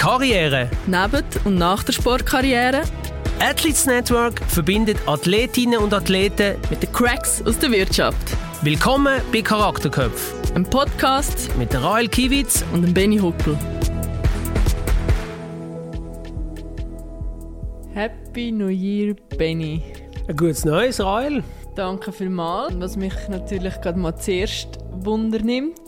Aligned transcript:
Karriere. 0.00 0.70
Neben 0.86 1.22
und 1.44 1.56
nach 1.56 1.82
der 1.82 1.92
Sportkarriere. 1.92 2.84
Athletes 3.38 3.84
Network 3.84 4.40
verbindet 4.46 4.96
Athletinnen 5.04 5.78
und 5.78 5.92
Athleten 5.92 6.56
mit 6.70 6.82
den 6.82 6.90
Cracks 6.90 7.42
aus 7.44 7.58
der 7.58 7.70
Wirtschaft. 7.70 8.16
Willkommen 8.62 9.20
bei 9.30 9.42
Charakterköpf. 9.42 10.54
Ein 10.54 10.64
Podcast 10.64 11.54
mit 11.58 11.74
der 11.74 11.82
Rael 11.82 12.08
Kiewitz 12.08 12.64
und 12.72 12.80
dem 12.80 12.94
Benny 12.94 13.18
Huckel. 13.18 13.58
Happy 17.92 18.52
New 18.52 18.68
Year, 18.68 19.14
Benny. 19.36 19.82
Ein 20.26 20.36
gutes 20.36 20.64
Neues, 20.64 20.98
Rael. 20.98 21.44
Danke 21.76 22.10
vielmals. 22.10 22.72
Was 22.78 22.96
mich 22.96 23.12
natürlich 23.28 23.78
gerade 23.82 23.98
mal 23.98 24.16
zuerst 24.16 24.78
wundernimmt, 24.92 25.78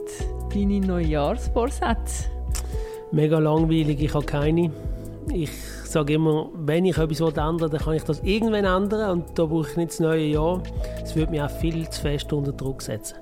deine 0.53 0.81
Neujahrsvorsätze. 0.81 2.32
Mega 3.13 3.39
langweilig, 3.39 4.03
ich 4.03 4.15
habe 4.15 4.25
keine. 4.25 4.71
Ich 5.33 5.51
sage 5.85 6.15
immer, 6.15 6.49
wenn 6.55 6.87
ich 6.87 6.97
etwas 6.97 7.21
ändern 7.21 7.61
will, 7.61 7.69
dann 7.69 7.81
kann 7.81 7.95
ich 7.95 8.03
das 8.05 8.21
irgendwann 8.25 8.65
ändern 8.65 9.11
und 9.11 9.39
da 9.39 9.45
brauche 9.45 9.69
ich 9.71 9.77
nicht 9.77 9.91
das 9.91 10.01
neue 10.01 10.25
Jahr. 10.25 10.63
Es 11.03 11.15
würde 11.15 11.31
mich 11.31 11.43
auch 11.43 11.51
viel 11.51 11.89
zu 11.91 12.01
fest 12.01 12.33
unter 12.33 12.53
Druck 12.53 12.81
setzen. 12.81 13.19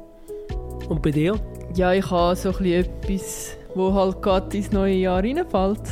Und 0.88 1.02
bei 1.02 1.10
dir? 1.10 1.34
Ja, 1.74 1.92
ich 1.92 2.09
habe 2.10 2.37
so 2.37 2.51
ein 2.51 2.65
etwas, 2.65 3.56
wo 3.74 3.92
halt 3.92 4.23
gerade 4.23 4.56
ins 4.56 4.73
neue 4.73 4.95
Jahr 4.95 5.23
reinfällt. 5.23 5.82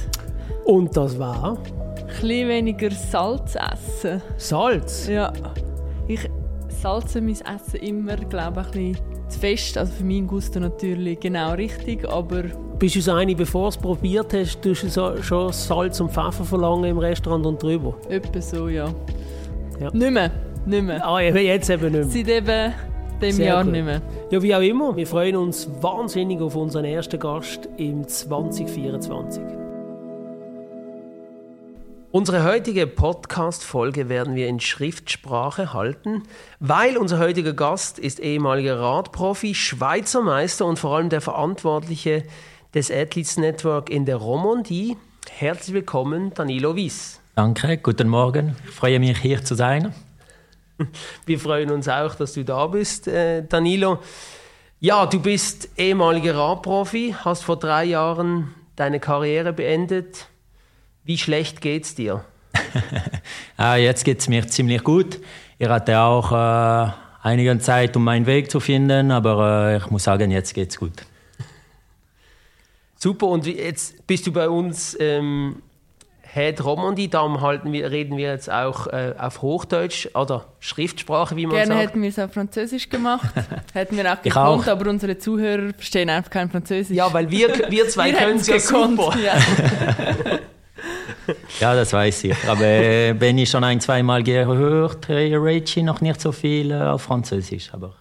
Und 0.64 0.96
das 0.96 1.18
war? 1.18 1.58
Ein 1.58 2.06
bisschen 2.06 2.48
weniger 2.48 2.90
Salz 2.90 3.56
essen. 3.56 4.22
Salz? 4.36 5.08
Ja. 5.08 5.32
Ich 6.06 6.28
salze 6.80 7.20
mein 7.20 7.34
Essen 7.34 7.80
immer, 7.80 8.16
glaube 8.16 8.60
ich, 8.60 8.66
ein 8.66 8.92
bisschen 8.92 9.28
zu 9.28 9.38
fest. 9.38 9.78
Also 9.78 9.92
für 9.92 10.04
meinen 10.04 10.26
Gusto 10.26 10.60
natürlich 10.60 11.20
genau 11.20 11.52
richtig, 11.52 12.08
aber... 12.08 12.44
Bist 12.78 12.94
du 12.94 13.00
so 13.00 13.12
eine, 13.12 13.34
bevor 13.34 13.64
du 13.64 13.68
es 13.68 13.76
probiert 13.76 14.32
hast, 14.32 14.62
tust 14.62 14.84
du 14.84 14.88
so, 14.88 15.22
schon 15.22 15.52
Salz 15.52 16.00
und 16.00 16.10
Pfeffer 16.10 16.44
verlangen 16.44 16.84
im 16.84 16.98
Restaurant 16.98 17.44
und 17.44 17.62
drüber? 17.62 17.94
Etwa 18.08 18.40
so, 18.40 18.68
ja. 18.68 18.88
ja. 19.80 19.90
Nicht 19.92 20.12
mehr. 20.12 20.30
Nicht 20.64 20.84
mehr. 20.84 21.04
Ah, 21.06 21.20
jetzt 21.20 21.70
eben 21.70 21.92
nicht 21.92 21.92
mehr. 21.92 22.04
Seit 22.04 22.28
eben 22.28 22.74
dem 23.20 23.32
Sehr 23.32 23.46
Jahr 23.46 23.64
gut. 23.64 23.72
nicht 23.72 23.84
mehr. 23.84 24.00
Ja, 24.30 24.42
wie 24.42 24.54
auch 24.54 24.60
immer. 24.60 24.96
Wir 24.96 25.06
freuen 25.06 25.36
uns 25.36 25.68
wahnsinnig 25.80 26.40
auf 26.40 26.54
unseren 26.54 26.84
ersten 26.84 27.18
Gast 27.18 27.68
im 27.76 28.06
2024. 28.06 29.57
Unsere 32.10 32.42
heutige 32.42 32.86
Podcast-Folge 32.86 34.08
werden 34.08 34.34
wir 34.34 34.48
in 34.48 34.60
Schriftsprache 34.60 35.74
halten, 35.74 36.22
weil 36.58 36.96
unser 36.96 37.18
heutiger 37.18 37.52
Gast 37.52 37.98
ist 37.98 38.18
ehemaliger 38.18 38.80
Radprofi, 38.80 39.54
Schweizer 39.54 40.22
Meister 40.22 40.64
und 40.64 40.78
vor 40.78 40.96
allem 40.96 41.10
der 41.10 41.20
Verantwortliche 41.20 42.22
des 42.72 42.90
Athletes 42.90 43.36
Network 43.36 43.90
in 43.90 44.06
der 44.06 44.16
Romandie. 44.16 44.96
Herzlich 45.28 45.74
willkommen, 45.74 46.32
Danilo 46.32 46.74
Wies. 46.74 47.20
Danke, 47.34 47.76
guten 47.76 48.08
Morgen. 48.08 48.56
Ich 48.64 48.70
freue 48.74 48.98
mich, 49.00 49.18
hier 49.18 49.44
zu 49.44 49.54
sein. 49.54 49.94
Wir 51.26 51.38
freuen 51.38 51.70
uns 51.70 51.90
auch, 51.90 52.14
dass 52.14 52.32
du 52.32 52.42
da 52.42 52.68
bist, 52.68 53.06
äh, 53.06 53.46
Danilo. 53.46 53.98
Ja, 54.80 55.04
du 55.04 55.20
bist 55.20 55.68
ehemaliger 55.76 56.36
Radprofi, 56.36 57.14
hast 57.22 57.44
vor 57.44 57.58
drei 57.58 57.84
Jahren 57.84 58.54
deine 58.76 58.98
Karriere 58.98 59.52
beendet 59.52 60.28
wie 61.08 61.16
schlecht 61.16 61.62
geht 61.62 61.84
es 61.84 61.94
dir? 61.94 62.22
ah, 63.56 63.76
jetzt 63.76 64.04
geht 64.04 64.20
es 64.20 64.28
mir 64.28 64.46
ziemlich 64.46 64.84
gut. 64.84 65.18
Ich 65.58 65.66
hatte 65.66 65.98
auch 65.98 66.32
äh, 66.32 66.92
einige 67.22 67.58
Zeit, 67.60 67.96
um 67.96 68.04
meinen 68.04 68.26
Weg 68.26 68.50
zu 68.50 68.60
finden, 68.60 69.10
aber 69.10 69.70
äh, 69.70 69.76
ich 69.78 69.90
muss 69.90 70.04
sagen, 70.04 70.30
jetzt 70.30 70.52
geht 70.52 70.68
es 70.68 70.78
gut. 70.78 71.06
Super, 72.94 73.28
und 73.28 73.46
jetzt 73.46 74.06
bist 74.06 74.26
du 74.26 74.32
bei 74.32 74.50
uns 74.50 74.98
ähm, 75.00 75.62
Head 76.30 76.62
Romandie, 76.62 77.08
darum 77.08 77.40
halten 77.40 77.72
wir, 77.72 77.90
reden 77.90 78.18
wir 78.18 78.30
jetzt 78.30 78.52
auch 78.52 78.86
äh, 78.88 79.14
auf 79.16 79.40
Hochdeutsch 79.40 80.08
oder 80.14 80.44
Schriftsprache, 80.60 81.36
wie 81.36 81.46
man 81.46 81.54
Gerne 81.54 81.68
sagt. 81.68 81.78
Gerne 81.78 81.88
hätten 81.88 82.02
wir 82.02 82.10
es 82.10 82.18
auf 82.18 82.34
Französisch 82.34 82.90
gemacht, 82.90 83.30
hätten 83.72 83.96
wir 83.96 84.12
auch 84.12 84.20
gekonnt, 84.20 84.68
aber 84.68 84.90
unsere 84.90 85.16
Zuhörer 85.16 85.72
verstehen 85.72 86.10
einfach 86.10 86.30
kein 86.30 86.50
Französisch. 86.50 86.94
Ja, 86.94 87.10
weil 87.14 87.30
wir, 87.30 87.70
wir 87.70 87.88
zwei 87.88 88.12
können 88.12 88.36
es 88.36 88.46
ja 88.46 88.58
super. 88.60 89.16
Ja. 89.18 89.38
ja, 91.60 91.74
das 91.74 91.92
weiß 91.92 92.24
ich. 92.24 92.36
Aber 92.48 92.64
äh, 92.64 93.14
wenn 93.18 93.38
ich 93.38 93.50
schon 93.50 93.64
ein, 93.64 93.80
zweimal 93.80 94.22
gehört, 94.22 95.08
rede 95.08 95.82
noch 95.82 96.00
nicht 96.00 96.20
so 96.20 96.32
viel 96.32 96.70
äh, 96.70 96.74
auf 96.74 97.02
Französisch. 97.02 97.70
Aber 97.72 97.94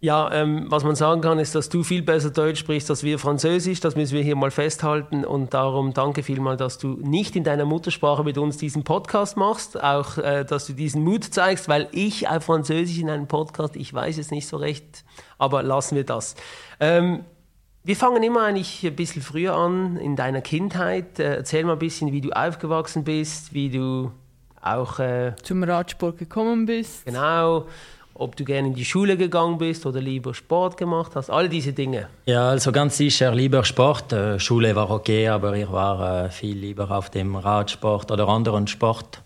ja, 0.00 0.32
ähm, 0.32 0.66
was 0.68 0.84
man 0.84 0.94
sagen 0.94 1.20
kann, 1.22 1.40
ist, 1.40 1.56
dass 1.56 1.70
du 1.70 1.82
viel 1.82 2.02
besser 2.02 2.30
Deutsch 2.30 2.60
sprichst 2.60 2.88
als 2.88 3.02
wir 3.02 3.18
Französisch. 3.18 3.80
Das 3.80 3.96
müssen 3.96 4.14
wir 4.14 4.22
hier 4.22 4.36
mal 4.36 4.52
festhalten. 4.52 5.24
Und 5.24 5.54
darum 5.54 5.92
danke 5.92 6.22
vielmals, 6.22 6.58
dass 6.58 6.78
du 6.78 6.98
nicht 7.02 7.34
in 7.34 7.42
deiner 7.42 7.64
Muttersprache 7.64 8.22
mit 8.22 8.38
uns 8.38 8.58
diesen 8.58 8.84
Podcast 8.84 9.36
machst. 9.36 9.82
Auch, 9.82 10.16
äh, 10.18 10.44
dass 10.44 10.66
du 10.66 10.72
diesen 10.72 11.02
Mut 11.02 11.24
zeigst, 11.24 11.68
weil 11.68 11.88
ich 11.90 12.28
auf 12.28 12.44
Französisch 12.44 12.98
in 12.98 13.10
einem 13.10 13.26
Podcast, 13.26 13.74
ich 13.74 13.92
weiß 13.92 14.18
es 14.18 14.30
nicht 14.30 14.46
so 14.46 14.56
recht, 14.56 15.04
aber 15.36 15.64
lassen 15.64 15.96
wir 15.96 16.04
das. 16.04 16.36
Ähm, 16.78 17.24
wir 17.88 17.96
fangen 17.96 18.22
immer 18.22 18.44
eigentlich 18.44 18.84
ein 18.84 18.94
bisschen 18.94 19.22
früher 19.22 19.54
an, 19.54 19.96
in 19.96 20.14
deiner 20.14 20.42
Kindheit. 20.42 21.18
Äh, 21.18 21.36
erzähl 21.36 21.64
mal 21.64 21.72
ein 21.72 21.78
bisschen, 21.78 22.12
wie 22.12 22.20
du 22.20 22.30
aufgewachsen 22.32 23.02
bist, 23.02 23.54
wie 23.54 23.70
du 23.70 24.12
auch 24.60 24.98
äh, 24.98 25.32
zum 25.42 25.62
Radsport 25.62 26.18
gekommen 26.18 26.66
bist. 26.66 27.06
Genau, 27.06 27.64
ob 28.12 28.36
du 28.36 28.44
gerne 28.44 28.68
in 28.68 28.74
die 28.74 28.84
Schule 28.84 29.16
gegangen 29.16 29.56
bist 29.56 29.86
oder 29.86 30.02
lieber 30.02 30.34
Sport 30.34 30.76
gemacht 30.76 31.12
hast, 31.14 31.30
all 31.30 31.48
diese 31.48 31.72
Dinge. 31.72 32.08
Ja, 32.26 32.50
also 32.50 32.72
ganz 32.72 32.98
sicher 32.98 33.34
lieber 33.34 33.64
Sport. 33.64 34.12
Äh, 34.12 34.38
Schule 34.38 34.76
war 34.76 34.90
okay, 34.90 35.26
aber 35.28 35.54
ich 35.54 35.72
war 35.72 36.26
äh, 36.26 36.30
viel 36.30 36.58
lieber 36.58 36.90
auf 36.90 37.08
dem 37.08 37.36
Radsport 37.36 38.10
oder 38.10 38.28
anderen 38.28 38.66
Sport, 38.66 39.22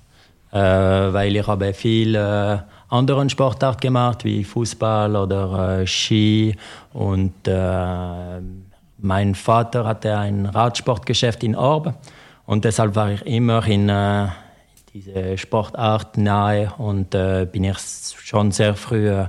äh, 0.53 0.59
weil 0.61 1.35
ich 1.35 1.49
habe 1.49 1.75
viel 1.75 2.15
äh, 2.15 2.59
anderen 2.93 3.31
Sportart 3.31 3.81
gemacht, 3.81 4.25
wie 4.25 4.45
Fußball 4.45 5.17
oder 5.17 5.81
äh, 5.81 5.87
Ski. 5.87 6.57
Und 6.93 7.35
äh, 7.47 8.41
mein 8.99 9.35
Vater 9.35 9.85
hatte 9.87 10.17
ein 10.17 10.47
Radsportgeschäft 10.47 11.43
in 11.43 11.57
Orb. 11.57 11.95
Und 12.45 12.65
deshalb 12.65 12.95
war 12.95 13.11
ich 13.11 13.23
immer 13.23 13.67
in 13.67 13.89
äh, 13.89 14.29
diese 14.93 15.39
Sportart 15.39 16.19
nahe 16.19 16.73
und 16.77 17.15
äh, 17.15 17.47
bin 17.51 17.65
ich 17.65 17.79
schon 17.79 18.51
sehr 18.51 18.75
früh 18.75 19.09
äh, 19.09 19.29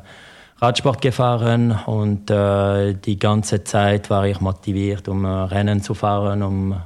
Radsport 0.58 1.02
gefahren 1.02 1.78
und 1.86 2.30
äh, 2.30 2.94
die 2.94 3.18
ganze 3.18 3.64
Zeit 3.64 4.10
war 4.10 4.26
ich 4.26 4.40
motiviert, 4.42 5.08
um 5.08 5.26
äh, 5.26 5.28
Rennen 5.28 5.82
zu 5.82 5.94
fahren, 5.94 6.42
um 6.44 6.82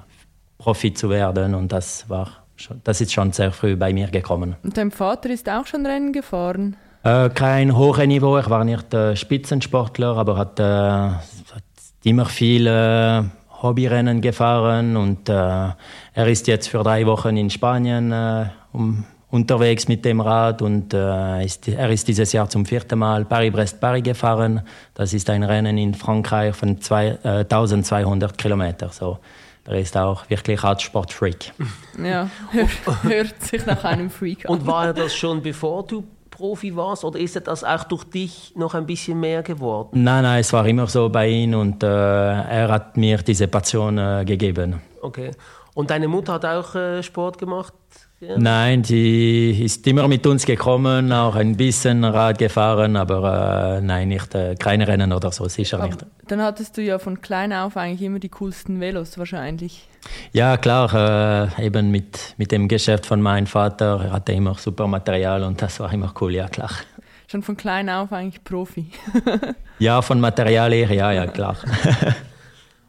Profi 0.57 0.93
zu 0.93 1.09
werden 1.09 1.53
und 1.53 1.71
das 1.71 2.09
war 2.09 2.46
das 2.83 3.01
ist 3.01 3.13
schon 3.13 3.31
sehr 3.31 3.51
früh 3.51 3.75
bei 3.75 3.93
mir 3.93 4.07
gekommen. 4.07 4.55
Und 4.63 4.77
dein 4.77 4.91
Vater 4.91 5.29
ist 5.29 5.49
auch 5.49 5.65
schon 5.65 5.85
Rennen 5.85 6.13
gefahren? 6.13 6.75
Äh, 7.03 7.29
kein 7.29 7.77
hohes 7.77 8.07
Niveau, 8.07 8.37
ich 8.37 8.49
war 8.49 8.63
nicht 8.63 8.93
äh, 8.93 9.15
Spitzensportler, 9.15 10.17
aber 10.17 10.37
hat, 10.37 10.59
äh, 10.59 10.63
hat 10.63 11.63
immer 12.03 12.25
viele 12.25 13.29
Hobbyrennen 13.61 14.21
gefahren 14.21 14.97
und 14.97 15.29
äh, 15.29 15.33
er 15.33 16.27
ist 16.27 16.47
jetzt 16.47 16.67
für 16.67 16.83
drei 16.83 17.05
Wochen 17.05 17.37
in 17.37 17.49
Spanien 17.49 18.11
äh, 18.11 18.45
um, 18.71 19.05
unterwegs 19.29 19.87
mit 19.87 20.05
dem 20.05 20.21
Rad 20.21 20.61
und 20.61 20.93
äh, 20.93 21.43
ist, 21.43 21.67
er 21.67 21.89
ist 21.89 22.07
dieses 22.07 22.31
Jahr 22.33 22.49
zum 22.49 22.65
vierten 22.65 22.99
Mal 22.99 23.25
Paris-Brest-Paris 23.25 24.03
gefahren. 24.03 24.61
Das 24.93 25.13
ist 25.13 25.29
ein 25.29 25.43
Rennen 25.43 25.77
in 25.77 25.93
Frankreich 25.93 26.55
von 26.55 26.79
zwei, 26.81 27.17
1200 27.23 28.37
Kilometern. 28.37 28.89
So. 28.91 29.19
Er 29.67 29.79
ist 29.79 29.97
auch 29.97 30.29
wirklich 30.29 30.63
Radsport-Freak. 30.63 31.51
Ja, 32.01 32.29
hört, 32.51 33.03
hört 33.03 33.43
sich 33.43 33.65
nach 33.65 33.83
einem 33.83 34.09
Freak 34.09 34.45
an. 34.45 34.51
Und 34.51 34.65
war 34.65 34.87
er 34.87 34.93
das 34.93 35.13
schon 35.13 35.41
bevor 35.41 35.85
du 35.85 36.05
Profi 36.29 36.75
warst 36.75 37.03
oder 37.03 37.19
ist 37.19 37.35
das 37.47 37.63
auch 37.63 37.83
durch 37.83 38.03
dich 38.05 38.53
noch 38.55 38.75
ein 38.75 38.85
bisschen 38.85 39.19
mehr 39.19 39.43
geworden? 39.43 40.03
Nein, 40.03 40.23
nein, 40.23 40.39
es 40.39 40.53
war 40.53 40.65
immer 40.67 40.87
so 40.87 41.09
bei 41.09 41.27
ihm 41.27 41.55
und 41.55 41.83
äh, 41.83 41.87
er 41.87 42.69
hat 42.69 42.95
mir 42.95 43.17
diese 43.17 43.47
Passion 43.47 43.97
äh, 43.97 44.23
gegeben. 44.25 44.81
Okay. 45.01 45.31
Und 45.73 45.89
deine 45.89 46.07
Mutter 46.07 46.33
hat 46.33 46.45
auch 46.45 46.75
äh, 46.75 47.03
Sport 47.03 47.37
gemacht? 47.37 47.73
Ja. 48.19 48.35
Nein, 48.35 48.81
die 48.81 49.63
ist 49.63 49.85
immer 49.85 50.07
mit 50.07 50.25
uns 50.25 50.47
gekommen, 50.47 51.11
auch 51.11 51.35
ein 51.35 51.55
bisschen 51.55 52.03
Rad 52.03 52.39
gefahren, 52.39 52.95
aber 52.95 53.77
äh, 53.77 53.81
nein, 53.81 54.07
nicht 54.07 54.33
äh, 54.33 54.55
keine 54.55 54.87
Rennen 54.87 55.13
oder 55.13 55.31
so, 55.31 55.47
sicher 55.47 55.77
aber 55.77 55.87
nicht. 55.87 56.05
Dann 56.27 56.41
hattest 56.41 56.77
du 56.77 56.81
ja 56.81 56.97
von 56.97 57.21
klein 57.21 57.53
auf 57.53 57.77
eigentlich 57.77 58.01
immer 58.01 58.17
die 58.17 58.29
coolsten 58.29 58.79
Velos 58.79 59.19
wahrscheinlich. 59.19 59.87
Ja, 60.33 60.57
klar, 60.57 61.51
äh, 61.59 61.67
eben 61.67 61.91
mit, 61.91 62.33
mit 62.37 62.51
dem 62.51 62.67
Geschäft 62.67 63.05
von 63.05 63.21
meinem 63.21 63.45
Vater, 63.45 64.01
er 64.05 64.13
hatte 64.13 64.31
immer 64.31 64.55
super 64.55 64.87
Material 64.87 65.43
und 65.43 65.61
das 65.61 65.79
war 65.79 65.93
immer 65.93 66.11
cool, 66.19 66.33
ja 66.33 66.47
klar. 66.47 66.71
Schon 67.27 67.43
von 67.43 67.55
klein 67.55 67.87
auf 67.87 68.11
eigentlich 68.11 68.43
Profi. 68.43 68.89
ja, 69.79 70.01
von 70.01 70.19
Material 70.19 70.73
her, 70.73 70.91
ja, 70.91 71.11
ja, 71.11 71.27
klar. 71.27 71.57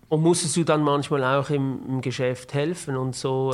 und 0.09 0.23
musstest 0.23 0.57
du 0.57 0.65
dann 0.65 0.81
manchmal 0.81 1.23
auch 1.23 1.51
im, 1.51 1.81
im 1.87 2.01
Geschäft 2.01 2.55
helfen 2.55 2.97
und 2.97 3.15
so? 3.15 3.53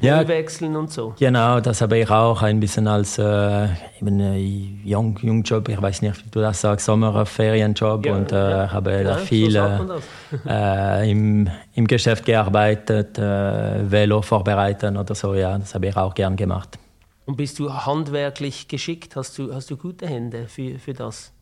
Äh, 0.00 0.06
ja, 0.06 0.28
wechseln 0.28 0.76
und 0.76 0.90
so. 0.90 1.14
Genau, 1.18 1.60
das 1.60 1.80
habe 1.80 1.98
ich 1.98 2.10
auch 2.10 2.42
ein 2.42 2.60
bisschen 2.60 2.88
als 2.88 3.18
äh, 3.18 3.68
eben, 4.00 4.20
äh, 4.20 4.38
Jung, 4.84 5.18
Jungjob, 5.22 5.68
ich 5.68 5.80
weiß 5.80 6.02
nicht, 6.02 6.24
wie 6.24 6.30
du 6.30 6.40
das 6.40 6.60
sagst, 6.60 6.86
Sommerferienjob 6.86 8.06
ja, 8.06 8.14
und 8.14 8.32
äh, 8.32 8.50
ja. 8.50 8.72
habe 8.72 8.92
ja, 8.92 9.02
da 9.04 9.16
viel 9.18 9.50
so 9.50 9.60
äh, 10.48 11.10
im, 11.10 11.48
im 11.74 11.86
Geschäft 11.86 12.24
gearbeitet, 12.24 13.18
äh, 13.18 13.90
Velo 13.90 14.20
vorbereiten 14.22 14.96
oder 14.96 15.14
so, 15.14 15.34
ja, 15.34 15.56
das 15.56 15.74
habe 15.74 15.86
ich 15.86 15.96
auch 15.96 16.14
gern 16.14 16.36
gemacht. 16.36 16.78
Und 17.26 17.36
bist 17.36 17.58
du 17.58 17.72
handwerklich 17.72 18.68
geschickt? 18.68 19.16
Hast 19.16 19.38
du, 19.38 19.54
hast 19.54 19.70
du 19.70 19.76
gute 19.76 20.06
Hände 20.06 20.46
für, 20.46 20.78
für 20.78 20.92
das? 20.92 21.32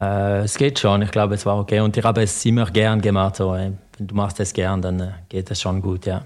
Äh, 0.00 0.44
es 0.44 0.56
geht 0.56 0.78
schon, 0.78 1.02
ich 1.02 1.10
glaube, 1.10 1.34
es 1.34 1.44
war 1.44 1.58
okay 1.58 1.80
und 1.80 1.96
ich 1.96 2.04
habe 2.04 2.22
es 2.22 2.44
immer 2.44 2.66
gern 2.66 3.00
gemacht. 3.00 3.36
So, 3.36 3.52
wenn 3.52 3.78
du 3.98 4.14
machst 4.14 4.40
es 4.40 4.52
gern, 4.52 4.80
dann 4.80 5.14
geht 5.28 5.50
es 5.50 5.60
schon 5.60 5.82
gut, 5.82 6.06
ja. 6.06 6.24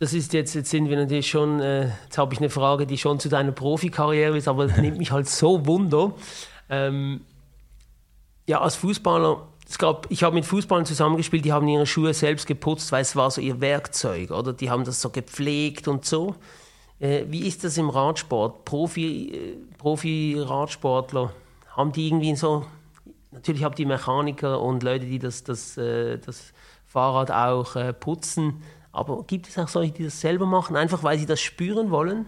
Das 0.00 0.12
ist 0.12 0.32
jetzt, 0.32 0.54
jetzt 0.54 0.70
sind 0.70 0.88
wir 0.88 0.96
natürlich 0.96 1.28
schon, 1.28 1.60
äh, 1.60 1.90
jetzt 2.04 2.18
habe 2.18 2.32
ich 2.32 2.40
eine 2.40 2.50
Frage, 2.50 2.86
die 2.86 2.98
schon 2.98 3.18
zu 3.18 3.28
deiner 3.28 3.52
Profikarriere 3.52 4.36
ist, 4.36 4.46
aber 4.46 4.66
nimmt 4.66 4.98
mich 4.98 5.10
halt 5.10 5.28
so 5.28 5.66
Wunder. 5.66 6.12
Ähm, 6.68 7.22
ja, 8.46 8.60
als 8.60 8.76
Fußballer, 8.76 9.46
es 9.68 9.76
gab, 9.78 10.06
ich 10.10 10.22
habe 10.22 10.34
mit 10.34 10.46
Fußballern 10.46 10.86
zusammengespielt, 10.86 11.44
die 11.44 11.52
haben 11.52 11.66
ihre 11.66 11.86
Schuhe 11.86 12.14
selbst 12.14 12.46
geputzt, 12.46 12.92
weil 12.92 13.02
es 13.02 13.16
war 13.16 13.30
so 13.30 13.40
ihr 13.40 13.60
Werkzeug, 13.60 14.30
oder? 14.30 14.52
Die 14.52 14.70
haben 14.70 14.84
das 14.84 15.00
so 15.00 15.10
gepflegt 15.10 15.88
und 15.88 16.04
so. 16.04 16.36
Äh, 17.00 17.24
wie 17.28 17.46
ist 17.46 17.64
das 17.64 17.76
im 17.76 17.90
Radsport? 17.90 18.64
Profi, 18.64 19.28
äh, 19.28 19.56
Profi-Radsportler, 19.78 21.32
haben 21.76 21.92
die 21.92 22.06
irgendwie 22.06 22.34
so, 22.36 22.64
natürlich 23.32 23.64
habt 23.64 23.78
ihr 23.78 23.86
Mechaniker 23.86 24.60
und 24.60 24.82
Leute, 24.82 25.06
die 25.06 25.18
das, 25.18 25.44
das, 25.44 25.76
äh, 25.76 26.18
das 26.18 26.52
Fahrrad 26.86 27.30
auch 27.30 27.76
äh, 27.76 27.92
putzen. 27.92 28.62
Aber 28.92 29.22
gibt 29.24 29.48
es 29.48 29.58
auch 29.58 29.68
solche, 29.68 29.92
die 29.92 30.04
das 30.04 30.20
selber 30.20 30.46
machen, 30.46 30.76
einfach 30.76 31.02
weil 31.02 31.18
sie 31.18 31.26
das 31.26 31.40
spüren 31.40 31.90
wollen? 31.90 32.26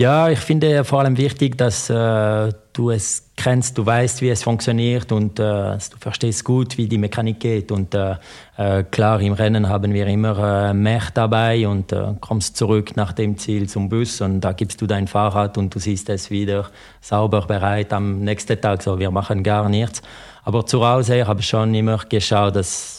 Ja, 0.00 0.28
ich 0.28 0.38
finde 0.38 0.84
vor 0.84 1.00
allem 1.00 1.16
wichtig, 1.16 1.58
dass 1.58 1.90
äh, 1.90 2.52
du 2.72 2.90
es 2.90 3.32
kennst, 3.34 3.76
du 3.76 3.84
weißt, 3.84 4.22
wie 4.22 4.28
es 4.28 4.44
funktioniert 4.44 5.10
und 5.10 5.40
äh, 5.40 5.42
du 5.42 5.98
verstehst 5.98 6.44
gut, 6.44 6.78
wie 6.78 6.86
die 6.86 6.98
Mechanik 6.98 7.40
geht. 7.40 7.72
Und 7.72 7.96
äh, 7.96 8.14
äh 8.56 8.84
klar, 8.84 9.20
im 9.20 9.32
Rennen 9.32 9.68
haben 9.68 9.92
wir 9.92 10.06
immer 10.06 10.68
äh, 10.68 10.72
mehr 10.72 11.02
dabei 11.12 11.66
und 11.66 11.90
äh, 11.90 12.14
kommst 12.20 12.56
zurück 12.56 12.94
nach 12.94 13.12
dem 13.12 13.38
Ziel 13.38 13.68
zum 13.68 13.88
Bus 13.88 14.20
und 14.20 14.40
da 14.40 14.52
gibst 14.52 14.80
du 14.80 14.86
dein 14.86 15.08
Fahrrad 15.08 15.58
und 15.58 15.74
du 15.74 15.80
siehst 15.80 16.08
es 16.10 16.30
wieder 16.30 16.70
sauber 17.00 17.44
bereit 17.48 17.92
am 17.92 18.20
nächsten 18.20 18.60
Tag. 18.60 18.84
So, 18.84 19.00
wir 19.00 19.10
machen 19.10 19.42
gar 19.42 19.68
nichts. 19.68 20.00
Aber 20.44 20.64
zu 20.64 20.86
Hause 20.86 21.26
habe 21.26 21.40
ich 21.40 21.48
schon 21.48 21.74
immer 21.74 21.98
geschaut, 22.08 22.54
dass 22.54 22.97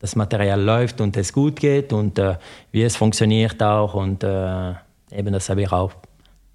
das 0.00 0.16
Material 0.16 0.60
läuft 0.60 1.00
und 1.00 1.16
es 1.16 1.32
gut 1.32 1.56
geht 1.56 1.92
und 1.92 2.18
äh, 2.18 2.36
wie 2.72 2.82
es 2.82 2.96
funktioniert 2.96 3.62
auch. 3.62 3.94
Und 3.94 4.24
äh, 4.24 4.72
eben 5.12 5.32
das 5.32 5.48
habe 5.48 5.62
ich 5.62 5.72
auch. 5.72 5.92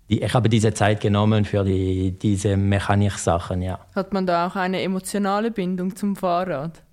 Ich 0.07 0.33
habe 0.33 0.49
diese 0.49 0.73
Zeit 0.73 1.01
genommen 1.01 1.45
für 1.45 1.63
die, 1.63 2.11
diese 2.11 2.57
Mechanik-Sachen, 2.57 3.61
ja. 3.61 3.79
Hat 3.95 4.13
man 4.13 4.27
da 4.27 4.47
auch 4.47 4.55
eine 4.55 4.81
emotionale 4.81 5.49
Bindung 5.49 5.95
zum 5.95 6.15
Fahrrad? 6.15 6.83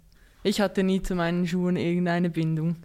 Ich 0.43 0.61
hatte 0.61 0.83
nie 0.83 1.03
zu 1.03 1.15
meinen 1.15 1.47
Schuhen 1.47 1.77
irgendeine 1.77 2.31
Bindung. 2.31 2.77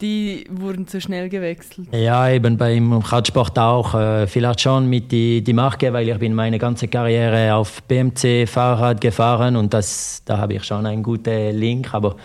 Die 0.00 0.46
wurden 0.50 0.86
zu 0.86 1.00
schnell 1.00 1.28
gewechselt. 1.28 1.88
Ja, 1.92 2.28
eben 2.30 2.56
beim 2.56 2.92
Radsport 2.92 3.58
auch. 3.58 3.94
Äh, 3.94 4.26
vielleicht 4.26 4.60
schon 4.62 4.88
mit 4.88 5.12
die, 5.12 5.42
die 5.42 5.52
Marke, 5.52 5.92
weil 5.92 6.08
ich 6.08 6.18
bin 6.18 6.34
meine 6.34 6.58
ganze 6.58 6.88
Karriere 6.88 7.54
auf 7.54 7.82
BMC-Fahrrad 7.82 9.00
gefahren 9.00 9.56
und 9.56 9.74
das, 9.74 10.22
da 10.24 10.38
habe 10.38 10.54
ich 10.54 10.64
schon 10.64 10.86
einen 10.86 11.02
guten 11.02 11.54
Link. 11.56 11.92
Aber 11.92 12.16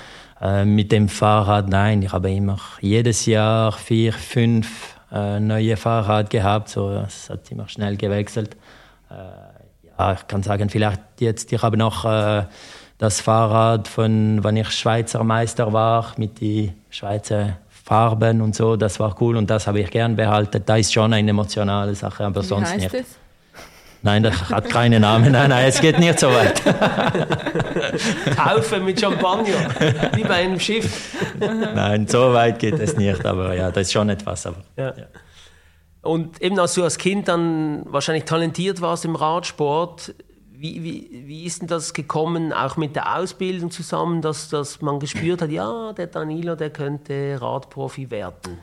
äh, 0.45 0.65
mit 0.65 0.91
dem 0.91 1.09
Fahrrad, 1.09 1.69
nein, 1.69 2.03
ich 2.03 2.11
habe 2.11 2.31
immer 2.31 2.59
jedes 2.79 3.25
Jahr 3.25 3.71
vier, 3.71 4.13
fünf 4.13 4.95
äh, 5.11 5.39
neue 5.39 5.75
Fahrrad 5.75 6.29
gehabt, 6.29 6.69
so 6.69 6.91
es 6.91 7.29
hat 7.29 7.49
immer 7.51 7.67
schnell 7.67 7.97
gewechselt. 7.97 8.55
Äh, 9.09 9.15
ja, 9.97 10.13
ich 10.13 10.27
kann 10.27 10.43
sagen, 10.43 10.69
vielleicht 10.69 11.01
jetzt, 11.19 11.51
ich 11.51 11.61
habe 11.61 11.77
noch 11.77 12.05
äh, 12.05 12.43
das 12.97 13.21
Fahrrad 13.21 13.87
von, 13.87 14.43
wenn 14.43 14.57
ich 14.57 14.69
Schweizer 14.69 15.23
Meister 15.23 15.73
war, 15.73 16.13
mit 16.17 16.39
den 16.41 16.73
Schweizer 16.89 17.57
Farben 17.69 18.41
und 18.41 18.55
so, 18.55 18.75
das 18.75 18.99
war 18.99 19.15
cool 19.21 19.37
und 19.37 19.49
das 19.49 19.67
habe 19.67 19.79
ich 19.79 19.91
gern 19.91 20.15
behalten. 20.15 20.61
Da 20.65 20.75
ist 20.77 20.93
schon 20.93 21.13
eine 21.13 21.29
emotionale 21.29 21.93
Sache, 21.95 22.25
aber 22.25 22.41
Wie 22.41 22.47
sonst 22.47 22.69
heißt 22.71 22.93
nicht. 22.93 22.93
Es? 22.93 23.24
Nein, 24.05 24.21
das 24.21 24.51
hat 24.51 24.69
keinen 24.69 25.01
Namen. 25.01 25.31
Nein, 25.31 25.49
nein, 25.49 25.65
es 25.65 25.81
geht 25.81 25.97
nicht 25.97 26.19
so 26.19 26.27
weit. 26.27 26.61
Taufe 28.37 28.79
mit 28.79 28.99
Champagner, 28.99 29.67
wie 30.13 30.21
bei 30.21 30.35
einem 30.35 30.59
Schiff. 30.59 31.17
Nein, 31.39 32.07
so 32.07 32.31
weit 32.31 32.59
geht 32.59 32.79
es 32.79 32.97
nicht, 32.97 33.25
aber 33.25 33.55
ja, 33.55 33.71
das 33.71 33.87
ist 33.87 33.93
schon 33.93 34.09
etwas. 34.09 34.45
Aber, 34.45 34.57
ja. 34.77 34.93
Ja. 34.95 35.05
Und 36.03 36.39
eben 36.39 36.59
als 36.59 36.75
du 36.75 36.83
als 36.83 36.99
Kind 36.99 37.27
dann 37.27 37.81
wahrscheinlich 37.91 38.25
talentiert 38.25 38.79
warst 38.79 39.05
im 39.05 39.15
Radsport, 39.15 40.13
wie, 40.51 40.83
wie, 40.83 41.23
wie 41.25 41.43
ist 41.43 41.61
denn 41.61 41.67
das 41.67 41.95
gekommen, 41.95 42.53
auch 42.53 42.77
mit 42.77 42.95
der 42.95 43.17
Ausbildung 43.17 43.71
zusammen, 43.71 44.21
dass, 44.21 44.49
dass 44.49 44.83
man 44.83 44.99
gespürt 44.99 45.41
hat, 45.41 45.49
ja, 45.49 45.93
der 45.93 46.05
Danilo, 46.05 46.55
der 46.55 46.69
könnte 46.69 47.39
Radprofi 47.41 48.11
werden? 48.11 48.59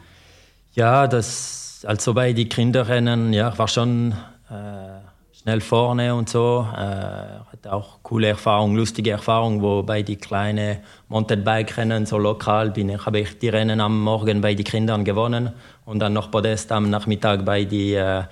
Ja, 0.74 1.08
das, 1.08 1.84
also 1.84 2.14
bei 2.14 2.32
den 2.32 2.48
Kinderrennen, 2.48 3.32
ja, 3.32 3.58
war 3.58 3.66
schon... 3.66 4.12
Äh, 4.48 5.10
schnell 5.42 5.60
vorne 5.60 6.14
und 6.14 6.28
so. 6.28 6.66
Äh, 6.72 6.78
hatte 6.78 7.72
auch 7.72 7.98
coole 8.02 8.28
Erfahrungen, 8.28 8.76
lustige 8.76 9.10
Erfahrungen, 9.10 9.60
wo 9.60 9.82
bei 9.82 10.02
die 10.02 10.16
kleinen 10.16 10.78
Mountainbike-Rennen 11.08 12.06
so 12.06 12.18
lokal 12.18 12.70
bin 12.70 12.90
ich, 12.90 13.04
habe 13.04 13.20
ich 13.20 13.38
die 13.38 13.48
Rennen 13.48 13.80
am 13.80 14.00
Morgen 14.00 14.40
bei 14.40 14.54
den 14.54 14.64
Kindern 14.64 15.04
gewonnen 15.04 15.50
und 15.84 15.98
dann 15.98 16.12
noch 16.12 16.30
Podest 16.30 16.70
am 16.70 16.90
Nachmittag 16.90 17.44
bei 17.44 17.64
die, 17.64 17.94
äh, 17.94 18.22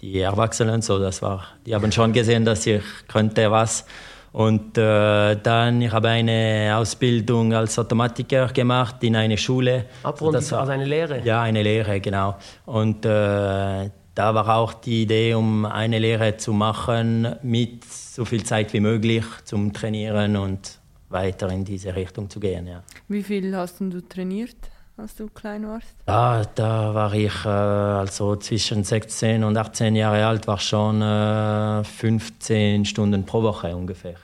die 0.00 0.20
Erwachsenen. 0.20 0.80
So, 0.80 0.98
das 0.98 1.22
war, 1.22 1.44
die 1.66 1.74
haben 1.74 1.90
schon 1.90 2.12
gesehen, 2.12 2.44
dass 2.44 2.66
ich 2.66 2.82
könnte 3.08 3.50
was. 3.50 3.84
Und 4.32 4.78
äh, 4.78 5.34
dann 5.42 5.82
ich 5.82 5.90
habe 5.90 6.08
eine 6.08 6.76
Ausbildung 6.76 7.52
als 7.52 7.76
Automatiker 7.80 8.46
gemacht 8.46 9.02
in 9.02 9.16
einer 9.16 9.36
Schule. 9.36 9.86
Abrundung, 10.04 10.36
also 10.36 10.56
eine 10.56 10.84
Lehre? 10.84 11.20
Ja, 11.24 11.42
eine 11.42 11.64
Lehre, 11.64 12.00
genau. 12.00 12.36
Und 12.64 13.04
äh, 13.04 13.90
da 14.14 14.34
war 14.34 14.56
auch 14.56 14.74
die 14.74 15.02
Idee, 15.02 15.34
um 15.34 15.64
eine 15.64 15.98
Lehre 15.98 16.36
zu 16.36 16.52
machen, 16.52 17.36
mit 17.42 17.84
so 17.84 18.24
viel 18.24 18.44
Zeit 18.44 18.72
wie 18.72 18.80
möglich 18.80 19.24
zum 19.44 19.72
Trainieren 19.72 20.36
und 20.36 20.80
weiter 21.08 21.48
in 21.50 21.64
diese 21.64 21.94
Richtung 21.94 22.28
zu 22.30 22.40
gehen. 22.40 22.66
Ja. 22.66 22.82
Wie 23.08 23.22
viel 23.22 23.54
hast 23.56 23.80
du 23.80 24.00
trainiert, 24.00 24.56
als 24.96 25.16
du 25.16 25.28
klein 25.28 25.66
warst? 25.66 25.94
Da, 26.06 26.44
da 26.54 26.94
war 26.94 27.12
ich 27.14 27.44
äh, 27.44 27.48
also 27.48 28.36
zwischen 28.36 28.84
16 28.84 29.42
und 29.44 29.56
18 29.56 29.96
Jahre 29.96 30.26
alt, 30.26 30.46
war 30.46 30.58
schon 30.58 31.02
äh, 31.02 31.84
15 31.84 32.84
Stunden 32.84 33.24
pro 33.24 33.42
Woche 33.42 33.74
ungefähr. 33.74 34.16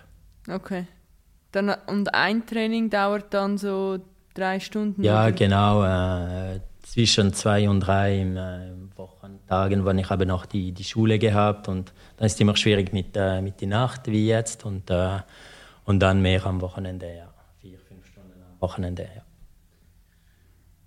Okay. 0.48 0.86
Dann, 1.52 1.74
und 1.86 2.14
ein 2.14 2.44
Training 2.46 2.90
dauert 2.90 3.32
dann 3.32 3.58
so 3.58 3.98
drei 4.34 4.60
Stunden? 4.60 5.02
Ja, 5.02 5.22
oder? 5.22 5.32
genau. 5.32 5.84
Äh, 5.84 6.60
zwischen 6.82 7.32
zwei 7.32 7.68
und 7.68 7.80
drei 7.80 8.20
im, 8.20 8.85
Wochentagen, 9.46 9.84
wenn 9.84 9.98
ich 9.98 10.10
habe 10.10 10.26
noch 10.26 10.46
die, 10.46 10.72
die 10.72 10.84
Schule 10.84 11.18
gehabt 11.18 11.68
und 11.68 11.92
dann 12.16 12.26
ist 12.26 12.34
es 12.34 12.40
immer 12.40 12.56
schwierig 12.56 12.92
mit, 12.92 13.16
äh, 13.16 13.40
mit 13.40 13.60
der 13.60 13.68
Nacht 13.68 14.06
wie 14.06 14.26
jetzt 14.26 14.64
und, 14.64 14.90
äh, 14.90 15.18
und 15.84 16.00
dann 16.00 16.20
mehr 16.20 16.44
am 16.46 16.60
Wochenende, 16.60 17.06
ja. 17.06 17.28
Vier, 17.60 17.78
fünf 17.78 18.06
Stunden 18.06 18.32
am 18.42 18.60
Wochenende, 18.60 19.02
ja. 19.02 19.22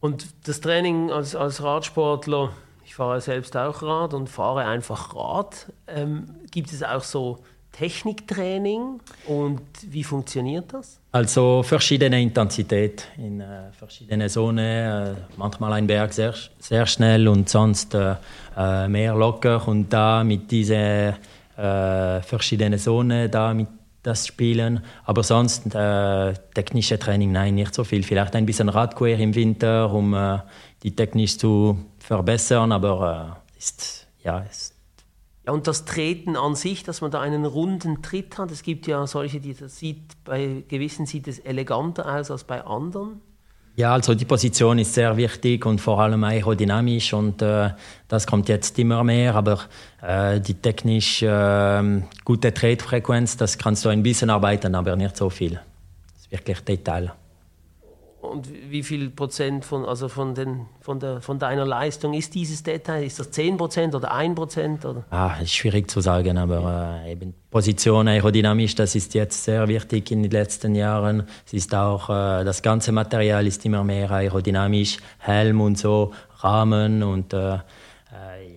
Und 0.02 0.28
das 0.46 0.62
Training 0.62 1.12
als, 1.12 1.36
als 1.36 1.62
Radsportler, 1.62 2.52
ich 2.86 2.96
fahre 2.96 3.22
selbst 3.22 3.56
auch 3.56 3.82
Rad 3.82 4.14
und 4.14 4.30
fahre 4.30 4.66
einfach 4.66 5.16
Rad. 5.16 5.72
Ähm, 5.88 6.26
gibt 6.52 6.72
es 6.72 6.84
auch 6.84 7.04
so 7.04 7.40
Techniktraining 7.72 9.00
und 9.28 9.62
wie 9.88 10.04
funktioniert 10.04 10.74
das? 10.74 11.00
Also 11.12 11.64
verschiedene 11.64 12.22
Intensität 12.22 13.08
in 13.18 13.40
äh, 13.40 13.72
verschiedene 13.72 14.28
Zonen. 14.28 14.58
Äh, 14.60 15.14
manchmal 15.38 15.74
ein 15.74 15.88
Berg 15.88 16.12
sehr, 16.14 16.34
sehr 16.60 16.86
schnell 16.86 17.28
und 17.28 17.48
sonst 17.48 17.94
äh, 17.94 18.16
äh 18.60 18.88
mehr 18.88 19.16
locker. 19.16 19.68
Und 19.68 19.90
da 19.90 20.24
mit 20.24 20.52
diesen 20.52 21.16
äh, 21.58 22.22
verschiedenen 22.22 22.78
Zonen, 22.78 23.32
da 23.32 23.54
mit 23.54 23.68
das 24.04 24.28
Spielen. 24.28 24.84
Aber 25.06 25.24
sonst 25.24 25.74
äh, 25.76 26.34
technische 26.54 27.00
Training, 27.00 27.32
nein, 27.32 27.56
nicht 27.56 27.74
so 27.74 27.84
viel. 27.84 28.04
Vielleicht 28.04 28.36
ein 28.36 28.46
bisschen 28.46 28.70
Radquer 28.70 29.18
im 29.18 29.36
Winter, 29.36 29.92
um 29.92 30.14
äh, 30.14 30.40
die 30.84 30.96
Technik 30.96 31.40
zu 31.40 31.78
verbessern. 32.00 32.72
Aber 32.72 33.42
ist, 33.58 34.08
ja, 34.24 34.40
ist 34.40 34.76
ja, 35.46 35.54
und 35.54 35.68
das 35.68 35.86
Treten 35.86 36.36
an 36.36 36.56
sich, 36.56 36.84
dass 36.84 37.02
man 37.02 37.12
da 37.12 37.22
einen 37.22 37.46
runden 37.46 38.04
Tritt 38.04 38.38
hat, 38.38 38.52
es 38.52 38.62
gibt 38.62 38.86
ja 38.88 39.08
solche, 39.08 39.40
die 39.40 39.54
das 39.54 39.80
sieht, 39.80 40.24
bei 40.24 40.64
gewissen 40.68 41.06
sieht 41.06 41.28
es 41.28 41.40
eleganter 41.40 42.14
aus 42.14 42.30
als 42.30 42.44
bei 42.44 42.64
anderen. 42.64 43.22
Ja, 43.76 43.94
also 43.94 44.14
die 44.14 44.26
Position 44.26 44.78
ist 44.80 44.94
sehr 44.94 45.16
wichtig 45.16 45.66
und 45.66 45.80
vor 45.80 46.02
allem 46.02 46.24
aerodynamisch 46.24 47.14
und 47.14 47.42
äh, 47.42 47.70
das 48.10 48.28
kommt 48.28 48.50
jetzt 48.50 48.78
immer 48.78 49.04
mehr, 49.06 49.36
aber 49.36 49.60
äh, 50.02 50.42
die 50.42 50.56
technisch 50.56 51.22
äh, 51.22 52.02
gute 52.26 52.54
Tretfrequenz, 52.54 53.38
das 53.38 53.58
kannst 53.58 53.86
du 53.86 53.90
ein 53.90 54.04
bisschen 54.04 54.30
arbeiten, 54.30 54.76
aber 54.76 54.96
nicht 54.98 55.16
so 55.16 55.30
viel. 55.30 55.52
Das 55.52 56.24
ist 56.24 56.32
wirklich 56.32 56.60
Detail. 56.60 57.14
Und 58.22 58.50
wie 58.70 58.84
viel 58.84 59.10
Prozent 59.10 59.64
von, 59.64 59.86
also 59.86 60.10
von, 60.10 60.36
den, 60.36 60.66
von, 60.82 61.00
der, 61.00 61.22
von 61.22 61.40
deiner 61.40 61.66
Leistung 61.66 62.14
ist 62.14 62.36
dieses 62.36 62.64
Detail? 62.64 63.04
Ist 63.04 63.20
das 63.20 63.32
10 63.32 63.58
Prozent 63.58 63.96
oder 63.96 64.14
1 64.14 64.36
Prozent? 64.36 64.86
Ah, 65.10 65.36
ist 65.42 65.54
schwierig 65.54 65.90
zu 65.90 66.02
sagen, 66.02 66.38
aber 66.38 67.02
äh, 67.06 67.14
eben 67.14 67.34
Position 67.50 68.08
aerodynamisch, 68.08 68.76
das 68.76 68.96
ist 68.96 69.14
jetzt 69.14 69.44
sehr 69.44 69.68
wichtig 69.68 70.12
in 70.12 70.24
den 70.24 70.32
letzten 70.32 70.76
Jahren. 70.76 71.28
Es 71.46 71.54
ist 71.54 71.74
auch, 71.74 72.10
äh, 72.10 72.44
das 72.44 72.62
ganze 72.62 72.92
Material 72.92 73.48
ist 73.48 73.66
immer 73.66 73.84
mehr 73.84 74.12
aerodynamisch, 74.12 74.98
Helm 75.20 75.62
und 75.62 75.78
so, 75.78 76.14
Rahmen 76.40 77.04
und 77.04 77.34
äh, 77.34 77.56
äh 77.56 77.60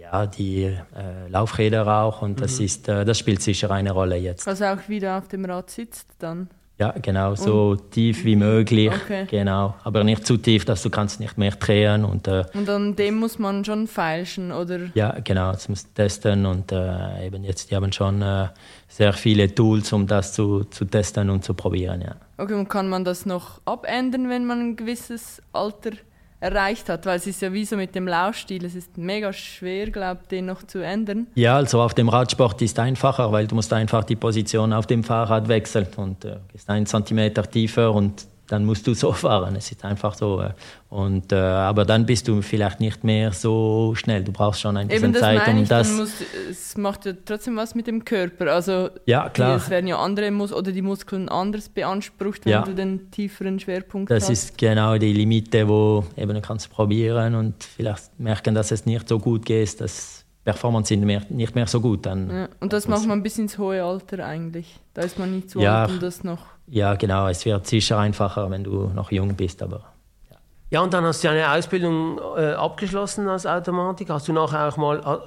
ja, 0.01 0.27
die 0.27 0.65
äh, 0.65 1.29
Laufräder 1.29 1.87
auch 1.87 2.21
und 2.21 2.41
das, 2.41 2.59
mhm. 2.59 2.65
ist, 2.65 2.89
äh, 2.89 3.05
das 3.05 3.19
spielt 3.19 3.41
sicher 3.43 3.71
eine 3.71 3.93
Rolle 3.93 4.17
jetzt. 4.17 4.47
Also 4.47 4.65
auch 4.67 4.89
wieder 4.89 5.19
auf 5.19 5.29
dem 5.29 5.45
Rad 5.45 5.71
sitzt 5.71 6.09
dann? 6.19 6.51
Ja, 6.79 6.95
genau, 7.01 7.35
so 7.35 7.71
und, 7.71 7.91
tief 7.91 8.25
wie 8.25 8.35
möglich. 8.35 8.91
Okay. 8.91 9.27
Genau, 9.31 9.75
aber 9.85 10.03
nicht 10.05 10.27
zu 10.27 10.37
tief, 10.37 10.65
dass 10.65 10.83
du 10.83 10.91
kannst 10.91 11.21
nicht 11.21 11.39
mehr 11.39 11.53
drehen 11.53 12.05
und 12.05 12.27
äh, 12.27 12.45
und 12.55 12.69
an 12.69 12.97
dem 12.97 13.17
muss 13.17 13.39
man 13.39 13.65
schon 13.65 13.87
feilschen, 13.87 14.51
oder? 14.51 14.81
Ja, 14.95 15.17
genau, 15.23 15.53
das 15.53 15.69
muss 15.69 15.93
testen 15.93 16.47
und 16.47 16.73
äh, 16.73 17.27
eben 17.27 17.45
jetzt 17.45 17.71
die 17.71 17.77
haben 17.77 17.93
schon 17.93 18.23
äh, 18.23 18.49
sehr 18.89 19.13
viele 19.13 19.55
Tools, 19.55 19.93
um 19.93 20.07
das 20.07 20.33
zu, 20.33 20.65
zu 20.65 20.85
testen 20.85 21.31
und 21.31 21.45
zu 21.45 21.55
probieren, 21.55 22.01
ja. 22.01 22.17
Okay, 22.39 22.55
und 22.55 22.69
kann 22.69 22.89
man 22.89 23.05
das 23.05 23.27
noch 23.27 23.61
abändern, 23.65 24.29
wenn 24.29 24.47
man 24.47 24.61
ein 24.61 24.77
gewisses 24.77 25.41
Alter 25.53 25.93
erreicht 26.43 26.89
hat, 26.89 27.07
weil 27.07 27.19
es 27.19 27.27
ist 27.27 27.41
ja 27.41 27.53
wie 27.53 27.65
so 27.65 27.77
mit 27.77 27.95
dem 27.95 28.09
Laufstil, 28.09 28.65
es 28.65 28.75
ist 28.75 28.99
mega 28.99 29.33
schwer, 29.33 29.91
glaube 29.91 30.21
ich, 30.23 30.29
den 30.29 30.47
noch 30.47 30.65
zu 30.65 30.81
ändern. 30.81 31.29
Ja, 31.35 31.57
also 31.57 31.81
auf 31.81 31.95
dem 31.95 32.09
Radsport 32.09 32.61
ist 32.63 32.73
es 32.73 32.79
einfacher, 32.79 33.31
weil 33.31 33.47
du 33.47 33.55
musst 33.55 33.73
einfach 33.73 34.03
die 34.05 34.17
Position 34.17 34.73
auf 34.73 34.87
dem 34.87 35.05
Fahrrad 35.05 35.47
wechseln 35.47 35.87
und 35.97 36.25
äh, 36.25 36.39
ist 36.53 36.69
ein 36.69 36.85
Zentimeter 36.87 37.49
tiefer 37.49 37.93
und 37.93 38.27
dann 38.53 38.67
musst 38.67 38.87
du 38.87 38.93
so 38.93 39.13
fahren. 39.25 39.57
Es 39.57 39.71
ist 39.71 39.83
einfach 39.85 40.15
so. 40.15 40.43
Äh, 40.43 40.51
und, 40.91 41.33
äh, 41.33 41.37
aber 41.37 41.87
dann 41.87 42.05
bist 42.05 42.29
du 42.29 42.43
vielleicht 42.43 42.81
nicht 42.81 43.03
mehr 43.03 43.33
so 43.33 43.95
schnell. 43.97 44.23
Du 44.23 44.31
brauchst 44.31 44.61
schon 44.61 44.77
ein 44.77 44.89
bisschen 44.89 45.05
Eben 45.05 45.13
das 45.15 45.23
Zeit, 45.23 45.49
um 45.49 45.63
ich, 45.63 45.69
das. 45.69 45.91
Musst, 45.93 46.15
es 46.51 46.77
macht 46.77 47.07
ja 47.07 47.15
trotzdem 47.25 47.57
was 47.57 47.75
mit 47.75 47.87
dem 47.87 48.05
Körper. 48.05 48.53
Also 48.53 48.91
ja, 49.07 49.31
klar. 49.31 49.57
es 49.57 49.71
werden 49.71 49.87
ja 49.87 49.99
andere 49.99 50.31
Mus 50.31 50.53
oder 50.53 50.71
die 50.71 50.83
Muskeln 50.83 51.31
anders 51.31 51.71
beansprucht, 51.71 52.45
wenn 52.45 52.53
ja. 52.53 52.63
du 52.63 52.75
den 52.75 53.11
tieferen 53.11 53.59
Schwerpunkt 53.59 54.11
das 54.11 54.25
hast. 54.25 54.31
Das 54.31 54.45
ist 54.45 54.59
genau 54.59 54.99
die 54.99 55.15
Limite, 55.15 55.67
wo 55.67 56.05
eben 56.17 56.35
du 56.35 56.41
kannst 56.43 56.69
probieren 56.71 57.35
und 57.35 57.65
vielleicht 57.65 58.19
merken, 58.21 58.55
dass 58.55 58.71
es 58.71 58.85
nicht 58.85 59.09
so 59.09 59.19
gut 59.19 59.47
geht, 59.47 59.81
dass 59.81 60.27
Performance 60.45 60.89
sind 60.89 61.05
mehr, 61.05 61.23
nicht 61.31 61.55
mehr 61.55 61.67
so 61.67 61.81
gut. 61.81 62.05
Dann 62.05 62.29
ja, 62.29 62.49
und 62.61 62.73
das 62.73 62.89
macht 62.89 63.07
man 63.07 63.23
bis 63.23 63.39
ins 63.39 63.57
hohe 63.57 63.83
Alter 63.83 64.27
eigentlich. 64.27 64.79
Da 64.93 65.03
ist 65.03 65.19
man 65.19 65.35
nicht 65.35 65.51
so 65.51 65.61
ja, 65.61 65.85
alt, 65.85 65.91
um 65.91 66.01
das 66.01 66.25
noch. 66.25 66.45
Ja, 66.73 66.95
genau. 66.95 67.29
Es 67.29 67.45
wird 67.45 67.67
sicher 67.67 67.99
einfacher, 67.99 68.51
wenn 68.51 68.65
du 68.65 68.91
noch 68.95 69.13
jung 69.13 69.37
bist, 69.37 69.63
aber. 69.63 69.83
Ja, 70.31 70.37
ja 70.71 70.81
und 70.81 70.95
dann 70.95 71.05
hast 71.05 71.23
du 71.23 71.29
eine 71.29 71.53
Ausbildung 71.53 72.19
äh, 72.35 72.55
abgeschlossen 72.55 73.29
als 73.29 73.45
Automatik. 73.45 74.09
Hast 74.09 74.27
du 74.29 74.33
nachher 74.33 74.69
auch 74.69 74.79
mal 74.79 74.99
äh, 75.01 75.19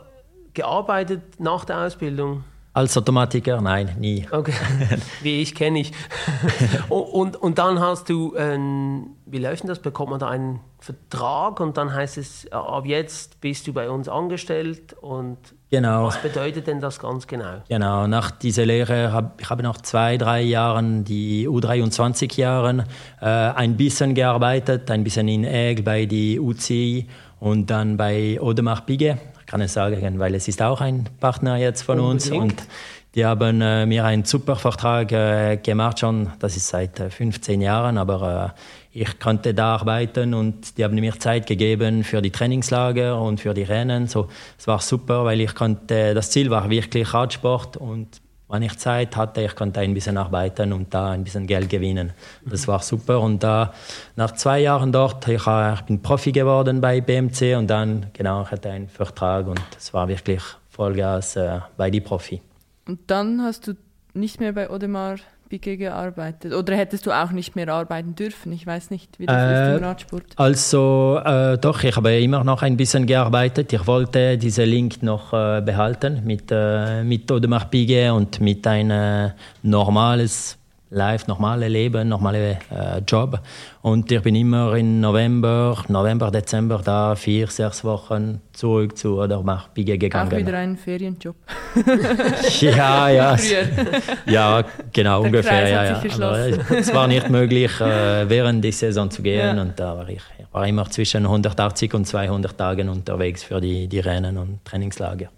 gearbeitet 0.55 1.39
nach 1.39 1.63
der 1.63 1.81
Ausbildung? 1.81 2.43
Als 2.75 2.97
Automatiker? 2.97 3.61
Nein, 3.61 3.95
nie. 3.99 4.27
Okay, 4.29 4.51
wie 5.21 5.41
ich 5.41 5.55
kenne 5.55 5.79
ich. 5.79 5.93
und, 6.89 7.37
und 7.37 7.57
dann 7.57 7.79
hast 7.79 8.09
du, 8.09 8.35
ähm, 8.35 9.11
wie 9.25 9.37
läuft 9.37 9.63
denn 9.63 9.69
das? 9.69 9.79
Bekommt 9.79 10.09
man 10.09 10.19
da 10.19 10.27
einen 10.27 10.59
Vertrag 10.79 11.61
und 11.61 11.77
dann 11.77 11.93
heißt 11.93 12.17
es, 12.17 12.51
ab 12.51 12.85
jetzt 12.85 13.39
bist 13.39 13.65
du 13.65 13.71
bei 13.71 13.89
uns 13.89 14.09
angestellt 14.09 14.91
und 14.99 15.37
genau. 15.69 16.07
was 16.07 16.21
bedeutet 16.21 16.67
denn 16.67 16.81
das 16.81 16.99
ganz 16.99 17.25
genau? 17.27 17.63
Genau, 17.69 18.07
nach 18.07 18.29
dieser 18.31 18.65
Lehre 18.65 19.13
habe 19.13 19.31
ich 19.39 19.49
habe 19.49 19.63
nach 19.63 19.77
zwei, 19.77 20.17
drei 20.17 20.41
Jahren, 20.41 21.05
die 21.05 21.47
U23 21.47 22.37
Jahren, 22.37 22.83
äh, 23.21 23.25
ein 23.25 23.77
bisschen 23.77 24.15
gearbeitet, 24.15 24.91
ein 24.91 25.05
bisschen 25.05 25.29
in 25.29 25.45
Egg 25.45 25.81
bei 25.83 26.05
die 26.05 26.41
UCI 26.41 27.07
und 27.39 27.69
dann 27.69 27.95
bei 27.95 28.37
Audemars 28.41 28.85
Piguet 28.85 29.17
kann 29.45 29.61
ich 29.61 29.71
sagen, 29.71 30.19
weil 30.19 30.35
es 30.35 30.47
ist 30.47 30.61
auch 30.61 30.81
ein 30.81 31.05
Partner 31.19 31.57
jetzt 31.57 31.83
von 31.83 31.99
Unbedingt. 31.99 32.31
uns 32.31 32.53
und 32.53 32.67
die 33.15 33.25
haben 33.25 33.61
äh, 33.61 33.85
mir 33.85 34.03
einen 34.03 34.25
super 34.25 34.57
Vertrag 34.57 35.11
äh, 35.13 35.57
gemacht 35.57 35.99
schon, 35.99 36.31
das 36.39 36.57
ist 36.57 36.67
seit 36.67 36.99
äh, 36.99 37.09
15 37.09 37.61
Jahren, 37.61 37.97
aber 37.97 38.53
äh, 38.53 38.99
ich 38.99 39.19
konnte 39.19 39.53
da 39.53 39.75
arbeiten 39.75 40.33
und 40.33 40.77
die 40.77 40.83
haben 40.83 40.95
mir 40.95 41.17
Zeit 41.17 41.47
gegeben 41.47 42.03
für 42.03 42.21
die 42.21 42.31
Trainingslager 42.31 43.19
und 43.19 43.39
für 43.39 43.53
die 43.53 43.63
Rennen. 43.63 44.07
So, 44.07 44.27
es 44.57 44.67
war 44.67 44.79
super, 44.79 45.23
weil 45.23 45.41
ich 45.41 45.55
konnte, 45.55 46.13
das 46.13 46.29
Ziel 46.29 46.49
war 46.49 46.69
wirklich 46.69 47.13
Radsport 47.13 47.77
und 47.77 48.21
wenn 48.47 48.63
ich 48.63 48.77
Zeit 48.77 49.15
hatte, 49.15 49.41
ich 49.41 49.55
konnte 49.55 49.79
ein 49.79 49.93
bisschen 49.93 50.17
arbeiten 50.17 50.71
und 50.73 50.93
da 50.93 51.11
ein 51.11 51.23
bisschen 51.23 51.47
Geld 51.47 51.69
gewinnen. 51.69 52.13
Das 52.45 52.67
war 52.67 52.79
super. 52.79 53.19
Und 53.19 53.43
da, 53.43 53.73
nach 54.15 54.31
zwei 54.31 54.59
Jahren 54.59 54.91
dort, 54.91 55.27
ich, 55.27 55.45
ich 55.47 55.81
bin 55.81 56.01
Profi 56.01 56.31
geworden 56.31 56.79
bei 56.79 57.01
BMC 57.01 57.57
und 57.57 57.67
dann, 57.67 58.07
genau, 58.13 58.43
ich 58.43 58.51
hatte 58.51 58.69
einen 58.69 58.87
Vertrag 58.87 59.47
und 59.47 59.61
es 59.77 59.93
war 59.93 60.07
wirklich 60.07 60.41
Vollgas 60.69 61.35
äh, 61.35 61.59
bei 61.77 61.89
die 61.89 62.01
Profi. 62.01 62.41
Und 62.87 62.99
dann 63.07 63.41
hast 63.41 63.67
du 63.67 63.73
nicht 64.13 64.39
mehr 64.39 64.53
bei 64.53 64.69
Odemar 64.69 65.15
Bicke 65.49 65.77
gearbeitet? 65.77 66.53
Oder 66.53 66.75
hättest 66.75 67.05
du 67.05 67.11
auch 67.11 67.31
nicht 67.31 67.55
mehr 67.55 67.69
arbeiten 67.69 68.15
dürfen? 68.15 68.51
Ich 68.51 68.65
weiß 68.65 68.89
nicht, 68.89 69.19
wie 69.19 69.25
das 69.25 69.35
äh, 69.35 69.71
ist 69.71 69.77
im 69.77 69.83
Radsport. 69.83 70.23
Also 70.35 71.19
äh, 71.23 71.57
doch, 71.57 71.83
ich 71.83 71.95
habe 71.95 72.19
immer 72.19 72.43
noch 72.43 72.61
ein 72.61 72.77
bisschen 72.77 73.05
gearbeitet. 73.05 73.71
Ich 73.73 73.87
wollte 73.87 74.37
diesen 74.37 74.65
Link 74.65 75.03
noch 75.03 75.33
äh, 75.33 75.61
behalten 75.61 76.21
mit, 76.25 76.51
äh, 76.51 77.03
mit 77.03 77.31
Odemar 77.31 77.69
Pige 77.69 78.13
und 78.13 78.39
mit 78.39 78.65
einem 78.67 79.31
normales 79.63 80.57
live 80.95 81.27
normale 81.27 81.67
Leben, 81.67 82.07
normale 82.07 82.57
äh, 82.71 83.01
Job. 83.05 83.39
Und 83.81 84.11
ich 84.11 84.21
bin 84.21 84.35
immer 84.35 84.75
im 84.75 85.01
November, 85.01 85.83
November, 85.89 86.31
Dezember 86.31 86.81
da, 86.83 87.15
vier, 87.15 87.47
sechs 87.47 87.83
Wochen 87.83 88.41
zurück 88.53 88.97
zu 88.97 89.19
oder 89.19 89.43
nach 89.43 89.67
Bige 89.67 89.97
gegangen. 89.97 90.31
Auch 90.31 90.37
wieder 90.37 90.57
ein 90.57 90.77
Ferienjob. 90.77 91.35
ja, 92.61 93.09
ja. 93.09 93.37
ja, 94.25 94.63
genau, 94.93 95.19
der 95.19 95.27
ungefähr. 95.27 95.69
Ja, 95.69 95.83
ja. 95.83 96.01
Aber 96.15 96.77
es 96.77 96.93
war 96.93 97.07
nicht 97.07 97.29
möglich, 97.29 97.79
äh, 97.81 98.29
während 98.29 98.63
der 98.63 98.71
Saison 98.71 99.11
zu 99.11 99.21
gehen. 99.21 99.57
Ja. 99.57 99.61
Und 99.61 99.77
da 99.77 99.97
war 99.97 100.09
ich, 100.09 100.21
ich 100.39 100.45
war 100.53 100.65
immer 100.65 100.89
zwischen 100.89 101.23
180 101.23 101.93
und 101.93 102.05
200 102.05 102.57
Tagen 102.57 102.87
unterwegs 102.87 103.43
für 103.43 103.59
die, 103.59 103.87
die 103.87 103.99
Rennen 103.99 104.37
und 104.37 104.63
Trainingslager. 104.63 105.29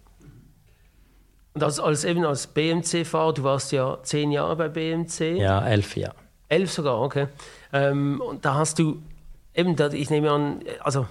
Und 1.57 1.63
als, 1.63 1.79
als 1.79 2.03
eben 2.03 2.23
als 2.23 2.45
BMC-Fahrer, 2.45 3.33
du 3.33 3.43
warst 3.43 3.71
ja 3.71 3.97
zehn 4.03 4.31
Jahre 4.31 4.55
bei 4.55 4.69
BMC. 4.69 5.37
Ja, 5.39 5.67
elf 5.67 5.97
Jahre. 5.97 6.13
Elf 6.49 6.71
sogar, 6.71 7.01
okay. 7.01 7.29
Ähm, 7.73 8.21
und 8.21 8.45
da 8.45 8.53
hast 8.53 8.77
du 8.77 9.01
eben, 9.55 9.75
ich 9.93 10.11
nehme 10.11 10.29
an, 10.29 10.59
also 10.81 11.07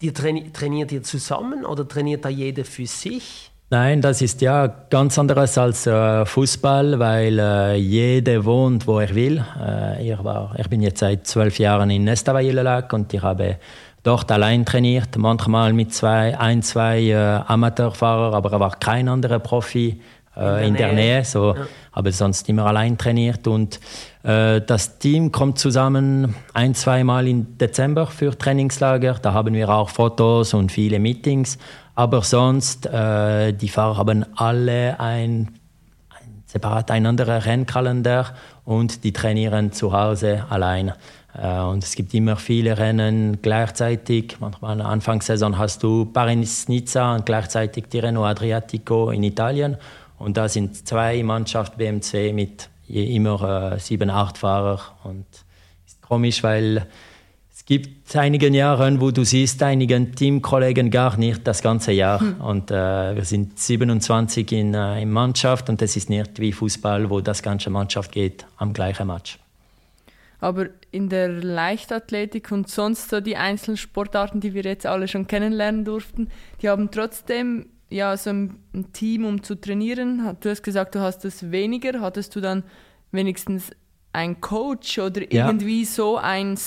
ihr 0.00 0.12
traini 0.12 0.50
trainiert 0.52 0.90
ihr 0.90 1.04
zusammen 1.04 1.64
oder 1.64 1.86
trainiert 1.86 2.24
da 2.24 2.28
jeder 2.28 2.64
für 2.64 2.88
sich? 2.88 3.52
Nein, 3.70 4.02
das 4.02 4.20
ist 4.20 4.40
ja 4.40 4.66
ganz 4.66 5.18
anderes 5.18 5.56
als 5.58 5.86
äh, 5.86 6.24
Fußball, 6.26 6.98
weil 6.98 7.38
äh, 7.38 7.74
jeder 7.76 8.44
wohnt, 8.44 8.86
wo 8.86 9.00
er 9.00 9.14
will. 9.14 9.42
Äh, 9.60 10.12
ich, 10.12 10.22
war, 10.22 10.54
ich 10.58 10.68
bin 10.68 10.82
jetzt 10.82 11.00
seit 11.00 11.26
zwölf 11.26 11.58
Jahren 11.58 11.90
in 11.90 12.04
Nestavalle 12.04 12.86
und 12.92 13.12
ich 13.12 13.22
habe 13.22 13.56
dort 14.04 14.30
allein 14.30 14.64
trainiert, 14.64 15.16
manchmal 15.16 15.72
mit 15.72 15.92
zwei, 15.92 16.38
ein, 16.38 16.62
zwei 16.62 17.02
äh, 17.04 17.14
Amateurfahrern, 17.14 18.34
aber 18.34 18.52
er 18.52 18.60
war 18.60 18.76
kein 18.76 19.08
anderer 19.08 19.38
Profi 19.38 20.00
äh, 20.36 20.66
in, 20.68 20.74
der, 20.74 20.90
in 20.90 20.94
Nähe. 20.96 21.06
der 21.06 21.16
Nähe, 21.16 21.24
so, 21.24 21.54
ja. 21.54 21.66
aber 21.92 22.12
sonst 22.12 22.48
immer 22.48 22.66
allein 22.66 22.98
trainiert 22.98 23.46
und 23.46 23.80
äh, 24.22 24.60
das 24.60 24.98
Team 24.98 25.32
kommt 25.32 25.58
zusammen 25.58 26.34
ein, 26.52 26.74
zweimal 26.74 27.26
im 27.26 27.56
Dezember 27.56 28.06
für 28.06 28.36
Trainingslager, 28.36 29.14
da 29.14 29.32
haben 29.32 29.54
wir 29.54 29.68
auch 29.70 29.88
Fotos 29.88 30.54
und 30.54 30.70
viele 30.70 30.98
Meetings, 30.98 31.58
aber 31.94 32.22
sonst, 32.22 32.86
äh, 32.86 33.52
die 33.52 33.68
Fahrer 33.68 33.96
haben 33.96 34.26
alle 34.36 34.98
ein, 34.98 35.48
ein 36.10 36.42
separat 36.46 36.90
ein 36.90 37.06
anderer 37.06 37.44
Rennkalender 37.44 38.34
und 38.64 39.04
die 39.04 39.12
trainieren 39.12 39.72
zu 39.72 39.92
Hause 39.92 40.44
allein. 40.50 40.92
Äh, 41.36 41.60
und 41.60 41.84
es 41.84 41.94
gibt 41.94 42.12
immer 42.14 42.36
viele 42.36 42.78
Rennen 42.78 43.40
gleichzeitig. 43.42 44.36
Manchmal 44.40 44.80
Anfangssaison 44.80 45.58
hast 45.58 45.82
du 45.82 46.06
Paris-Nizza 46.06 47.14
und 47.14 47.26
gleichzeitig 47.26 47.86
Tirreno 47.86 48.24
Adriatico 48.24 49.10
in 49.10 49.22
Italien. 49.22 49.76
Und 50.18 50.36
da 50.36 50.48
sind 50.48 50.86
zwei 50.88 51.22
Mannschaften 51.22 51.78
BMC 51.78 52.32
mit 52.32 52.68
immer 52.88 53.72
äh, 53.72 53.78
sieben, 53.78 54.10
acht 54.10 54.38
Fahrer. 54.38 54.80
Und 55.04 55.26
ist 55.86 56.02
komisch, 56.02 56.42
weil 56.42 56.86
es 57.64 57.68
gibt 57.68 58.14
einige 58.14 58.50
Jahre, 58.50 59.00
wo 59.00 59.10
du 59.10 59.24
siehst 59.24 59.62
einigen 59.62 60.14
Teamkollegen 60.14 60.90
gar 60.90 61.16
nicht 61.16 61.46
das 61.46 61.62
ganze 61.62 61.92
Jahr. 61.92 62.20
Hm. 62.20 62.38
Und 62.42 62.70
äh, 62.70 63.16
wir 63.16 63.24
sind 63.24 63.58
27 63.58 64.52
in, 64.52 64.74
äh, 64.74 65.00
in 65.00 65.10
Mannschaft 65.10 65.70
und 65.70 65.80
es 65.80 65.96
ist 65.96 66.10
nicht 66.10 66.40
wie 66.40 66.52
Fußball, 66.52 67.08
wo 67.08 67.22
das 67.22 67.42
ganze 67.42 67.70
Mannschaft 67.70 68.12
geht 68.12 68.44
am 68.58 68.74
gleichen 68.74 69.06
Match. 69.06 69.38
Aber 70.40 70.66
in 70.90 71.08
der 71.08 71.28
Leichtathletik 71.28 72.52
und 72.52 72.68
sonst 72.68 73.08
so 73.08 73.22
die 73.22 73.38
einzelnen 73.38 73.78
Sportarten, 73.78 74.40
die 74.40 74.52
wir 74.52 74.64
jetzt 74.64 74.84
alle 74.84 75.08
schon 75.08 75.26
kennenlernen 75.26 75.86
durften, 75.86 76.28
die 76.60 76.68
haben 76.68 76.90
trotzdem 76.90 77.70
ja 77.88 78.14
so 78.18 78.28
ein, 78.28 78.58
Team, 78.92 79.24
um 79.24 79.42
zu 79.42 79.54
trainieren. 79.54 80.36
Du 80.40 80.50
hast 80.50 80.62
gesagt, 80.62 80.94
du 80.96 81.00
hast 81.00 81.24
es 81.24 81.50
weniger. 81.50 82.02
Hattest 82.02 82.36
du 82.36 82.42
dann 82.42 82.62
wenigstens 83.10 83.70
ein 84.12 84.42
Coach 84.42 84.98
oder 84.98 85.32
Ja. 85.32 85.46
irgendwie 85.46 85.86
so 85.86 86.18
ein 86.18 86.58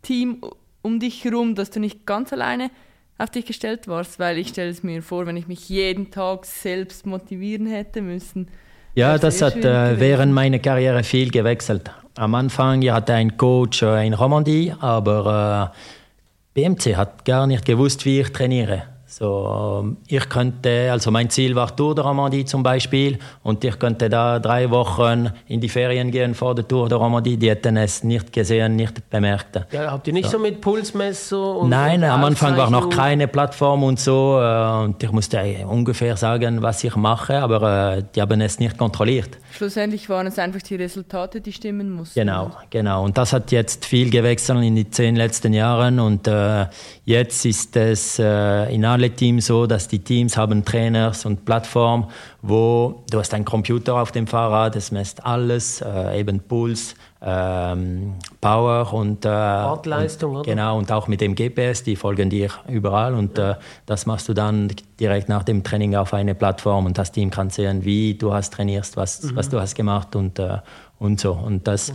Staff-Team 0.00 0.40
um 0.82 0.98
dich 0.98 1.24
herum, 1.24 1.54
dass 1.54 1.70
du 1.70 1.80
nicht 1.80 2.06
ganz 2.06 2.32
alleine 2.32 2.70
auf 3.18 3.30
dich 3.30 3.46
gestellt 3.46 3.86
warst? 3.88 4.18
Weil 4.18 4.38
ich 4.38 4.48
stelle 4.48 4.70
es 4.70 4.82
mir 4.82 5.02
vor, 5.02 5.26
wenn 5.26 5.36
ich 5.36 5.46
mich 5.46 5.68
jeden 5.68 6.10
Tag 6.10 6.46
selbst 6.46 7.06
motivieren 7.06 7.66
hätte 7.66 8.02
müssen. 8.02 8.48
Ja, 8.94 9.18
Das 9.18 9.40
hat 9.40 9.56
äh, 9.56 10.00
während 10.00 10.32
meiner 10.32 10.58
Karriere 10.58 11.04
viel 11.04 11.30
gewechselt. 11.30 11.90
Am 12.16 12.34
Anfang 12.34 12.82
ich 12.82 12.90
hatte 12.90 13.14
einen 13.14 13.36
Coach 13.36 13.82
äh, 13.82 14.06
in 14.06 14.14
Romandie, 14.14 14.74
aber 14.80 15.72
äh, 15.74 16.60
BMC 16.60 16.96
hat 16.96 17.24
gar 17.24 17.46
nicht 17.46 17.64
gewusst, 17.64 18.04
wie 18.04 18.20
ich 18.20 18.32
trainiere. 18.32 18.82
So, 19.10 19.80
ähm, 19.82 19.96
ich 20.06 20.28
könnte, 20.28 20.88
also 20.92 21.10
mein 21.10 21.28
Ziel 21.30 21.56
war 21.56 21.74
Tour 21.74 21.96
de 21.96 22.04
Romandie 22.04 22.44
zum 22.44 22.62
Beispiel 22.62 23.18
und 23.42 23.64
ich 23.64 23.76
könnte 23.76 24.08
da 24.08 24.38
drei 24.38 24.70
Wochen 24.70 25.32
in 25.48 25.60
die 25.60 25.68
Ferien 25.68 26.12
gehen 26.12 26.32
vor 26.32 26.54
der 26.54 26.66
Tour 26.66 26.88
de 26.88 26.96
Romandie. 26.96 27.36
Die 27.36 27.50
hätten 27.50 27.76
es 27.76 28.04
nicht 28.04 28.32
gesehen, 28.32 28.76
nicht 28.76 29.10
bemerkt. 29.10 29.66
Ja, 29.72 29.90
habt 29.90 30.06
ihr 30.06 30.12
nicht 30.12 30.30
so, 30.30 30.38
mit 30.38 30.60
Pulsmesser 30.60 31.56
und 31.56 31.70
Nein, 31.70 32.04
am 32.04 32.22
Anfang 32.22 32.56
war 32.56 32.70
noch 32.70 32.88
keine 32.88 33.26
Plattform 33.26 33.82
und 33.82 33.98
so 33.98 34.38
äh, 34.40 34.84
und 34.84 35.02
ich 35.02 35.10
musste 35.10 35.38
äh, 35.38 35.64
ungefähr 35.64 36.16
sagen, 36.16 36.62
was 36.62 36.84
ich 36.84 36.94
mache, 36.94 37.36
aber 37.40 37.96
äh, 37.96 38.02
die 38.14 38.22
haben 38.22 38.40
es 38.40 38.60
nicht 38.60 38.78
kontrolliert. 38.78 39.38
Schlussendlich 39.52 40.08
waren 40.08 40.28
es 40.28 40.38
einfach 40.38 40.62
die 40.62 40.76
Resultate, 40.76 41.40
die 41.40 41.52
stimmen 41.52 41.90
mussten. 41.90 42.18
Genau, 42.18 42.52
genau. 42.70 43.04
Und 43.04 43.18
das 43.18 43.32
hat 43.32 43.50
jetzt 43.50 43.84
viel 43.84 44.10
gewechselt 44.10 44.62
in 44.62 44.76
den 44.76 44.92
zehn 44.92 45.16
letzten 45.16 45.52
Jahren. 45.52 45.98
Und 45.98 46.28
äh, 46.28 46.66
jetzt 47.04 47.44
ist 47.44 47.76
es 47.76 48.18
äh, 48.18 48.72
in 48.72 48.84
alle 49.00 49.10
Teams 49.10 49.46
so, 49.46 49.66
dass 49.66 49.88
die 49.88 50.00
Teams 50.00 50.36
haben 50.36 50.62
Trainers 50.62 51.24
und 51.24 51.46
Plattformen, 51.46 52.04
wo 52.42 53.02
du 53.10 53.18
hast 53.18 53.32
einen 53.32 53.46
Computer 53.46 53.94
auf 53.94 54.12
dem 54.12 54.26
Fahrrad, 54.26 54.76
es 54.76 54.92
messt 54.92 55.24
alles, 55.24 55.80
äh, 55.80 56.20
eben 56.20 56.40
Puls, 56.40 56.94
ähm, 57.22 58.16
Power 58.42 58.92
und 58.92 59.24
äh, 59.24 59.28
Radleistung, 59.28 60.32
und, 60.32 60.40
oder? 60.40 60.50
Genau, 60.50 60.76
und 60.76 60.92
auch 60.92 61.08
mit 61.08 61.22
dem 61.22 61.34
GPS, 61.34 61.82
die 61.82 61.96
folgen 61.96 62.28
dir 62.28 62.50
überall. 62.68 63.14
Und 63.14 63.38
äh, 63.38 63.54
das 63.86 64.04
machst 64.04 64.28
du 64.28 64.34
dann 64.34 64.68
direkt 64.98 65.30
nach 65.30 65.44
dem 65.44 65.64
Training 65.64 65.96
auf 65.96 66.12
eine 66.12 66.34
Plattform 66.34 66.84
und 66.84 66.98
das 66.98 67.10
Team 67.10 67.30
kann 67.30 67.48
sehen, 67.48 67.86
wie 67.86 68.14
du 68.14 68.34
hast 68.34 68.52
trainierst, 68.52 68.98
was, 68.98 69.34
was 69.34 69.48
du 69.48 69.58
hast 69.58 69.74
gemacht 69.74 70.14
und, 70.14 70.38
äh, 70.38 70.58
und 70.98 71.20
so. 71.20 71.32
Und 71.32 71.66
das, 71.66 71.94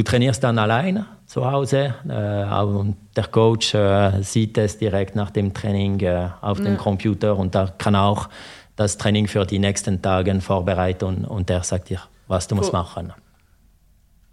du 0.00 0.04
trainierst 0.04 0.42
dann 0.42 0.58
alleine 0.58 1.06
zu 1.26 1.50
Hause 1.50 1.94
äh, 2.08 2.62
und 2.64 2.96
der 3.16 3.26
Coach 3.26 3.74
äh, 3.74 4.22
sieht 4.22 4.56
es 4.56 4.78
direkt 4.78 5.14
nach 5.14 5.30
dem 5.30 5.52
Training 5.52 6.00
äh, 6.00 6.30
auf 6.40 6.58
dem 6.58 6.78
Computer 6.78 7.36
und 7.36 7.54
da 7.54 7.66
kann 7.76 7.94
auch 7.94 8.30
das 8.76 8.96
Training 8.96 9.28
für 9.28 9.44
die 9.44 9.58
nächsten 9.58 10.00
Tage 10.00 10.40
vorbereiten 10.40 11.04
und, 11.04 11.24
und 11.26 11.48
der 11.50 11.62
sagt 11.64 11.90
dir, 11.90 12.00
was 12.28 12.48
du 12.48 12.54
musst 12.54 12.72
Cool. 12.72 12.80
machen. 12.80 13.12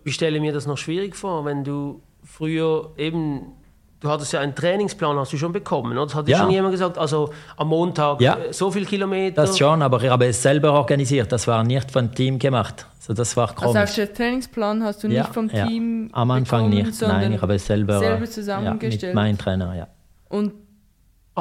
Ich 0.06 0.16
stelle 0.16 0.40
mir 0.40 0.54
das 0.54 0.68
noch 0.68 0.78
schwierig 0.78 1.18
vor, 1.18 1.44
wenn 1.44 1.66
du 1.66 2.02
früher 2.24 2.92
eben, 2.96 3.52
du 4.00 4.10
hattest 4.10 4.34
ja 4.34 4.40
einen 4.42 4.54
Trainingsplan, 4.56 5.18
hast 5.18 5.34
du 5.34 5.38
schon 5.38 5.52
bekommen, 5.52 5.92
oder? 5.94 6.06
Das 6.06 6.16
hat 6.16 6.28
dir 6.28 6.32
Ja. 6.32 6.38
schon 6.40 6.52
jemand 6.52 6.72
gesagt, 6.74 6.98
also 6.98 7.32
am 7.56 7.68
Montag 7.70 8.22
Ja. 8.22 8.36
äh, 8.38 8.54
so 8.54 8.70
viel 8.72 8.86
Kilometer. 8.86 9.42
Das 9.42 9.58
schon, 9.58 9.82
aber 9.82 10.02
ich 10.04 10.10
habe 10.10 10.26
es 10.28 10.42
selber 10.42 10.74
organisiert. 10.74 11.32
Das 11.32 11.48
war 11.48 11.64
nicht 11.64 11.92
vom 11.92 12.14
Team 12.14 12.38
gemacht. 12.40 12.86
So, 13.00 13.14
das 13.14 13.36
war 13.38 13.54
komisch. 13.56 13.76
Also 13.78 14.02
auf 14.02 14.08
den 14.08 14.16
Trainingsplan 14.16 14.84
hast 14.84 15.04
du 15.04 15.08
Ja, 15.08 15.22
nicht 15.24 15.34
vom 15.34 15.50
ja. 15.50 15.66
Team 15.66 16.10
Am 16.12 16.30
Anfang 16.32 16.70
bekommen, 16.70 16.88
nicht. 16.90 17.02
Nein, 17.02 17.34
ich 17.34 17.42
habe 17.42 17.56
es 17.56 17.66
selber, 17.66 18.00
selber 18.00 18.16
ja, 18.16 18.20
mit 18.22 18.32
zusammengestellt. 18.34 19.16
meinem 19.16 19.38
Trainer, 19.38 19.76
ja. 19.76 19.88
Und 20.30 20.52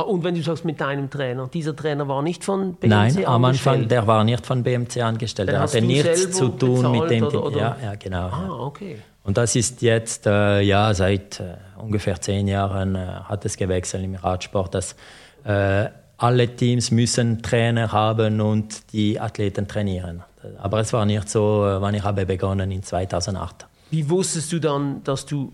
und 0.03 0.25
wenn 0.25 0.35
du 0.35 0.43
sagst 0.43 0.65
mit 0.65 0.81
deinem 0.81 1.09
Trainer, 1.11 1.49
dieser 1.49 1.75
Trainer 1.75 2.07
war 2.09 2.23
nicht 2.23 2.45
von 2.45 2.75
BMC 2.75 2.89
Nein, 2.91 3.17
am 3.27 3.45
Anfang, 3.45 3.75
angestellt? 3.75 3.91
der 3.91 4.07
war 4.07 4.25
nicht 4.25 4.45
von 4.47 4.63
BMC 4.63 5.01
angestellt. 5.03 5.49
Der 5.49 5.61
hatte 5.61 5.81
nichts 5.83 6.31
zu 6.33 6.49
tun 6.49 6.91
mit 6.93 7.11
dem 7.11 7.23
oder- 7.25 7.31
Team. 7.31 7.41
oder? 7.43 7.59
Ja, 7.59 7.77
ja, 7.83 7.95
genau. 7.95 8.27
Ah, 8.29 8.49
okay. 8.61 8.99
Und 9.25 9.37
das 9.39 9.57
ist 9.57 9.83
jetzt, 9.83 10.27
äh, 10.27 10.61
ja, 10.61 10.95
seit 10.95 11.41
äh, 11.41 11.55
ungefähr 11.81 12.21
zehn 12.21 12.47
Jahren 12.47 12.95
äh, 12.95 12.99
hat 13.25 13.45
es 13.45 13.57
gewechselt 13.57 14.05
im 14.05 14.15
Radsport, 14.15 14.75
dass 14.75 14.95
äh, 15.45 15.87
alle 16.19 16.49
Teams 16.57 16.91
müssen 16.93 17.43
Trainer 17.43 17.91
haben 17.93 18.41
und 18.41 18.93
die 18.93 19.19
Athleten 19.21 19.67
trainieren. 19.67 20.23
Aber 20.59 20.79
es 20.81 20.93
war 20.93 21.05
nicht 21.05 21.29
so, 21.29 21.67
äh, 21.67 21.81
wann 21.81 21.95
ich 21.95 22.05
habe 22.05 22.25
begonnen 22.25 22.71
in 22.71 22.83
2008. 22.85 23.67
Wie 23.91 24.09
wusstest 24.09 24.53
du 24.53 24.61
dann, 24.61 25.03
dass 25.05 25.27
du 25.27 25.53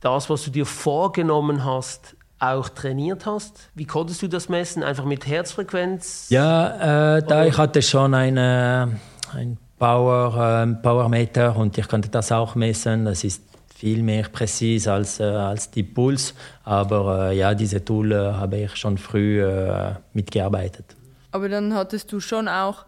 das, 0.00 0.28
was 0.28 0.44
du 0.44 0.50
dir 0.50 0.66
vorgenommen 0.66 1.64
hast, 1.64 2.14
auch 2.40 2.68
trainiert 2.68 3.26
hast? 3.26 3.70
Wie 3.74 3.84
konntest 3.84 4.22
du 4.22 4.28
das 4.28 4.48
messen? 4.48 4.82
Einfach 4.82 5.04
mit 5.04 5.26
Herzfrequenz? 5.26 6.26
Ja, 6.30 7.16
äh, 7.16 7.22
da 7.22 7.44
ich 7.46 7.56
hatte 7.58 7.82
schon 7.82 8.14
eine, 8.14 8.98
ein 9.34 9.58
Power, 9.78 10.62
ähm, 10.62 10.80
Powermeter 10.82 11.56
und 11.56 11.76
ich 11.78 11.88
konnte 11.88 12.08
das 12.08 12.30
auch 12.32 12.54
messen. 12.54 13.04
Das 13.04 13.24
ist 13.24 13.42
viel 13.74 14.02
mehr 14.02 14.24
präzise 14.28 14.92
als, 14.92 15.20
äh, 15.20 15.24
als 15.24 15.70
die 15.70 15.82
Puls. 15.84 16.34
Aber 16.64 17.30
äh, 17.30 17.38
ja, 17.38 17.54
diese 17.54 17.84
Tool 17.84 18.12
äh, 18.12 18.16
habe 18.16 18.56
ich 18.58 18.76
schon 18.76 18.98
früh 18.98 19.42
äh, 19.44 19.94
mitgearbeitet. 20.12 20.96
aber 21.32 21.48
dann 21.48 21.74
hattest 21.74 22.10
du 22.12 22.20
schon 22.20 22.48
auch 22.48 22.84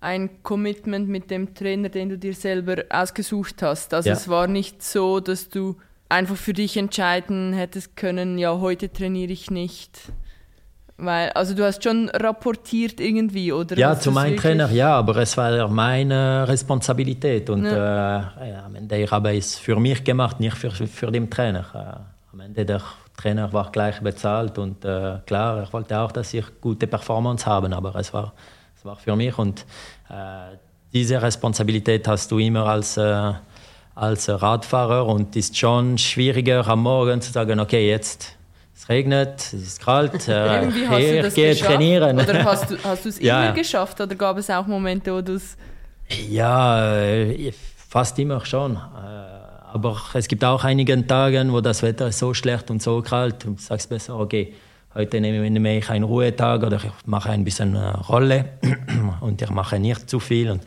ein 0.00 0.42
Commitment 0.42 1.08
mit 1.08 1.30
dem 1.30 1.54
Trainer, 1.54 1.88
den 1.88 2.08
du 2.08 2.18
dir 2.18 2.34
selber 2.34 2.82
ausgesucht 2.90 3.62
hast. 3.62 3.94
Also 3.94 4.08
Ja. 4.08 4.14
es 4.16 4.26
war 4.28 4.46
nicht 4.48 4.82
so, 4.82 5.20
dass 5.20 5.48
du 5.48 5.76
einfach 6.12 6.36
für 6.36 6.52
dich 6.52 6.76
entscheiden 6.76 7.52
hättest 7.52 7.96
können, 7.96 8.38
ja, 8.38 8.60
heute 8.60 8.92
trainiere 8.92 9.32
ich 9.32 9.50
nicht. 9.50 9.98
Weil, 10.98 11.30
also 11.30 11.54
du 11.54 11.64
hast 11.64 11.82
schon 11.82 12.10
rapportiert 12.10 13.00
irgendwie, 13.00 13.50
oder? 13.50 13.76
Ja, 13.76 13.98
zu 13.98 14.12
meinem 14.12 14.36
Trainer, 14.36 14.70
ja, 14.70 14.94
aber 14.94 15.16
es 15.16 15.36
war 15.36 15.66
meine 15.68 16.46
Responsabilität. 16.46 17.50
Und 17.50 17.64
äh, 17.64 17.74
ja, 17.74 18.62
am 18.64 18.76
Ende 18.76 19.02
ich 19.02 19.10
habe 19.10 19.36
es 19.36 19.58
für 19.58 19.80
mich 19.80 20.04
gemacht, 20.04 20.38
nicht 20.38 20.56
für, 20.56 20.70
für 20.70 21.10
den 21.10 21.28
Trainer. 21.28 21.64
Äh, 21.74 22.32
am 22.32 22.40
Ende 22.40 22.64
der 22.64 22.82
Trainer 23.16 23.52
war 23.52 23.72
gleich 23.72 24.00
bezahlt 24.00 24.58
und 24.58 24.84
äh, 24.84 25.18
klar, 25.26 25.58
er 25.58 25.72
wollte 25.72 25.98
auch, 25.98 26.12
dass 26.12 26.32
ich 26.34 26.44
gute 26.60 26.86
Performance 26.86 27.46
haben, 27.46 27.72
aber 27.72 27.94
es 27.96 28.12
war, 28.12 28.32
es 28.76 28.84
war 28.84 28.96
für 28.96 29.16
mich 29.16 29.36
und 29.36 29.66
äh, 30.08 30.56
diese 30.92 31.20
Responsabilität 31.20 32.06
hast 32.06 32.30
du 32.30 32.38
immer 32.38 32.66
als, 32.66 32.96
äh, 32.96 33.32
als 33.94 34.28
Radfahrer 34.28 35.06
und 35.06 35.36
ist 35.36 35.56
schon 35.56 35.98
schwieriger 35.98 36.66
am 36.66 36.82
Morgen 36.82 37.20
zu 37.20 37.30
sagen, 37.32 37.60
okay, 37.60 37.88
jetzt 37.88 38.36
es 38.74 38.88
regnet, 38.88 39.38
es 39.40 39.52
ist 39.54 39.80
kalt, 39.84 40.12
äh, 40.28 40.66
hast 40.88 41.28
ich 41.28 41.34
gehe 41.34 41.54
trainieren. 41.54 42.18
Oder 42.18 42.44
hast 42.44 42.70
du 42.70 42.76
hast 42.82 43.04
du 43.04 43.08
es 43.10 43.18
Ja, 43.20 43.44
immer 43.46 43.54
geschafft? 43.54 44.00
Oder 44.00 44.14
gab 44.14 44.38
es 44.38 44.48
auch 44.50 44.66
Momente, 44.66 45.12
wo 45.14 45.20
du 45.20 45.34
es... 45.34 45.56
Ja, 46.28 46.96
äh, 47.02 47.52
fast 47.88 48.18
immer 48.18 48.44
schon. 48.44 48.74
Äh, 48.76 48.78
Aber 49.72 50.00
es 50.14 50.26
gibt 50.26 50.44
auch 50.44 50.64
einige 50.64 51.06
Tage, 51.06 51.44
wo 51.50 51.60
das 51.60 51.82
Wetter 51.82 52.08
ist 52.08 52.18
so 52.18 52.34
schlecht 52.34 52.70
und 52.70 52.82
so 52.82 53.00
kalt. 53.02 53.44
Du 53.44 53.54
sagst 53.58 53.88
besser, 53.88 54.18
okay, 54.18 54.52
heute 54.94 55.20
nehme 55.20 55.78
ich 55.78 55.88
einen 55.90 56.04
Ruhetag 56.04 56.62
oder 56.64 56.76
ich 56.78 56.90
mache 57.06 57.30
ein 57.30 57.44
bisschen 57.44 57.76
äh, 57.76 57.88
Rolle 58.08 58.46
und 59.20 59.40
ich 59.40 59.50
mache 59.50 59.78
nicht 59.78 60.10
zu 60.10 60.18
viel 60.18 60.50
und 60.50 60.62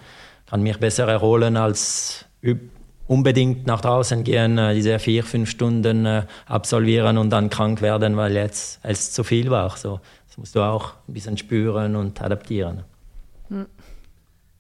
kann 0.50 0.62
mich 0.62 0.78
besser 0.80 1.08
erholen 1.08 1.58
als 1.58 2.26
üb- 2.44 2.70
unbedingt 3.08 3.68
nach 3.68 3.82
draußen 3.82 4.24
gehen, 4.24 4.58
äh, 4.58 4.74
diese 4.74 4.98
vier, 5.00 5.24
fünf 5.24 5.50
Stunden 5.50 6.06
äh, 6.06 6.24
absolvieren 6.48 7.18
und 7.18 7.30
dann 7.30 7.50
krank 7.50 7.82
werden, 7.82 8.18
weil 8.18 8.34
jetzt 8.34 8.80
es 8.84 9.12
zu 9.12 9.24
viel 9.24 9.50
war. 9.52 9.76
So, 9.78 10.00
das 10.28 10.38
musst 10.38 10.56
du 10.56 10.62
auch 10.62 10.94
ein 11.08 11.14
bisschen 11.14 11.38
spüren 11.38 11.96
und 11.96 12.22
adaptieren. 12.22 12.84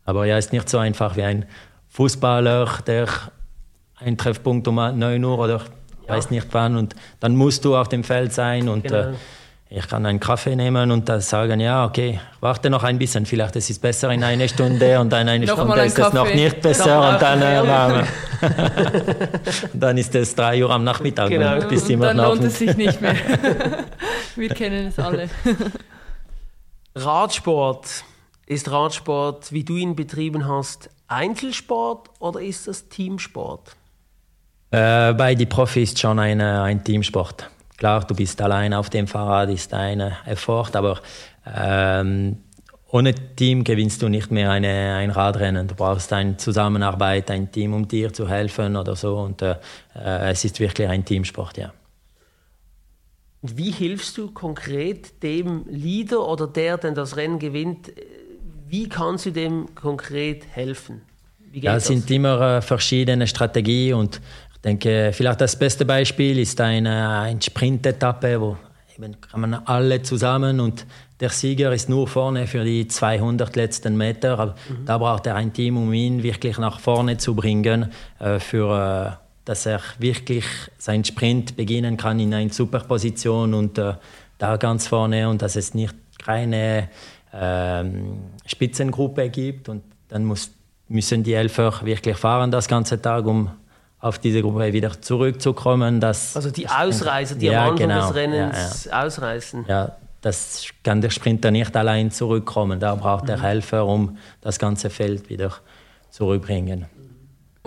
Aber 0.05 0.25
ja, 0.25 0.37
ist 0.37 0.53
nicht 0.53 0.69
so 0.69 0.77
einfach 0.77 1.15
wie 1.15 1.23
ein 1.23 1.45
Fußballer, 1.89 2.79
der 2.85 3.07
einen 3.97 4.17
Treffpunkt 4.17 4.67
um 4.67 4.75
9 4.75 5.23
Uhr 5.23 5.39
oder 5.39 5.61
ich 6.03 6.09
weiß 6.09 6.29
nicht 6.29 6.47
wann 6.51 6.75
und 6.75 6.95
dann 7.19 7.35
musst 7.35 7.65
du 7.65 7.75
auf 7.75 7.89
dem 7.89 8.03
Feld 8.03 8.31
sein 8.31 8.69
und 8.69 8.83
Genau. 8.83 9.09
äh, 9.09 9.13
ich 9.67 9.87
kann 9.87 10.05
einen 10.05 10.19
Kaffee 10.19 10.55
nehmen 10.55 10.91
und 10.91 11.09
dann 11.09 11.21
sagen, 11.21 11.59
ja, 11.59 11.85
okay, 11.85 12.19
warte 12.39 12.69
noch 12.69 12.83
ein 12.83 12.97
bisschen, 12.99 13.25
vielleicht 13.25 13.55
ist 13.55 13.69
es 13.71 13.79
besser 13.79 14.11
in 14.11 14.23
einer 14.23 14.47
Stunde 14.47 14.99
und 14.99 15.07
in 15.11 15.27
einer 15.27 15.37
Noch 15.45 15.55
Stunde 15.55 15.73
ein 15.73 15.87
ist 15.87 15.97
es 15.99 16.13
noch 16.13 16.23
Kaffee. 16.25 16.35
nicht 16.35 16.61
besser 16.61 17.01
Noch 17.01 17.13
und 17.13 17.21
dann, 17.21 17.41
äh, 17.41 17.63
Kaffee, 17.65 18.07
dann 19.73 19.97
ist 19.97 20.13
es 20.15 20.35
3 20.35 20.63
Uhr 20.63 20.69
am 20.69 20.83
Nachmittag 20.83 21.29
Genau. 21.29 21.55
und 21.55 21.67
bist 21.69 21.85
Und 21.85 21.91
immer 21.91 22.05
dann 22.13 22.17
lohnt 22.17 22.43
es 22.43 22.59
sich 22.59 22.75
nicht 22.77 23.01
mehr. 23.01 23.15
Wir 24.35 24.49
kennen 24.49 24.87
es 24.87 24.99
alle. 24.99 25.29
Radsport. 26.95 27.87
Ist 28.47 28.69
Radsport, 28.69 29.51
wie 29.51 29.63
du 29.63 29.75
ihn 29.75 29.95
betrieben 29.95 30.47
hast, 30.47 30.89
Einzelsport 31.07 32.09
oder 32.19 32.39
ist 32.41 32.67
das 32.67 32.87
Teamsport? 32.89 33.75
Äh, 34.71 35.13
bei 35.13 35.33
den 35.35 35.49
Profis 35.49 35.89
ist 35.93 35.99
schon 35.99 36.19
ein, 36.19 36.39
ein 36.39 36.83
Teamsport. 36.83 37.49
Klar, 37.77 38.05
du 38.05 38.15
bist 38.15 38.41
allein 38.41 38.73
auf 38.73 38.89
dem 38.89 39.07
Fahrrad, 39.07 39.49
ist 39.49 39.73
ein 39.73 39.99
Effort, 40.25 40.75
aber 40.75 41.01
ähm, 41.45 42.37
ohne 42.89 43.13
Team 43.13 43.63
gewinnst 43.65 44.01
du 44.01 44.07
nicht 44.07 44.31
mehr 44.31 44.51
eine, 44.51 44.95
ein 44.95 45.11
Radrennen. 45.11 45.67
Du 45.67 45.75
brauchst 45.75 46.13
eine 46.13 46.37
Zusammenarbeit, 46.37 47.29
ein 47.29 47.51
Team, 47.51 47.73
um 47.73 47.87
dir 47.87 48.13
zu 48.13 48.29
helfen 48.29 48.77
oder 48.77 48.95
so. 48.95 49.17
Und 49.17 49.41
äh, 49.41 49.55
äh, 49.95 50.31
es 50.31 50.45
ist 50.45 50.59
wirklich 50.59 50.87
ein 50.87 51.03
Teamsport, 51.03 51.57
ja. 51.57 51.73
Und 53.41 53.57
wie 53.57 53.71
hilfst 53.71 54.17
du 54.17 54.31
konkret 54.31 55.21
dem 55.21 55.65
Leader 55.67 56.25
oder 56.25 56.47
der, 56.47 56.77
der 56.77 56.91
das 56.91 57.17
Rennen 57.17 57.37
gewinnt, 57.37 57.91
wie 58.67 58.89
kannst 58.89 59.25
du 59.25 59.31
dem 59.31 59.75
konkret 59.75 60.45
helfen? 60.51 61.01
Wie 61.51 61.59
ja, 61.59 61.75
es 61.75 61.87
sind 61.87 62.09
immer 62.09 62.57
äh, 62.57 62.61
verschiedene 62.61 63.27
Strategien 63.27 63.95
und 63.95 64.21
denke, 64.65 65.11
vielleicht 65.13 65.41
das 65.41 65.55
beste 65.55 65.85
Beispiel 65.85 66.39
ist 66.39 66.59
eine, 66.59 67.09
eine 67.19 67.41
Sprintetappe, 67.41 68.41
wo 68.41 68.57
eben 68.97 69.15
man 69.35 69.53
alle 69.65 70.01
zusammen 70.01 70.59
und 70.59 70.85
der 71.19 71.29
Sieger 71.29 71.71
ist 71.71 71.87
nur 71.87 72.07
vorne 72.07 72.45
für 72.47 72.65
die 72.65 72.87
200 72.87 73.55
letzten 73.55 73.95
Meter. 73.95 74.55
Mhm. 74.67 74.85
Da 74.85 74.97
braucht 74.97 75.27
er 75.27 75.35
ein 75.35 75.53
Team, 75.53 75.77
um 75.77 75.93
ihn 75.93 76.23
wirklich 76.23 76.57
nach 76.57 76.79
vorne 76.79 77.17
zu 77.17 77.35
bringen, 77.35 77.91
äh, 78.19 78.39
für, 78.39 79.15
äh, 79.15 79.25
dass 79.45 79.65
er 79.65 79.79
wirklich 79.99 80.45
seinen 80.77 81.05
Sprint 81.05 81.55
beginnen 81.55 81.95
kann 81.95 82.19
in 82.19 82.33
einer 82.33 82.51
Superposition 82.51 83.53
und 83.53 83.77
äh, 83.77 83.93
da 84.37 84.57
ganz 84.57 84.87
vorne 84.87 85.29
und 85.29 85.41
dass 85.41 85.55
es 85.55 85.73
nicht 85.73 85.95
keine 86.17 86.89
ähm, 87.33 88.17
Spitzengruppe 88.45 89.29
gibt. 89.29 89.69
Und 89.69 89.83
dann 90.09 90.25
muss, 90.25 90.51
müssen 90.89 91.23
die 91.23 91.35
Helfer 91.35 91.81
wirklich 91.83 92.17
fahren 92.17 92.51
das 92.51 92.67
ganze 92.67 93.01
Tag, 93.01 93.25
um 93.25 93.51
auf 94.05 94.19
diese 94.19 94.41
Gruppe 94.41 94.71
wieder 94.71 95.01
zurückzukommen. 95.01 95.99
Dass 95.99 96.35
also 96.35 96.51
die 96.51 96.67
Ausreißer, 96.69 97.35
die 97.35 97.47
ja, 97.47 97.63
am 97.63 97.71
Anfang 97.71 97.87
genau, 97.89 98.07
des 98.07 98.15
Rennens 98.15 98.85
ja, 98.85 98.91
ja. 98.91 99.05
ausreißen. 99.05 99.65
Ja, 99.67 99.95
das 100.21 100.67
kann 100.83 101.01
der 101.01 101.09
Sprinter 101.09 101.51
nicht 101.51 101.75
allein 101.75 102.11
zurückkommen. 102.11 102.79
Da 102.79 102.95
braucht 102.95 103.29
er 103.29 103.37
mhm. 103.37 103.41
Helfer, 103.41 103.85
um 103.85 104.17
das 104.41 104.59
ganze 104.59 104.89
Feld 104.89 105.29
wieder 105.29 105.51
zurückzubringen. 106.11 106.85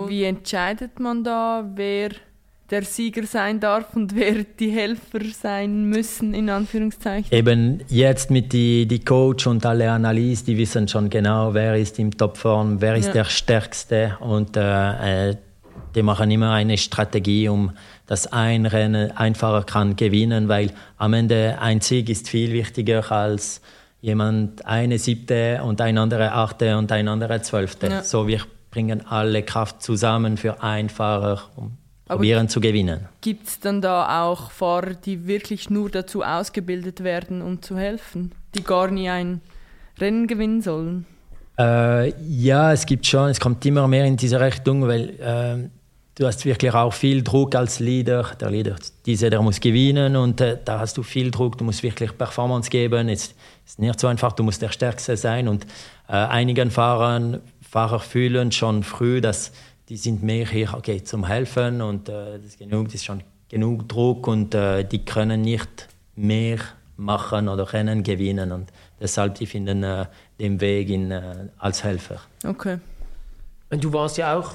Wie 0.07 0.23
entscheidet 0.23 0.97
man 0.99 1.25
da, 1.25 1.63
wer 1.75 2.11
der 2.71 2.83
Sieger 2.83 3.25
sein 3.25 3.59
darf 3.59 3.95
und 3.95 4.15
wer 4.15 4.43
die 4.43 4.69
Helfer 4.69 5.19
sein 5.33 5.85
müssen, 5.85 6.33
in 6.33 6.49
Anführungszeichen? 6.49 7.35
Eben 7.35 7.81
jetzt 7.89 8.31
mit 8.31 8.53
die, 8.53 8.87
die 8.87 9.03
Coach 9.03 9.45
und 9.47 9.65
alle 9.65 9.91
Analysen, 9.91 10.45
die 10.45 10.57
wissen 10.57 10.87
schon 10.87 11.09
genau, 11.09 11.53
wer 11.53 11.75
ist 11.75 11.99
im 11.99 12.15
Topform, 12.15 12.79
wer 12.79 12.95
ist 12.95 13.07
ja. 13.07 13.13
der 13.13 13.25
Stärkste 13.25 14.17
und 14.21 14.55
äh, 14.55 15.31
äh 15.31 15.35
die 15.95 16.03
machen 16.03 16.31
immer 16.31 16.51
eine 16.51 16.77
Strategie, 16.77 17.49
um 17.49 17.71
dass 18.05 18.25
ein 18.27 18.65
Rennen 18.65 19.11
einfacher 19.11 19.63
kann 19.63 19.95
gewinnen, 19.95 20.47
weil 20.47 20.71
am 20.97 21.13
Ende 21.13 21.57
ein 21.59 21.79
Sieg 21.81 22.09
ist 22.09 22.27
viel 22.27 22.53
wichtiger 22.53 23.11
als 23.11 23.61
jemand 24.01 24.65
eine 24.65 24.97
siebte 24.97 25.61
und 25.63 25.79
ein 25.81 25.97
anderer 25.97 26.33
achte 26.33 26.77
und 26.77 26.91
ein 26.91 27.07
anderer 27.07 27.41
zwölfte. 27.41 27.87
Ja. 27.87 28.03
So 28.03 28.27
wir 28.27 28.41
bringen 28.71 29.05
alle 29.07 29.43
Kraft 29.43 29.83
zusammen 29.83 30.37
für 30.37 30.57
Fahrer, 30.89 31.41
um 31.55 31.77
Aber 32.07 32.15
probieren 32.15 32.49
zu 32.49 32.59
gewinnen. 32.61 33.07
Gibt 33.21 33.47
es 33.47 33.59
dann 33.59 33.81
da 33.81 34.23
auch 34.25 34.51
Fahrer, 34.51 34.93
die 34.93 35.27
wirklich 35.27 35.69
nur 35.69 35.89
dazu 35.89 36.23
ausgebildet 36.23 37.03
werden, 37.03 37.41
um 37.41 37.61
zu 37.61 37.77
helfen, 37.77 38.31
die 38.55 38.63
gar 38.63 38.89
nie 38.89 39.09
ein 39.09 39.41
Rennen 39.99 40.27
gewinnen 40.27 40.61
sollen? 40.61 41.05
Äh, 41.59 42.13
ja, 42.21 42.71
es 42.71 42.85
gibt 42.85 43.05
schon, 43.05 43.29
es 43.29 43.39
kommt 43.39 43.65
immer 43.65 43.87
mehr 43.87 44.05
in 44.05 44.15
diese 44.15 44.39
Richtung, 44.39 44.87
weil 44.87 45.09
äh, 45.19 45.69
du 46.19 46.27
hast 46.27 46.45
wirklich 46.45 46.73
auch 46.73 46.93
viel 46.93 47.23
Druck 47.23 47.55
als 47.55 47.79
Leader. 47.79 48.31
Der 48.39 48.51
Leader, 48.51 48.75
diese, 49.05 49.29
der 49.29 49.41
muss 49.41 49.59
gewinnen 49.59 50.17
und 50.17 50.41
äh, 50.41 50.57
da 50.63 50.79
hast 50.79 50.97
du 50.97 51.03
viel 51.03 51.31
Druck. 51.31 51.57
Du 51.57 51.63
musst 51.63 51.81
wirklich 51.81 52.15
Performance 52.15 52.69
geben. 52.69 53.07
Es 53.07 53.33
ist 53.65 53.79
nicht 53.79 53.99
so 53.99 54.07
einfach. 54.07 54.33
Du 54.33 54.43
musst 54.43 54.61
der 54.61 54.69
Stärkste 54.69 55.15
sein 55.15 55.47
und 55.47 55.65
äh, 56.09 56.13
einigen 56.13 56.71
Fahrern, 56.71 57.39
Fahrer 57.61 57.99
fühlen 57.99 58.51
schon 58.51 58.83
früh, 58.83 59.21
dass 59.21 59.53
die 59.87 59.97
sind 59.97 60.21
mehr 60.21 60.45
hier 60.45 60.73
okay, 60.73 61.03
zum 61.03 61.25
Helfen 61.25 61.81
und 61.81 62.09
äh, 62.09 62.37
das, 62.37 62.45
ist 62.45 62.59
genug, 62.59 62.85
das 62.85 62.95
ist 62.95 63.05
schon 63.05 63.23
genug 63.47 63.87
Druck 63.87 64.27
und 64.27 64.53
äh, 64.53 64.83
die 64.83 65.05
können 65.05 65.41
nicht 65.41 65.87
mehr 66.15 66.59
machen 66.97 67.47
oder 67.47 67.71
Rennen 67.71 68.03
gewinnen 68.03 68.51
und 68.51 68.71
deshalb 68.99 69.35
die 69.35 69.45
finden 69.45 69.83
äh, 69.83 70.05
den 70.39 70.59
Weg 70.59 70.89
in, 70.89 71.11
äh, 71.11 71.47
als 71.57 71.83
Helfer. 71.83 72.19
Okay. 72.45 72.77
Du 73.69 73.93
warst 73.93 74.17
ja 74.17 74.37
auch 74.37 74.51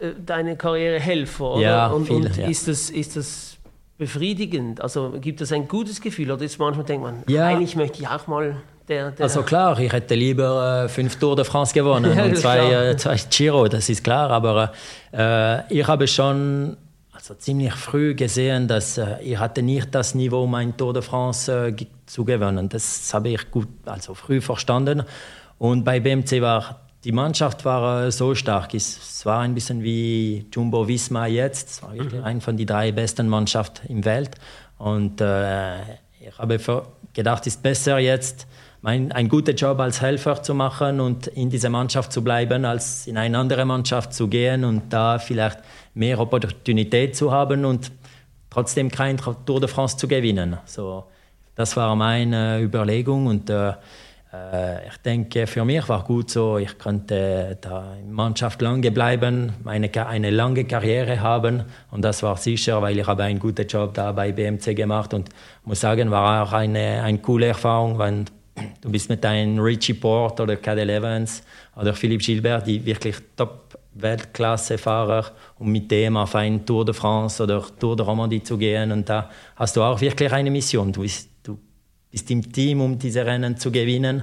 äh, 0.00 0.12
deine 0.24 0.56
Karriere 0.56 1.00
Helfer, 1.00 1.52
oder? 1.52 1.62
Ja, 1.62 1.86
und, 1.88 2.06
viel, 2.06 2.16
und 2.16 2.36
ja. 2.36 2.48
ist, 2.48 2.68
das, 2.68 2.90
ist 2.90 3.16
das 3.16 3.56
befriedigend? 3.96 4.80
Also 4.80 5.14
gibt 5.20 5.40
es 5.40 5.52
ein 5.52 5.66
gutes 5.66 6.00
Gefühl 6.00 6.30
oder 6.30 6.44
ist 6.44 6.58
manchmal 6.58 6.84
denkt 6.84 7.02
man, 7.02 7.22
ja. 7.28 7.46
eigentlich 7.46 7.76
möchte 7.76 8.02
ich 8.02 8.08
auch 8.08 8.26
mal 8.26 8.56
der, 8.88 9.10
der 9.10 9.24
also 9.24 9.42
klar, 9.42 9.78
ich 9.78 9.92
hätte 9.92 10.14
lieber 10.14 10.84
äh, 10.84 10.88
fünf 10.88 11.16
Tour 11.16 11.36
de 11.36 11.44
France 11.44 11.74
gewonnen 11.74 12.14
ja, 12.16 12.24
und 12.24 12.36
zwei, 12.36 12.90
äh, 12.90 12.96
zwei 12.96 13.16
Giro, 13.30 13.68
das 13.68 13.88
ist 13.88 14.02
klar. 14.02 14.30
Aber 14.30 14.72
äh, 15.12 15.72
ich 15.74 15.86
habe 15.86 16.06
schon 16.06 16.76
also 17.12 17.34
ziemlich 17.34 17.74
früh 17.74 18.14
gesehen, 18.14 18.68
dass 18.68 18.96
äh, 18.96 19.16
ich 19.22 19.38
hatte 19.38 19.62
nicht 19.62 19.94
das 19.94 20.14
Niveau, 20.14 20.44
um 20.44 20.54
ein 20.54 20.76
Tour 20.76 20.94
de 20.94 21.02
France 21.02 21.52
äh, 21.52 21.86
zu 22.06 22.24
gewinnen. 22.24 22.68
Das 22.68 23.12
habe 23.12 23.30
ich 23.30 23.50
gut, 23.50 23.68
also 23.84 24.14
früh 24.14 24.40
verstanden. 24.40 25.02
Und 25.58 25.84
bei 25.84 26.00
BMC 26.00 26.40
war 26.40 26.87
die 27.04 27.12
Mannschaft 27.12 27.64
war 27.64 28.06
äh, 28.06 28.12
so 28.12 28.34
stark. 28.34 28.74
Es 28.74 29.24
war 29.24 29.40
ein 29.40 29.54
bisschen 29.54 29.82
wie 29.82 30.46
Jumbo 30.52 30.86
Visma 30.88 31.26
jetzt. 31.26 31.70
Es 31.70 31.82
war 31.82 31.94
mhm. 31.94 32.24
eine 32.24 32.40
von 32.40 32.56
den 32.56 32.66
drei 32.66 32.92
besten 32.92 33.28
Mannschaften 33.28 33.86
im 33.88 34.04
Welt. 34.04 34.36
Und 34.78 35.20
äh, 35.20 35.80
ich 36.20 36.38
habe 36.38 36.58
gedacht, 37.12 37.46
es 37.46 37.54
ist 37.54 37.62
besser 37.62 37.98
jetzt 37.98 38.46
mein, 38.80 39.10
einen 39.12 39.28
guten 39.28 39.56
Job 39.56 39.78
als 39.80 40.00
Helfer 40.00 40.42
zu 40.42 40.54
machen 40.54 41.00
und 41.00 41.26
in 41.28 41.50
dieser 41.50 41.68
Mannschaft 41.68 42.12
zu 42.12 42.22
bleiben, 42.22 42.64
als 42.64 43.06
in 43.06 43.16
eine 43.16 43.38
andere 43.38 43.64
Mannschaft 43.64 44.14
zu 44.14 44.28
gehen 44.28 44.64
und 44.64 44.92
da 44.92 45.18
vielleicht 45.18 45.58
mehr 45.94 46.18
Opportunität 46.20 47.16
zu 47.16 47.32
haben 47.32 47.64
und 47.64 47.90
trotzdem 48.50 48.90
kein 48.90 49.16
Tour 49.16 49.60
de 49.60 49.68
France 49.68 49.96
zu 49.96 50.06
gewinnen. 50.06 50.58
So, 50.64 51.04
das 51.54 51.76
war 51.76 51.94
meine 51.96 52.60
Überlegung 52.60 53.26
und 53.26 53.50
äh, 53.50 53.72
ich 54.30 54.96
denke, 54.98 55.46
für 55.46 55.64
mich 55.64 55.88
war 55.88 56.04
gut 56.04 56.30
so, 56.30 56.58
ich 56.58 56.78
konnte 56.78 57.56
da 57.62 57.94
in 57.98 58.12
Mannschaft 58.12 58.60
lange 58.60 58.90
bleiben, 58.90 59.54
eine, 59.64 59.90
eine 60.06 60.28
lange 60.28 60.64
Karriere 60.64 61.20
haben. 61.20 61.64
Und 61.90 62.02
das 62.02 62.22
war 62.22 62.36
sicher, 62.36 62.82
weil 62.82 62.98
ich 62.98 63.06
habe 63.06 63.22
einen 63.22 63.38
guten 63.38 63.66
Job 63.66 63.94
da 63.94 64.12
bei 64.12 64.32
BMC 64.32 64.76
gemacht. 64.76 65.14
Und 65.14 65.30
muss 65.64 65.80
sagen, 65.80 66.10
war 66.10 66.42
auch 66.42 66.52
eine, 66.52 67.02
eine 67.02 67.18
coole 67.18 67.46
Erfahrung, 67.46 67.98
wenn 67.98 68.26
du 68.82 68.90
bist 68.90 69.08
mit 69.08 69.24
einem 69.24 69.58
Richie 69.60 69.94
Port 69.94 70.40
oder 70.40 70.56
Cadel 70.56 70.90
Evans 70.90 71.42
oder 71.74 71.94
Philippe 71.94 72.24
Gilbert, 72.24 72.66
die 72.66 72.84
wirklich 72.84 73.16
top 73.34 73.78
Weltklasse-Fahrer, 73.94 75.24
um 75.58 75.72
mit 75.72 75.90
dem 75.90 76.18
auf 76.18 76.34
einen 76.34 76.66
Tour 76.66 76.84
de 76.84 76.94
France 76.94 77.42
oder 77.42 77.64
Tour 77.80 77.96
de 77.96 78.04
Romandie 78.04 78.42
zu 78.42 78.58
gehen. 78.58 78.92
Und 78.92 79.08
da 79.08 79.30
hast 79.56 79.74
du 79.74 79.82
auch 79.82 79.98
wirklich 80.00 80.30
eine 80.32 80.50
Mission. 80.50 80.92
Du 80.92 81.00
bist 81.00 81.30
bist 82.10 82.30
im 82.30 82.52
Team, 82.52 82.80
um 82.80 82.98
diese 82.98 83.24
Rennen 83.24 83.56
zu 83.56 83.70
gewinnen. 83.70 84.22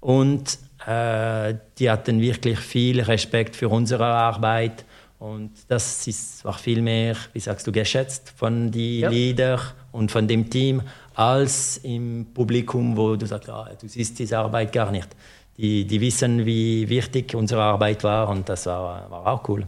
Und 0.00 0.58
äh, 0.86 1.54
die 1.78 1.90
hatten 1.90 2.20
wirklich 2.20 2.58
viel 2.58 3.00
Respekt 3.00 3.56
für 3.56 3.68
unsere 3.68 4.06
Arbeit. 4.06 4.84
Und 5.18 5.52
das 5.68 6.06
ist, 6.06 6.44
war 6.44 6.58
viel 6.58 6.82
mehr, 6.82 7.16
wie 7.32 7.40
sagst 7.40 7.66
du, 7.66 7.72
geschätzt 7.72 8.32
von 8.36 8.70
den 8.70 9.00
ja. 9.00 9.08
Leadern 9.08 9.60
und 9.92 10.10
von 10.10 10.28
dem 10.28 10.50
Team, 10.50 10.82
als 11.14 11.78
im 11.78 12.26
Publikum, 12.34 12.96
wo 12.96 13.16
du 13.16 13.26
sagst, 13.26 13.48
ah, 13.48 13.70
du 13.80 13.88
siehst 13.88 14.18
diese 14.18 14.38
Arbeit 14.38 14.72
gar 14.72 14.90
nicht. 14.90 15.08
Die, 15.56 15.86
die 15.86 16.00
wissen, 16.00 16.44
wie 16.44 16.88
wichtig 16.88 17.34
unsere 17.34 17.62
Arbeit 17.62 18.02
war 18.02 18.28
und 18.28 18.48
das 18.48 18.66
war, 18.66 19.08
war 19.08 19.26
auch 19.26 19.48
cool. 19.48 19.66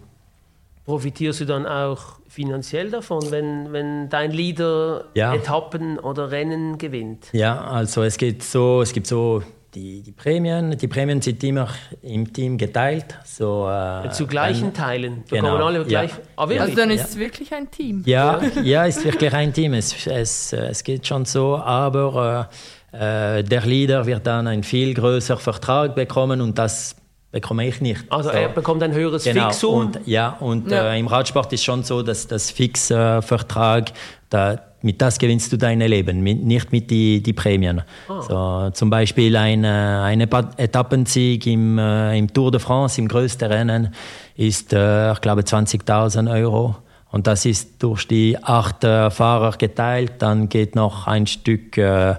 Profitierst 0.87 1.41
du 1.41 1.45
dann 1.45 1.67
auch 1.67 2.21
finanziell 2.29 2.91
davon, 2.91 3.31
wenn, 3.31 3.73
wenn 3.73 4.09
dein 4.09 4.31
Leader 4.31 5.07
ja. 5.15 5.35
Etappen 5.35 5.99
oder 5.99 6.31
Rennen 6.31 6.79
gewinnt? 6.79 7.27
Ja, 7.33 7.61
also 7.61 8.05
es 8.05 8.17
geht 8.17 8.45
so, 8.45 8.83
es 8.83 8.93
gibt 8.93 9.09
so 9.09 9.43
die, 9.75 10.01
die 10.01 10.13
Prämien, 10.13 10.79
die 10.79 10.89
Prämien 10.89 11.21
sind 11.21 11.43
immer 11.45 11.69
im 12.03 12.33
Team 12.33 12.57
geteilt. 12.57 13.19
So, 13.25 13.69
äh, 13.69 14.09
Zu 14.11 14.27
gleichen 14.27 14.73
dann, 14.73 14.75
Teilen. 14.75 15.25
Bekommen 15.29 15.53
genau, 15.53 15.67
alle 15.67 15.85
gleich. 15.85 16.13
Ja. 16.13 16.19
Ah, 16.37 16.47
also 16.47 16.77
dann 16.77 16.91
ist 16.91 17.11
es 17.11 17.19
wirklich 17.19 17.53
ein 17.53 17.71
Team. 17.71 18.03
Ja, 18.07 18.41
ja, 18.63 18.85
ist 18.85 19.05
wirklich 19.05 19.35
ein 19.35 19.53
Team. 19.53 19.75
Es, 19.75 20.07
es, 20.07 20.53
es 20.53 20.83
geht 20.83 21.07
schon 21.07 21.25
so, 21.25 21.57
aber 21.57 22.49
äh, 22.93 23.43
der 23.43 23.67
Leader 23.67 24.07
wird 24.07 24.27
dann 24.27 24.47
einen 24.47 24.63
viel 24.63 24.95
größeren 24.95 25.41
Vertrag 25.41 25.95
bekommen 25.95 26.41
und 26.41 26.57
das 26.59 26.97
bekomme 27.37 27.67
ich 27.67 27.83
nicht. 27.83 28.11
Also 28.11 28.31
so. 28.31 28.35
er 28.35 28.49
bekommt 28.49 28.83
ein 28.83 28.95
höheres 28.95 29.25
genau. 29.25 29.51
Fixum? 29.51 29.75
Und, 29.75 30.01
ja, 30.07 30.39
und 30.41 30.71
ja. 30.71 30.95
Äh, 30.95 30.99
im 30.99 31.07
Radsport 31.07 31.53
ist 31.53 31.65
schon 31.65 31.83
so, 31.83 32.03
dass 32.03 32.27
das 32.27 32.51
Fixvertrag, 32.51 33.93
da, 34.31 34.59
mit 34.81 35.03
das 35.03 35.19
gewinnst 35.19 35.53
du 35.53 35.59
dein 35.59 35.81
Leben, 35.81 36.23
mit, 36.23 36.43
nicht 36.43 36.73
mit 36.73 36.91
die, 36.91 37.23
die 37.23 37.35
Prämien. 37.35 37.83
Oh. 38.09 38.23
So, 38.23 38.71
zum 38.73 38.89
Beispiel 38.89 39.37
ein 39.37 39.67
ein 39.67 40.23
Etappensieg 40.23 41.47
im, 41.47 41.79
äh, 41.79 42.19
im 42.19 42.33
Tour 42.33 42.51
de 42.53 42.59
France, 42.59 42.99
im 43.03 43.07
größten 43.07 43.53
Rennen, 43.53 43.95
ist, 44.37 44.73
äh, 44.73 45.13
ich 45.13 45.21
glaube, 45.21 45.43
20.000 45.43 46.33
Euro. 46.33 46.77
Und 47.11 47.27
das 47.27 47.45
ist 47.45 47.83
durch 47.83 48.09
die 48.09 48.37
acht 48.43 48.83
äh, 48.83 49.11
Fahrer 49.11 49.53
geteilt. 49.59 50.15
Dann 50.21 50.49
geht 50.49 50.75
noch 50.75 51.07
ein 51.07 51.27
Stück 51.27 51.77
äh, 51.77 52.15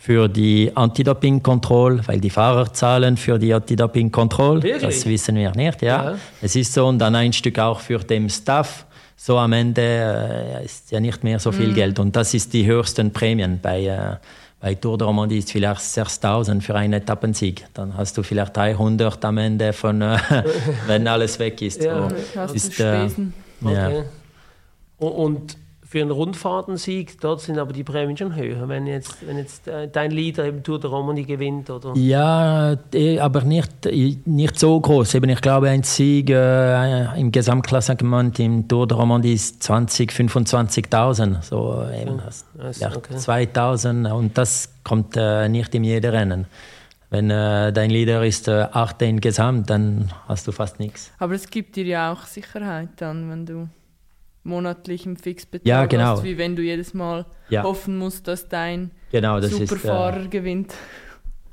für 0.00 0.28
die 0.28 0.72
Anti-Doping-Kontrolle, 0.74 2.00
weil 2.06 2.20
die 2.20 2.30
Fahrer 2.30 2.72
zahlen 2.72 3.18
für 3.18 3.38
die 3.38 3.52
Anti-Doping-Kontrolle. 3.52 4.78
Das 4.80 5.04
wissen 5.04 5.36
wir 5.36 5.52
nicht, 5.54 5.82
ja. 5.82 6.12
ja. 6.12 6.18
Es 6.40 6.56
ist 6.56 6.72
so 6.72 6.86
und 6.86 6.98
dann 6.98 7.14
ein 7.14 7.34
Stück 7.34 7.58
auch 7.58 7.80
für 7.80 7.98
den 7.98 8.30
Staff. 8.30 8.86
So 9.14 9.36
am 9.36 9.52
Ende 9.52 9.82
äh, 9.82 10.64
ist 10.64 10.90
ja 10.90 11.00
nicht 11.00 11.22
mehr 11.22 11.38
so 11.38 11.52
viel 11.52 11.68
mhm. 11.68 11.74
Geld 11.74 11.98
und 11.98 12.16
das 12.16 12.32
ist 12.32 12.54
die 12.54 12.64
höchsten 12.64 13.12
Prämien 13.12 13.58
bei, 13.60 13.84
äh, 13.84 14.16
bei 14.58 14.74
Tour 14.74 14.96
de 14.96 15.06
Romandie 15.06 15.36
ist 15.36 15.52
vielleicht 15.52 15.82
6000 15.82 16.64
für 16.64 16.74
einen 16.74 16.94
Etappensieg. 16.94 17.66
Dann 17.74 17.94
hast 17.94 18.16
du 18.16 18.22
vielleicht 18.22 18.56
300 18.56 19.22
am 19.22 19.36
Ende, 19.36 19.74
von, 19.74 20.00
äh, 20.00 20.16
wenn 20.86 21.06
alles 21.08 21.38
weg 21.38 21.60
ist. 21.60 21.82
Ja, 21.82 22.08
so, 22.08 22.54
ist, 22.54 22.80
äh, 22.80 23.06
okay. 23.62 23.74
ja. 23.74 23.90
Und 25.06 25.58
für 25.90 26.00
einen 26.00 26.12
Rundfahrtensieg, 26.12 27.20
dort 27.20 27.40
sind 27.40 27.58
aber 27.58 27.72
die 27.72 27.82
Prämien 27.82 28.16
schon 28.16 28.36
höher, 28.36 28.68
wenn 28.68 28.86
jetzt, 28.86 29.26
wenn 29.26 29.38
jetzt 29.38 29.66
äh, 29.66 29.88
dein 29.88 30.12
Leader 30.12 30.44
eben 30.44 30.62
Tour 30.62 30.78
de 30.78 30.88
Romandie 30.88 31.24
gewinnt, 31.24 31.68
oder? 31.68 31.94
Ja, 31.96 32.76
eh, 32.94 33.18
aber 33.18 33.40
nicht, 33.40 33.86
nicht 34.24 34.56
so 34.56 34.80
groß. 34.80 35.14
Eben, 35.14 35.30
ich 35.30 35.40
glaube, 35.40 35.68
ein 35.68 35.82
Sieg 35.82 36.30
äh, 36.30 37.18
im 37.18 37.32
Gesamtklassement 37.32 38.38
im 38.38 38.68
Tour 38.68 38.86
de 38.86 38.96
Romandie 38.96 39.32
ist 39.32 39.64
20, 39.64 40.12
25.000. 40.12 41.42
So 41.42 41.84
eben, 41.92 42.22
ja, 42.78 42.92
okay. 42.94 43.16
2.000 43.16 44.12
und 44.12 44.38
das 44.38 44.72
kommt 44.84 45.16
äh, 45.16 45.48
nicht 45.48 45.74
in 45.74 45.82
jedem 45.82 46.12
Rennen. 46.12 46.46
Wenn 47.10 47.30
äh, 47.30 47.72
dein 47.72 47.90
Leader 47.90 48.24
ist 48.24 48.46
äh, 48.46 48.68
18 48.70 49.20
Gesamt, 49.20 49.68
dann 49.68 50.12
hast 50.28 50.46
du 50.46 50.52
fast 50.52 50.78
nichts. 50.78 51.10
Aber 51.18 51.34
es 51.34 51.50
gibt 51.50 51.74
dir 51.74 51.84
ja 51.84 52.12
auch 52.12 52.26
Sicherheit 52.26 52.90
dann, 52.98 53.28
wenn 53.28 53.44
du 53.44 53.68
monatlichen 54.42 55.16
Fixbetrag 55.16 55.66
ja, 55.66 55.86
genau. 55.86 56.16
hast, 56.16 56.24
wie 56.24 56.38
wenn 56.38 56.56
du 56.56 56.62
jedes 56.62 56.94
Mal 56.94 57.26
ja. 57.48 57.62
hoffen 57.62 57.98
musst, 57.98 58.26
dass 58.28 58.48
dein 58.48 58.90
genau, 59.10 59.40
das 59.40 59.50
Superfahrer 59.50 60.20
ist, 60.20 60.26
äh, 60.26 60.28
gewinnt. 60.28 60.74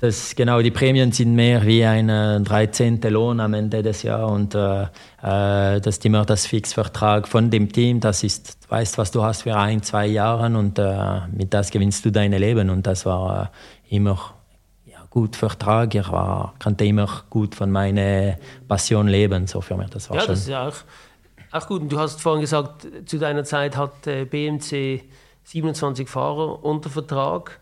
Das, 0.00 0.36
genau, 0.36 0.62
die 0.62 0.70
Prämien 0.70 1.10
sind 1.10 1.34
mehr 1.34 1.66
wie 1.66 1.84
ein 1.84 2.08
äh, 2.08 2.40
13. 2.40 3.00
Lohn 3.02 3.40
am 3.40 3.52
Ende 3.52 3.82
des 3.82 4.04
Jahres 4.04 4.30
und 4.30 4.54
äh, 4.54 4.82
äh, 4.82 5.80
das 5.80 5.96
ist 5.96 6.06
immer 6.06 6.24
das 6.24 6.46
Fixvertrag 6.46 7.26
von 7.26 7.50
dem 7.50 7.72
Team. 7.72 7.98
Das 7.98 8.22
ist, 8.22 8.64
du 8.64 8.70
weißt, 8.70 8.96
was 8.96 9.10
du 9.10 9.24
hast 9.24 9.42
für 9.42 9.56
ein, 9.56 9.82
zwei 9.82 10.06
Jahre 10.06 10.56
und 10.56 10.78
äh, 10.78 11.26
mit 11.32 11.52
das 11.52 11.70
gewinnst 11.70 12.04
du 12.04 12.12
dein 12.12 12.30
Leben 12.32 12.70
und 12.70 12.86
das 12.86 13.06
war 13.06 13.50
äh, 13.90 13.96
immer 13.96 14.34
ja, 14.86 14.98
gut 15.10 15.34
Vertrag. 15.34 15.92
Ich 15.96 16.12
war, 16.12 16.54
konnte 16.62 16.84
immer 16.84 17.24
gut 17.28 17.56
von 17.56 17.68
meiner 17.68 18.36
Passion 18.68 19.08
leben, 19.08 19.48
so 19.48 19.60
für 19.60 19.76
mich. 19.76 19.90
Das 19.90 20.08
war 20.10 20.18
ja, 20.18 20.22
schon. 20.22 20.30
Das 20.30 20.40
ist 20.40 20.48
ja 20.48 20.68
auch 20.68 20.76
Ach 21.50 21.66
gut, 21.66 21.82
und 21.82 21.92
du 21.92 21.98
hast 21.98 22.20
vorhin 22.20 22.40
gesagt, 22.40 22.86
zu 23.06 23.18
deiner 23.18 23.44
Zeit 23.44 23.76
hat 23.76 24.06
äh, 24.06 24.24
BMC 24.24 25.02
27 25.44 26.08
Fahrer 26.08 26.64
unter 26.64 26.90
Vertrag. 26.90 27.58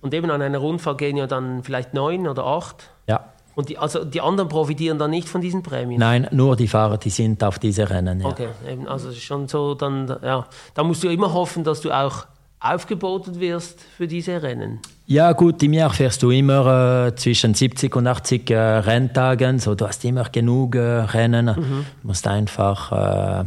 Und 0.00 0.14
eben 0.14 0.30
an 0.30 0.40
einer 0.40 0.58
Rundfahrt 0.58 0.98
gehen 0.98 1.16
ja 1.16 1.26
dann 1.26 1.62
vielleicht 1.62 1.92
neun 1.92 2.26
oder 2.26 2.44
acht. 2.46 2.90
Ja. 3.06 3.32
Und 3.54 3.68
die, 3.68 3.78
also 3.78 4.04
die 4.04 4.20
anderen 4.20 4.48
profitieren 4.48 4.98
dann 4.98 5.10
nicht 5.10 5.28
von 5.28 5.40
diesen 5.40 5.64
Prämien? 5.64 5.98
Nein, 5.98 6.28
nur 6.30 6.54
die 6.54 6.68
Fahrer, 6.68 6.96
die 6.96 7.10
sind 7.10 7.42
auf 7.42 7.58
diese 7.58 7.90
Rennen. 7.90 8.20
Ja. 8.20 8.28
Okay, 8.28 8.48
eben, 8.68 8.86
also 8.86 9.12
schon 9.12 9.48
so, 9.48 9.74
dann, 9.74 10.06
ja. 10.22 10.46
Da 10.74 10.84
musst 10.84 11.02
du 11.02 11.08
immer 11.08 11.32
hoffen, 11.32 11.64
dass 11.64 11.80
du 11.80 11.90
auch 11.90 12.26
aufgeboten 12.60 13.40
wirst 13.40 13.82
für 13.82 14.06
diese 14.06 14.42
Rennen. 14.42 14.80
Ja, 15.10 15.32
gut, 15.32 15.62
im 15.62 15.72
Jahr 15.72 15.88
fährst 15.88 16.22
du 16.22 16.30
immer 16.30 17.06
äh, 17.06 17.14
zwischen 17.14 17.54
70 17.54 17.96
und 17.96 18.06
80 18.06 18.50
äh, 18.50 18.58
Renntagen, 18.58 19.58
so 19.58 19.74
du 19.74 19.86
hast 19.86 20.04
immer 20.04 20.24
genug 20.24 20.74
äh, 20.74 20.80
Rennen. 20.80 21.46
Mhm. 21.46 21.86
Du 22.02 22.08
musst 22.08 22.28
einfach 22.28 22.92
äh, 22.92 23.44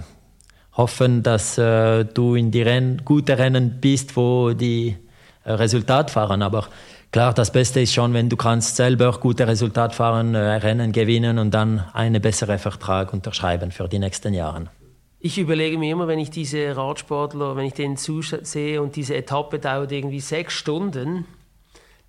hoffen, 0.74 1.22
dass 1.22 1.60
äh, 1.60 2.04
du 2.06 2.34
in 2.34 2.50
die 2.50 2.64
Renn 2.64 3.04
gute 3.06 3.38
Rennen 3.38 3.78
bist, 3.80 4.18
wo 4.18 4.54
die 4.54 4.98
äh, 5.44 5.52
Resultat 5.52 6.10
fahren. 6.10 6.42
Aber 6.42 6.66
klar, 7.12 7.32
das 7.32 7.52
Beste 7.52 7.82
ist 7.82 7.94
schon, 7.94 8.16
wenn 8.16 8.28
du 8.28 8.38
kannst 8.38 8.76
selber 8.76 9.12
gute 9.20 9.48
Resultat 9.48 9.94
fahren, 9.94 10.36
Rennen 10.36 10.92
gewinnen 10.92 11.38
und 11.38 11.54
dann 11.54 11.84
einen 11.94 12.24
besseren 12.24 12.58
Vertrag 12.58 13.14
unterschreiben 13.14 13.70
für 13.70 13.88
die 13.88 14.00
nächsten 14.00 14.34
Jahre. 14.34 14.72
Ich 15.20 15.38
überlege 15.38 15.78
mir 15.78 15.92
immer, 15.92 16.08
wenn 16.08 16.18
ich 16.18 16.32
diese 16.32 16.76
Radsportler, 16.76 17.56
wenn 17.56 17.66
ich 17.66 17.74
denen 17.74 17.98
zusehe 17.98 18.82
und 18.82 18.96
diese 18.96 19.16
Etappe 19.16 19.60
dauert 19.60 19.92
irgendwie 19.92 20.22
sechs 20.22 20.56
Stunden, 20.56 21.26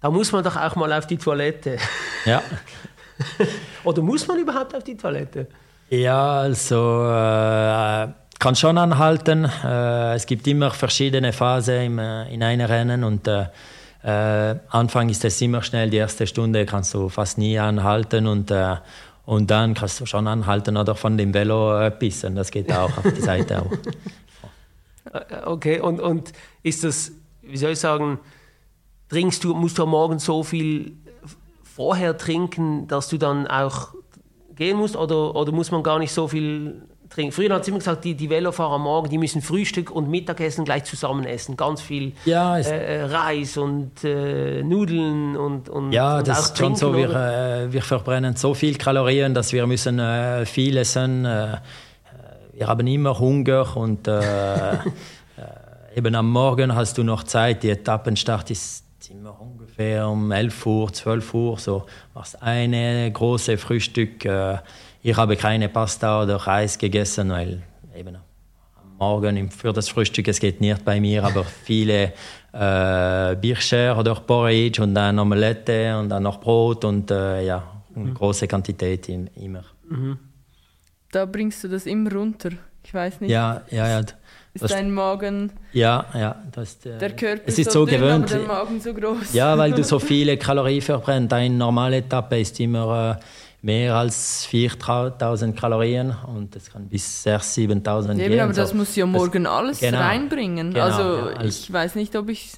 da 0.03 0.11
muss 0.11 0.33
man 0.33 0.43
doch 0.43 0.57
auch 0.57 0.75
mal 0.77 0.93
auf 0.93 1.07
die 1.07 1.17
Toilette. 1.17 1.79
Ja. 2.25 2.43
Oder 3.85 4.03
muss 4.03 4.27
man 4.27 4.39
überhaupt 4.39 4.75
auf 4.75 4.83
die 4.83 4.97
Toilette? 4.97 5.47
Ja, 5.89 6.41
also 6.41 7.05
äh, 7.05 8.09
kann 8.39 8.57
schon 8.57 8.79
anhalten. 8.79 9.45
Äh, 9.65 10.15
es 10.15 10.27
gibt 10.27 10.47
immer 10.49 10.73
verschiedene 10.73 11.33
Phasen 11.33 11.83
im, 11.83 11.99
äh, 11.99 12.35
in 12.35 12.43
einem 12.43 12.67
Rennen 12.67 13.05
und 13.05 13.29
äh, 13.29 13.47
äh, 14.03 14.57
Anfang 14.71 15.09
ist 15.09 15.25
es 15.25 15.41
immer 15.41 15.63
schnell, 15.63 15.89
die 15.89 15.99
erste 15.99 16.27
Stunde 16.27 16.67
kannst 16.67 16.93
du 16.95 17.09
fast 17.09 17.39
nie 17.39 17.57
anhalten 17.59 18.27
und, 18.27 18.51
äh, 18.51 18.77
und 19.25 19.51
dann 19.53 19.75
kannst 19.75 20.01
du 20.01 20.07
schon 20.07 20.27
anhalten 20.27 20.77
oder 20.77 20.97
von 20.97 21.17
dem 21.17 21.33
Velo 21.33 21.91
pissen. 21.91 22.35
Das 22.35 22.51
geht 22.51 22.73
auch 22.73 22.97
auf 22.99 23.13
die 23.15 23.21
Seite 23.21 23.63
auch. 23.63 23.71
Okay, 25.45 25.79
und, 25.81 26.01
und 26.01 26.33
ist 26.63 26.85
das, 26.85 27.13
wie 27.43 27.57
soll 27.57 27.73
ich 27.73 27.81
sagen, 27.81 28.19
trinkst 29.13 29.45
du, 29.45 29.53
musst 29.53 29.77
du 29.77 29.83
am 29.83 29.91
Morgen 29.91 30.19
so 30.19 30.43
viel 30.43 30.97
vorher 31.63 32.17
trinken, 32.17 32.89
dass 32.89 33.09
du 33.09 33.19
dann 33.19 33.47
auch 33.47 33.89
gehen 34.57 34.79
musst 34.79 34.97
oder, 34.97 35.37
oder 35.37 35.53
muss 35.53 35.71
man 35.71 35.83
gar 35.83 35.99
nicht 35.99 36.13
so 36.13 36.29
viel 36.29 36.81
trinken? 37.11 37.31
Früher 37.33 37.55
hat 37.55 37.61
es 37.61 37.69
immer 37.69 37.77
gesagt, 37.77 38.07
die, 38.07 38.15
die 38.15 38.31
Velofahrer 38.31 38.77
am 38.77 38.85
Morgen, 38.85 39.11
die 39.11 39.19
müssen 39.19 39.43
Frühstück 39.43 39.91
und 39.91 40.09
Mittagessen 40.09 40.65
gleich 40.65 40.85
zusammen 40.85 41.27
essen. 41.27 41.59
Ganz 41.59 41.83
viel 41.83 42.13
ja, 42.25 42.57
äh, 42.57 43.01
äh, 43.01 43.05
Reis 43.05 43.59
und 43.59 44.03
äh, 44.03 44.63
Nudeln 44.63 45.37
und, 45.37 45.69
und 45.69 45.93
Ja, 45.93 46.19
und 46.19 46.29
das 46.29 46.47
ist 46.47 46.57
schon 46.57 46.75
so. 46.75 46.97
Wir, 46.97 47.11
äh, 47.11 47.71
wir 47.71 47.83
verbrennen 47.83 48.35
so 48.37 48.55
viel 48.55 48.79
Kalorien, 48.79 49.35
dass 49.35 49.53
wir 49.53 49.67
müssen 49.67 49.99
äh, 49.99 50.47
viel 50.47 50.79
essen. 50.79 51.27
Äh, 51.27 51.59
wir 52.55 52.67
haben 52.67 52.87
immer 52.87 53.19
Hunger 53.19 53.77
und 53.77 54.09
eben 55.97 56.15
am 56.15 56.31
Morgen 56.31 56.75
hast 56.75 56.97
du 56.97 57.03
noch 57.03 57.25
Zeit. 57.25 57.63
Die 57.63 57.71
Etappenstart 57.71 58.51
ist 58.51 58.82
immer 59.11 59.41
ungefähr 59.41 60.09
um 60.09 60.31
11 60.31 60.67
Uhr, 60.67 60.93
12 60.93 61.35
Uhr, 61.35 61.59
so 61.59 61.87
machst 62.15 62.43
eine 62.43 63.11
große 63.11 63.59
Frühstück. 63.59 64.25
Äh, 64.25 64.59
ich 65.03 65.17
habe 65.17 65.37
keine 65.37 65.69
Pasta 65.69 66.23
oder 66.23 66.37
Reis 66.37 66.79
gegessen, 66.79 67.31
weil 67.31 67.63
eben 67.97 68.17
am 68.17 68.97
Morgen 68.99 69.51
für 69.51 69.73
das 69.73 69.89
Frühstück, 69.89 70.29
es 70.29 70.39
geht 70.39 70.61
nicht 70.61 70.85
bei 70.85 71.01
mir, 71.01 71.25
aber 71.25 71.45
viele 71.45 72.13
äh, 72.53 73.37
Bircher 73.37 73.99
oder 73.99 74.15
Porridge 74.15 74.83
und 74.83 74.95
dann 74.95 75.19
Omelette 75.19 75.99
und 75.99 76.09
dann 76.09 76.23
noch 76.23 76.41
Brot 76.41 76.85
und 76.85 77.11
äh, 77.11 77.45
ja, 77.45 77.83
eine 77.95 78.07
mhm. 78.07 78.15
große 78.15 78.47
Quantität 78.47 79.09
immer. 79.09 79.65
Mhm. 79.89 80.19
Da 81.11 81.27
bringst 81.27 81.65
du 81.65 81.69
das 81.69 81.87
immer 81.87 82.13
runter. 82.13 82.51
Ich 82.85 82.95
weiß 82.95 83.21
nicht. 83.21 83.31
Ja, 83.31 83.63
ja, 83.71 83.89
ja. 83.89 84.05
Ist 84.55 84.65
das, 84.65 84.73
dein 84.73 84.91
Magen. 84.91 85.51
Ja, 85.73 86.05
ja. 86.15 86.43
Das, 86.53 86.85
äh, 86.85 86.99
der 86.99 87.17
Körper 87.17 87.43
es 87.47 87.59
ist 87.59 87.71
so, 87.71 87.81
so 87.81 87.87
dünn, 87.87 88.01
gewöhnt. 88.01 88.31
Der 88.31 88.41
Magen 88.41 88.81
so 88.81 88.93
groß. 88.93 89.33
Ja, 89.33 89.57
weil 89.57 89.73
du 89.73 89.83
so 89.83 89.99
viele 89.99 90.37
Kalorien 90.37 90.83
verbrennst. 90.83 91.33
Deine 91.33 91.55
normale 91.55 91.99
Etappe 91.99 92.39
ist 92.39 92.61
immer 92.61 93.19
äh, 93.19 93.25
mehr 93.63 93.95
als 93.95 94.45
4000 94.47 95.57
Kalorien 95.57 96.15
und 96.27 96.55
das 96.55 96.71
kann 96.71 96.89
bis 96.89 97.25
6.000, 97.27 97.83
7.000 97.83 98.15
gehen. 98.17 98.41
aber 98.41 98.53
das 98.53 98.75
muss 98.75 98.95
ja 98.97 99.07
morgen 99.07 99.45
das, 99.45 99.53
alles 99.53 99.81
genau, 99.81 99.99
reinbringen. 99.99 100.75
Genau, 100.75 100.85
also 100.85 101.03
ja, 101.31 101.37
als, 101.37 101.61
ich 101.61 101.73
weiß 101.73 101.95
nicht, 101.95 102.15
ob 102.17 102.29
ich 102.29 102.53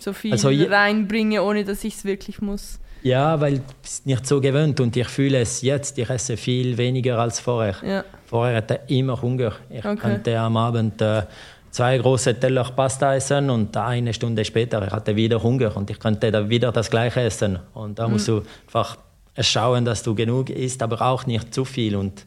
so 0.00 0.12
viel 0.12 0.32
also, 0.32 0.48
reinbringe, 0.50 1.42
ohne 1.42 1.64
dass 1.64 1.82
ich 1.82 1.94
es 1.94 2.04
wirklich 2.04 2.40
muss. 2.40 2.78
Ja, 3.02 3.40
weil 3.40 3.62
bist 3.82 4.06
nicht 4.06 4.26
so 4.26 4.40
gewöhnt 4.40 4.80
und 4.80 4.96
ich 4.96 5.08
fühle 5.08 5.40
es 5.40 5.62
jetzt, 5.62 5.98
ich 5.98 6.10
esse 6.10 6.36
viel 6.36 6.76
weniger 6.76 7.18
als 7.18 7.40
vorher. 7.40 7.76
Ja. 7.82 8.04
Vorher 8.28 8.58
hatte 8.58 8.80
ich 8.86 8.98
immer 8.98 9.20
Hunger. 9.20 9.52
Ich 9.70 9.82
okay. 9.82 9.96
konnte 9.96 10.38
am 10.38 10.54
Abend 10.58 11.00
äh, 11.00 11.22
zwei 11.70 11.96
große 11.96 12.38
Teller 12.38 12.64
Pasta 12.64 13.14
essen 13.14 13.48
und 13.48 13.74
eine 13.74 14.12
Stunde 14.12 14.44
später 14.44 14.86
ich 14.86 14.92
hatte 14.92 15.16
wieder 15.16 15.42
Hunger 15.42 15.74
und 15.74 15.88
ich 15.88 15.98
konnte 15.98 16.30
da 16.30 16.46
wieder 16.46 16.70
das 16.70 16.90
gleiche 16.90 17.22
essen. 17.22 17.58
Und 17.72 17.98
da 17.98 18.06
mhm. 18.06 18.12
musst 18.12 18.28
du 18.28 18.42
einfach 18.66 18.98
schauen, 19.38 19.86
dass 19.86 20.02
du 20.02 20.14
genug 20.14 20.50
isst, 20.50 20.82
aber 20.82 21.00
auch 21.00 21.24
nicht 21.24 21.54
zu 21.54 21.64
viel. 21.64 21.96
Und 21.96 22.26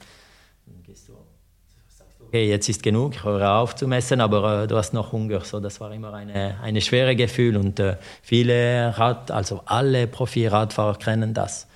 okay, 2.25 2.49
jetzt 2.49 2.67
ist 2.67 2.81
genug, 2.81 3.13
ich 3.13 3.23
höre 3.23 3.51
auf 3.51 3.75
zu 3.75 3.87
messen, 3.87 4.21
aber 4.21 4.63
äh, 4.63 4.67
du 4.67 4.77
hast 4.77 4.93
noch 4.93 5.11
Hunger. 5.11 5.41
So, 5.41 5.59
das 5.59 5.79
war 5.79 5.91
immer 5.91 6.15
eine, 6.15 6.57
eine 6.63 6.81
schwere 6.81 7.15
Gefühl 7.15 7.57
und 7.57 7.79
äh, 7.79 7.97
viele 8.23 8.97
Rad, 8.97 9.29
also 9.29 9.61
alle 9.65 10.07
Profi-Radfahrer 10.07 10.97
kennen 10.97 11.35
das, 11.35 11.67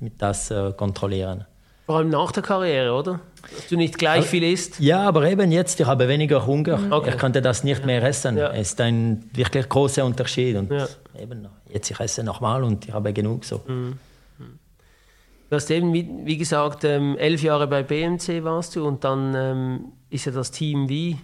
mit 0.00 0.20
das 0.20 0.50
äh, 0.50 0.72
kontrollieren. 0.72 1.44
Vor 1.86 1.96
allem 1.96 2.08
nach 2.08 2.32
der 2.32 2.42
Karriere, 2.42 2.94
oder? 2.94 3.20
Dass 3.42 3.68
du 3.68 3.76
nicht 3.76 3.98
gleich 3.98 4.24
viel 4.24 4.42
isst. 4.42 4.80
Ja, 4.80 5.02
aber 5.06 5.28
eben 5.28 5.52
jetzt, 5.52 5.78
ich 5.78 5.86
habe 5.86 6.08
weniger 6.08 6.46
Hunger. 6.46 6.78
Mhm. 6.78 6.92
Okay. 6.92 7.10
Ich 7.10 7.18
konnte 7.18 7.42
das 7.42 7.62
nicht 7.62 7.84
mehr 7.84 8.02
essen. 8.02 8.38
Ja. 8.38 8.52
Es 8.52 8.70
ist 8.70 8.80
ein 8.80 9.28
wirklich 9.34 9.68
großer 9.68 10.04
Unterschied. 10.04 10.56
Und 10.56 10.70
ja. 10.70 10.86
eben, 11.20 11.46
jetzt 11.68 11.90
ich 11.90 12.00
esse 12.00 12.24
nochmal 12.24 12.64
und 12.64 12.86
ich 12.86 12.94
habe 12.94 13.12
genug 13.12 13.44
so. 13.44 13.60
Mhm. 13.66 13.98
Du 15.50 15.56
hast 15.56 15.70
eben, 15.70 15.92
wie, 15.92 16.08
wie 16.24 16.38
gesagt, 16.38 16.84
ähm, 16.84 17.18
elf 17.18 17.42
Jahre 17.42 17.66
bei 17.66 17.82
BMC 17.82 18.42
warst 18.42 18.74
du 18.76 18.86
und 18.86 19.04
dann 19.04 19.34
ähm, 19.36 19.92
ist 20.08 20.24
ja 20.24 20.32
das 20.32 20.50
Team 20.50 20.88
wie 20.88 21.18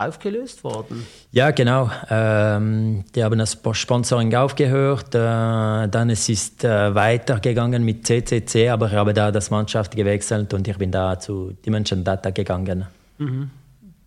aufgelöst 0.00 0.64
worden. 0.64 1.06
Ja, 1.32 1.50
genau. 1.50 1.90
Ähm, 2.08 3.04
die 3.14 3.22
haben 3.22 3.38
das 3.38 3.58
Sponsoring 3.72 4.34
aufgehört. 4.34 5.14
Äh, 5.14 5.18
dann 5.18 6.10
es 6.10 6.28
ist 6.28 6.64
äh, 6.64 6.94
weitergegangen 6.94 7.84
mit 7.84 8.06
CCC, 8.06 8.68
aber 8.70 8.86
ich 8.86 8.94
habe 8.94 9.12
da 9.14 9.30
das 9.30 9.50
Mannschaft 9.50 9.94
gewechselt 9.94 10.54
und 10.54 10.66
ich 10.66 10.78
bin 10.78 10.90
da 10.90 11.18
zu 11.18 11.52
Dimension 11.64 12.02
Data 12.04 12.30
gegangen. 12.30 12.86
Mhm. 13.18 13.50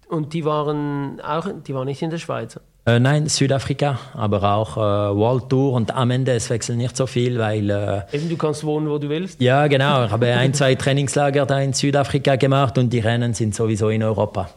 Und 0.10 0.34
die 0.34 0.46
waren 0.46 1.22
auch, 1.22 1.48
die 1.66 1.74
waren 1.74 1.86
nicht 1.86 2.02
in 2.02 2.10
der 2.10 2.18
Schweiz? 2.18 2.60
Äh, 2.86 3.00
nein, 3.00 3.28
Südafrika, 3.28 3.98
aber 4.14 4.44
auch 4.44 4.76
äh, 4.76 5.16
World 5.16 5.50
Tour 5.50 5.72
und 5.72 5.96
am 5.96 6.12
Ende 6.12 6.34
es 6.34 6.50
wechselt 6.50 6.78
nicht 6.78 6.98
so 6.98 7.08
viel, 7.08 7.40
weil 7.40 7.70
äh, 7.70 8.02
Eben, 8.12 8.28
du 8.28 8.36
kannst 8.36 8.66
wohnen, 8.66 8.90
wo 8.90 8.98
du 8.98 9.08
willst. 9.08 9.40
ja 9.40 9.68
genau, 9.68 10.04
ich 10.04 10.12
habe 10.12 10.28
ein 10.34 10.54
zwei 10.54 10.76
Trainingslager 10.76 11.46
da 11.46 11.62
in 11.62 11.72
Südafrika 11.72 12.36
gemacht 12.36 12.78
und 12.78 12.92
die 12.92 13.00
Rennen 13.00 13.34
sind 13.34 13.56
sowieso 13.56 13.88
in 13.88 14.04
Europa. 14.04 14.50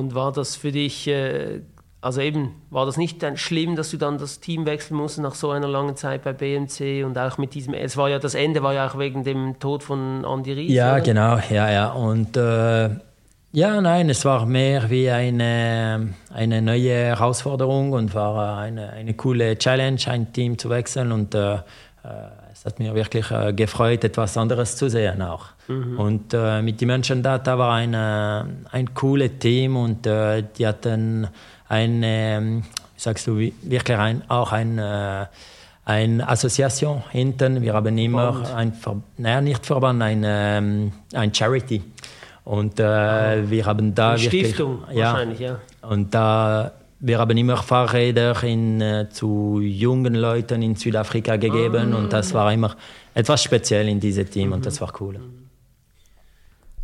Und 0.00 0.14
war 0.14 0.32
das 0.32 0.56
für 0.56 0.72
dich, 0.72 1.06
äh, 1.06 1.60
also 2.00 2.22
eben, 2.22 2.54
war 2.70 2.86
das 2.86 2.96
nicht 2.96 3.22
dann 3.22 3.36
schlimm, 3.36 3.76
dass 3.76 3.90
du 3.90 3.98
dann 3.98 4.16
das 4.16 4.40
Team 4.40 4.64
wechseln 4.64 4.96
musst 4.96 5.18
nach 5.18 5.34
so 5.34 5.50
einer 5.50 5.68
langen 5.68 5.94
Zeit 5.94 6.24
bei 6.24 6.32
BMC 6.32 7.04
und 7.04 7.18
auch 7.18 7.36
mit 7.36 7.52
diesem, 7.52 7.74
es 7.74 7.98
war 7.98 8.08
ja 8.08 8.18
das 8.18 8.34
Ende 8.34 8.62
war 8.62 8.72
ja 8.72 8.88
auch 8.88 8.98
wegen 8.98 9.24
dem 9.24 9.58
Tod 9.58 9.82
von 9.82 10.24
Andy 10.24 10.52
Ries. 10.54 10.72
Ja, 10.72 10.94
oder? 10.94 11.00
genau, 11.02 11.38
ja, 11.50 11.70
ja. 11.70 11.92
Und 11.92 12.36
äh, 12.38 12.88
ja, 13.52 13.80
nein, 13.80 14.08
es 14.08 14.24
war 14.24 14.46
mehr 14.46 14.88
wie 14.88 15.10
eine, 15.10 16.14
eine 16.32 16.62
neue 16.62 16.94
Herausforderung 16.94 17.92
und 17.92 18.14
war 18.14 18.56
eine, 18.58 18.90
eine 18.90 19.12
coole 19.14 19.58
Challenge, 19.58 20.00
ein 20.06 20.32
Team 20.32 20.56
zu 20.56 20.70
wechseln. 20.70 21.12
Und 21.12 21.34
äh, 21.34 21.54
äh, 21.54 21.58
es 22.60 22.66
hat 22.66 22.78
mir 22.78 22.94
wirklich 22.94 23.30
äh, 23.30 23.54
gefreut, 23.54 24.04
etwas 24.04 24.36
anderes 24.36 24.76
zu 24.76 24.90
sehen 24.90 25.22
auch. 25.22 25.46
Und 25.96 26.34
äh, 26.34 26.60
mit 26.60 26.78
den 26.78 26.88
Menschen 26.88 27.22
da, 27.22 27.38
da 27.38 27.56
war 27.56 27.72
ein, 27.72 27.94
äh, 27.94 28.44
ein 28.70 28.92
cooles 28.92 29.30
Team 29.38 29.78
und 29.78 30.06
äh, 30.06 30.44
die 30.58 30.66
hatten 30.66 31.26
eine, 31.70 32.06
ähm, 32.06 32.62
wie 32.94 33.00
sagst 33.00 33.26
du, 33.26 33.38
wirklich 33.38 33.96
ein, 33.96 34.28
auch 34.28 34.52
ein 34.52 34.78
äh, 34.78 35.24
eine 35.86 36.28
Assoziation 36.28 37.02
hinten. 37.08 37.62
Wir 37.62 37.72
haben 37.72 37.96
immer 37.96 38.34
Verband. 38.34 38.54
ein, 38.54 38.72
Ver 38.74 38.96
nein, 39.16 39.44
nicht 39.44 39.64
Verband, 39.64 40.02
ein, 40.02 40.22
ähm, 40.26 40.92
ein 41.14 41.32
Charity. 41.32 41.82
Und 42.44 42.78
äh, 42.78 43.50
wir 43.50 43.64
haben 43.64 43.94
da 43.94 44.10
Eine 44.10 44.22
wirklich, 44.22 44.48
Stiftung 44.48 44.84
ja, 44.92 45.12
wahrscheinlich, 45.12 45.40
ja. 45.40 45.60
Und 45.80 46.14
da 46.14 46.72
wir 47.00 47.18
haben 47.18 47.36
immer 47.36 47.56
Fahrräder 47.56 48.42
in, 48.44 48.80
äh, 48.80 49.08
zu 49.10 49.60
jungen 49.62 50.14
Leuten 50.14 50.62
in 50.62 50.74
Südafrika 50.76 51.36
gegeben 51.36 51.94
und 51.94 52.12
das 52.12 52.32
war 52.34 52.52
immer 52.52 52.76
etwas 53.14 53.42
speziell 53.42 53.88
in 53.88 53.98
diesem 54.00 54.30
Team 54.30 54.52
und 54.52 54.64
das 54.66 54.80
war 54.80 54.92
cool. 55.00 55.18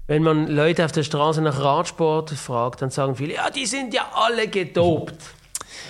Wenn 0.08 0.22
man 0.22 0.46
Leute 0.46 0.84
auf 0.84 0.92
der 0.92 1.02
Straße 1.02 1.42
nach 1.42 1.60
Radsport 1.60 2.30
fragt, 2.30 2.80
dann 2.82 2.90
sagen 2.90 3.16
viele, 3.16 3.34
ja, 3.34 3.50
die 3.50 3.66
sind 3.66 3.92
ja 3.94 4.06
alle 4.14 4.48
gedopt. 4.48 5.16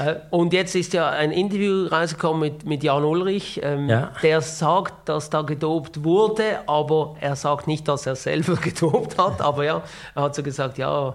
Äh, 0.01 0.17
Und 0.31 0.53
jetzt 0.53 0.75
ist 0.75 0.93
ja 0.95 1.09
ein 1.11 1.31
Interview 1.31 1.87
rausgekommen 1.87 2.41
mit, 2.41 2.67
mit 2.67 2.83
Jan 2.83 3.05
Ulrich, 3.05 3.61
ähm, 3.63 3.89
Ja. 3.89 4.11
der 4.23 4.41
sagt, 4.43 5.09
dass 5.09 5.31
da 5.31 5.43
gedopt 5.43 6.03
wurde, 6.03 6.59
aber 6.67 7.17
er 7.21 7.37
sagt 7.37 7.67
nicht, 7.67 7.87
dass 7.87 8.05
er 8.05 8.17
selber 8.17 8.57
gedopt 8.61 9.17
hat. 9.17 9.41
Aber 9.41 9.65
ja, 9.65 9.83
er 10.15 10.23
hat 10.23 10.35
so 10.35 10.43
gesagt, 10.43 10.77
ja, 10.77 11.15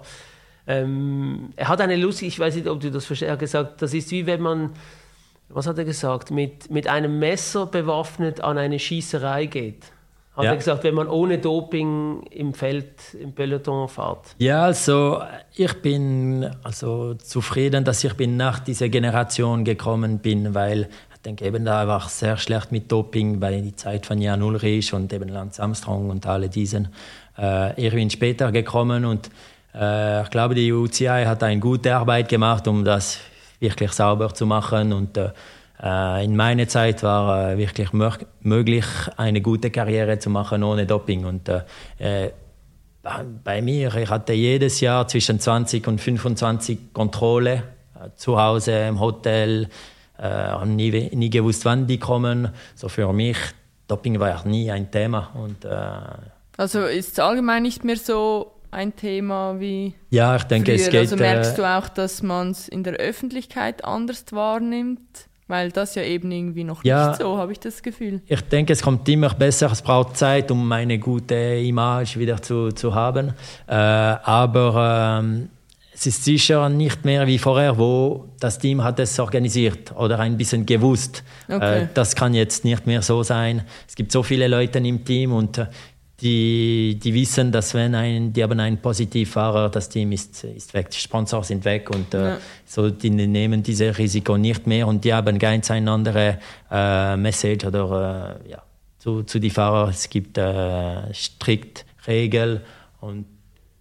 ähm, 0.72 1.50
er 1.56 1.68
hat 1.68 1.80
eine 1.80 1.96
lustige, 1.96 2.28
ich 2.28 2.38
weiß 2.38 2.54
nicht, 2.56 2.68
ob 2.68 2.80
du 2.80 2.90
das 2.90 3.04
verstehst, 3.06 3.28
er 3.28 3.32
hat 3.32 3.40
gesagt, 3.40 3.82
das 3.82 3.92
ist 3.94 4.10
wie 4.10 4.26
wenn 4.26 4.40
man, 4.40 4.70
was 5.48 5.66
hat 5.66 5.78
er 5.78 5.84
gesagt, 5.84 6.30
mit, 6.30 6.70
mit 6.70 6.86
einem 6.88 7.18
Messer 7.18 7.66
bewaffnet 7.66 8.40
an 8.40 8.58
eine 8.58 8.78
Schießerei 8.78 9.46
geht. 9.46 9.84
Hat 10.36 10.44
Ja. 10.44 10.50
er 10.52 10.56
gesagt, 10.56 10.82
wenn 10.84 10.94
man 10.94 11.08
ohne 11.08 11.36
Doping 11.38 12.22
im 12.30 12.54
Feld, 12.54 12.88
im 13.20 13.32
Peloton 13.32 13.86
fährt. 13.88 14.34
Ja, 14.38 14.64
also 14.64 15.20
ich 15.54 15.74
bin 15.82 16.48
also 16.62 17.14
zufrieden, 17.14 17.84
dass 17.84 18.02
ich 18.02 18.14
bin 18.14 18.38
nach 18.38 18.58
dieser 18.60 18.88
Generation 18.88 19.62
gekommen 19.64 20.20
bin, 20.20 20.54
weil 20.54 20.88
ich 21.14 21.20
denke 21.22 21.44
eben 21.44 21.64
da 21.66 21.86
war 21.86 22.08
sehr 22.08 22.36
schlecht 22.38 22.72
mit 22.72 22.90
Doping 22.90 23.40
bei 23.40 23.60
die 23.60 23.76
Zeit 23.76 24.06
von 24.06 24.18
Jan 24.22 24.42
Ulrich 24.42 24.94
und 24.94 25.12
eben 25.12 25.28
Lance 25.28 25.62
Armstrong 25.62 26.08
und 26.08 26.26
alle 26.26 26.48
diesen. 26.48 26.88
Äh, 27.38 27.78
ich 27.86 27.92
bin 27.92 28.08
später 28.08 28.50
gekommen 28.52 29.04
und 29.04 29.30
ich 30.24 30.30
glaube 30.30 30.54
die 30.54 30.72
UCI 30.72 31.24
hat 31.26 31.42
eine 31.42 31.60
gute 31.60 31.94
Arbeit 31.94 32.28
gemacht, 32.28 32.68
um 32.68 32.84
das 32.84 33.18
wirklich 33.60 33.92
sauber 33.92 34.32
zu 34.34 34.44
machen 34.46 34.92
und 34.92 35.16
äh, 35.16 35.30
äh, 35.82 36.24
in 36.24 36.36
meiner 36.36 36.68
Zeit 36.68 37.02
war 37.02 37.52
äh, 37.52 37.58
wirklich 37.58 37.88
mö- 37.90 38.24
möglich, 38.40 38.84
eine 39.16 39.40
gute 39.40 39.70
Karriere 39.70 40.18
zu 40.18 40.30
machen 40.30 40.62
ohne 40.62 40.86
Doping 40.86 41.24
und 41.24 41.48
äh, 41.48 41.62
äh, 41.98 42.30
bei 43.44 43.60
mir, 43.62 43.92
ich 43.96 44.08
hatte 44.10 44.32
jedes 44.32 44.80
Jahr 44.80 45.08
zwischen 45.08 45.40
20 45.40 45.88
und 45.88 46.00
25 46.00 46.92
Kontrolle 46.92 47.64
äh, 47.94 48.10
zu 48.14 48.40
Hause, 48.40 48.72
im 48.88 49.00
Hotel. 49.00 49.68
Äh, 50.18 50.22
habe 50.22 50.68
nie, 50.68 51.10
nie 51.12 51.28
gewusst, 51.30 51.64
wann 51.64 51.88
die 51.88 51.98
kommen. 51.98 52.50
So 52.76 52.88
für 52.88 53.12
mich, 53.12 53.36
Doping 53.88 54.20
war 54.20 54.46
nie 54.46 54.70
ein 54.70 54.88
Thema. 54.92 55.30
Und, 55.34 55.64
äh, 55.64 55.68
Also 56.56 56.82
ist 56.84 57.12
es 57.14 57.18
allgemein 57.18 57.64
nicht 57.64 57.82
mehr 57.82 57.96
so 57.96 58.52
ein 58.72 58.96
Thema 58.96 59.60
wie 59.60 59.94
ja, 60.10 60.34
ich 60.36 60.44
denke, 60.44 60.72
früher. 60.72 60.80
es 60.84 60.90
geht. 60.90 61.00
also 61.00 61.16
merkst 61.16 61.52
äh, 61.52 61.56
du 61.56 61.68
auch, 61.68 61.88
dass 61.88 62.22
man 62.22 62.50
es 62.50 62.68
in 62.68 62.82
der 62.82 62.94
Öffentlichkeit 62.94 63.84
anders 63.84 64.24
wahrnimmt? 64.30 65.00
Weil 65.48 65.70
das 65.70 65.94
ja 65.96 66.02
eben 66.02 66.30
irgendwie 66.32 66.64
noch 66.64 66.82
Ja. 66.82 67.08
nicht 67.08 67.20
so, 67.20 67.36
habe 67.36 67.52
ich 67.52 67.60
das 67.60 67.82
Gefühl. 67.82 68.22
Ich 68.26 68.40
denke, 68.42 68.72
es 68.72 68.80
kommt 68.80 69.06
immer 69.08 69.28
besser. 69.34 69.70
Es 69.70 69.82
braucht 69.82 70.16
Zeit, 70.16 70.50
um 70.50 70.70
eine 70.72 70.98
gute 70.98 71.34
Image 71.34 72.16
wieder 72.16 72.40
zu, 72.40 72.70
zu 72.72 72.94
haben. 72.94 73.34
Äh, 73.66 73.74
aber 73.74 75.20
ähm, 75.22 75.50
es 75.92 76.06
ist 76.06 76.24
sicher 76.24 76.68
nicht 76.70 77.04
mehr 77.04 77.26
wie 77.26 77.38
vorher, 77.38 77.76
wo 77.76 78.28
das 78.40 78.58
Team 78.58 78.82
hat 78.82 78.98
es 78.98 79.18
organisiert 79.20 79.94
oder 79.94 80.18
ein 80.20 80.38
bisschen 80.38 80.64
gewusst. 80.64 81.22
Okay. 81.48 81.82
Äh, 81.82 81.88
das 81.92 82.14
kann 82.16 82.32
jetzt 82.32 82.64
nicht 82.64 82.86
mehr 82.86 83.02
so 83.02 83.22
sein. 83.22 83.62
Es 83.86 83.94
gibt 83.94 84.10
so 84.10 84.22
viele 84.22 84.48
Leute 84.48 84.78
im 84.78 85.04
Team 85.04 85.32
und 85.32 85.58
äh, 85.58 85.66
die, 86.22 86.98
die 87.02 87.12
wissen, 87.14 87.50
dass 87.50 87.74
wenn 87.74 87.94
ein, 87.94 88.32
die 88.32 88.42
haben 88.42 88.60
einen 88.60 88.78
Positivfahrer, 88.78 89.68
das 89.70 89.88
Team 89.88 90.12
ist, 90.12 90.44
ist 90.44 90.72
weg, 90.72 90.90
die 90.90 90.98
Sponsors 90.98 91.48
sind 91.48 91.64
weg 91.64 91.90
und 91.90 92.14
äh, 92.14 92.28
Ja. 92.30 92.38
so 92.64 92.90
die 92.90 93.10
nehmen 93.10 93.62
dieses 93.62 93.98
Risiko 93.98 94.36
nicht 94.38 94.66
mehr 94.66 94.86
und 94.86 95.04
die 95.04 95.12
haben 95.12 95.38
ganz 95.38 95.70
eine 95.70 95.90
andere 95.90 96.38
äh, 96.70 97.16
Message 97.16 97.66
oder 97.66 98.38
äh, 98.46 98.50
ja, 98.52 98.62
zu, 98.98 99.24
zu 99.24 99.40
die 99.40 99.50
Fahrer. 99.50 99.88
Es 99.88 100.08
gibt 100.08 100.38
äh, 100.38 101.12
strikt 101.12 101.84
Regeln 102.06 102.60
und 103.00 103.26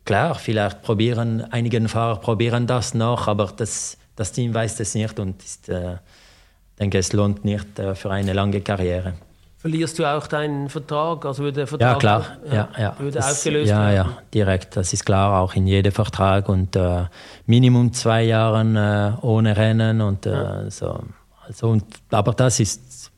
klar, 0.04 0.34
vielleicht 0.36 0.82
probieren 0.82 1.42
einige 1.52 1.88
Fahrer 1.88 2.20
probieren 2.20 2.66
das 2.66 2.96
noch, 2.96 3.28
aber 3.28 3.54
das, 3.56 3.98
das 4.16 4.32
Team 4.32 4.54
weiß 4.54 4.78
das 4.78 4.96
nicht 4.96 5.20
und 5.20 5.42
ist, 5.44 5.70
äh, 5.70 5.94
ich 5.94 6.78
denke, 6.80 6.98
es 6.98 7.14
lohnt 7.14 7.46
nicht 7.46 7.78
äh, 7.78 7.94
für 7.94 8.10
eine 8.10 8.34
lange 8.34 8.62
Karriere. 8.62 9.14
Verlierst 9.62 10.00
du 10.00 10.06
auch 10.06 10.26
deinen 10.26 10.70
Vertrag? 10.70 11.24
Also 11.24 11.44
würde 11.44 11.58
der 11.58 11.68
Vertrag 11.68 11.92
Ja, 11.94 11.96
klar. 12.00 12.26
Ja, 12.52 12.70
ja. 12.80 12.96
würde 12.98 13.18
Das- 13.20 13.32
aufgelöst 13.32 13.70
ja, 13.70 13.92
werden? 13.92 13.96
ja, 14.16 14.18
direkt. 14.34 14.76
Das 14.76 14.92
ist 14.92 15.06
klar, 15.06 15.40
auch 15.40 15.54
in 15.54 15.68
jedem 15.68 15.92
Vertrag 15.92 16.50
und 16.50 16.76
äh, 16.76 17.04
Minimum 17.46 17.94
zwei 17.94 18.24
Jahren 18.24 18.76
äh, 18.76 19.12
ohne 19.22 19.56
Rennen 19.56 20.02
und 20.02 20.26
äh, 20.26 20.70
so. 20.72 21.04
Also, 21.48 21.68
und, 21.70 21.84
aber 22.10 22.34
das 22.34 22.60
ist 22.60 23.12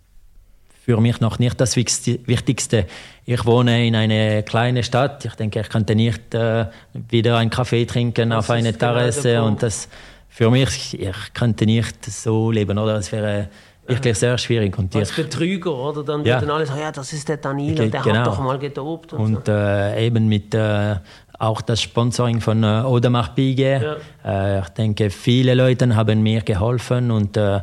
für 0.84 1.00
mich 1.00 1.22
noch 1.22 1.40
nicht 1.40 1.62
das 1.62 1.78
Wichtigste-. 1.78 2.88
Ich 3.26 3.46
wohne 3.46 3.88
in 3.88 3.96
einer 3.96 4.42
kleinen 4.42 4.84
Stadt. 4.84 5.24
Ich 5.24 5.36
denke, 5.36 5.62
ich 5.62 5.70
könnte 5.70 5.96
nicht 5.96 6.34
äh, 6.36 6.66
wieder 7.10 7.38
einen 7.38 7.50
Kaffee 7.52 7.86
trinken 7.86 8.32
Das 8.32 8.40
auf 8.40 8.50
einer 8.50 8.74
genau 8.74 8.80
Terrasse 8.94 9.36
Punkt. 9.38 9.48
und 9.48 9.64
das 9.64 9.88
für 10.28 10.52
mich, 10.52 11.00
ich 11.00 11.34
könnte 11.34 11.66
nicht 11.66 12.04
so 12.04 12.52
leben, 12.52 12.78
oder? 12.78 12.96
Das 12.96 13.14
wäre 13.14 13.48
wirklich 13.88 14.18
sehr 14.18 14.38
schwierig. 14.38 14.78
Und 14.78 14.96
Als 14.96 15.10
ich, 15.12 15.16
Betrüger, 15.18 15.74
oder? 15.74 16.04
Dann 16.04 16.24
Ja. 16.26 16.40
würden 16.40 16.52
alle 16.52 16.66
sagen, 16.66 16.82
ja, 16.82 16.92
das 16.92 17.12
ist 17.14 17.28
der 17.28 17.38
Danilo, 17.38 17.76
Ge- 17.84 17.90
der 17.90 18.02
genau. 18.02 18.20
hat 18.20 18.28
doch 18.28 18.40
mal 18.40 18.58
gedopt. 18.60 19.14
Und, 19.14 19.36
Und 19.38 19.48
äh, 19.48 20.06
eben 20.06 20.28
mit 20.28 20.54
äh, 20.54 20.96
auch 21.40 21.62
das 21.62 21.82
Sponsoring 21.82 22.40
von 22.42 22.64
äh, 22.64 22.68
Audemars 22.68 23.34
Piguet. 23.36 23.84
Äh, 24.24 24.60
ich 24.60 24.70
denke, 24.70 25.10
viele 25.10 25.54
Leute 25.56 25.94
haben 25.96 26.22
mir 26.24 26.42
geholfen 26.42 27.12
und 27.12 27.36
äh, 27.38 27.58
äh, 27.58 27.62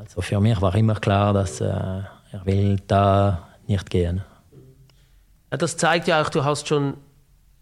also 0.00 0.20
für 0.20 0.40
mich 0.40 0.60
war 0.60 0.74
immer 0.74 0.94
klar, 0.96 1.32
dass 1.32 1.60
äh, 1.60 1.72
ich 2.32 2.44
will 2.46 2.80
da 2.86 3.46
nicht 3.68 3.88
gehen. 3.90 4.22
so. 4.50 4.56
ja, 5.52 5.56
das 5.56 5.76
zeigt 5.76 6.08
ja 6.08 6.20
auch, 6.22 6.28
du 6.30 6.44
hast 6.44 6.66
schon 6.66 6.94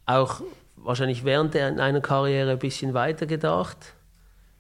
auch 0.06 0.40
wahrscheinlich 0.76 1.24
während 1.24 1.54
deiner 1.54 2.00
Karriere 2.00 2.52
ein 2.52 2.58
bisschen 2.58 2.94
weiter 2.94 3.26
gedacht. 3.26 3.76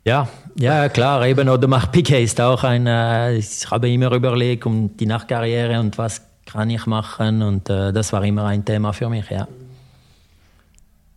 Ja, 0.04 0.28
ja 0.56 0.88
klar, 0.88 1.26
eben 1.26 1.48
Audemars 1.48 1.90
Piguet 1.90 2.24
ist 2.24 2.40
auch 2.40 2.64
ein, 2.64 2.86
äh, 2.86 3.36
ich 3.36 3.70
habe 3.70 3.90
immer 3.90 4.10
überlegt 4.12 4.64
um 4.64 4.96
die 4.96 5.06
Nachkarriere 5.06 5.78
und 5.78 5.98
was 5.98 6.22
kann 6.46 6.70
ich 6.70 6.86
machen 6.86 7.42
und 7.42 7.68
äh, 7.68 7.92
das 7.92 8.12
war 8.12 8.24
immer 8.24 8.46
ein 8.46 8.64
Thema 8.64 8.92
für 8.92 9.08
mich, 9.10 9.28
ja. 9.30 9.46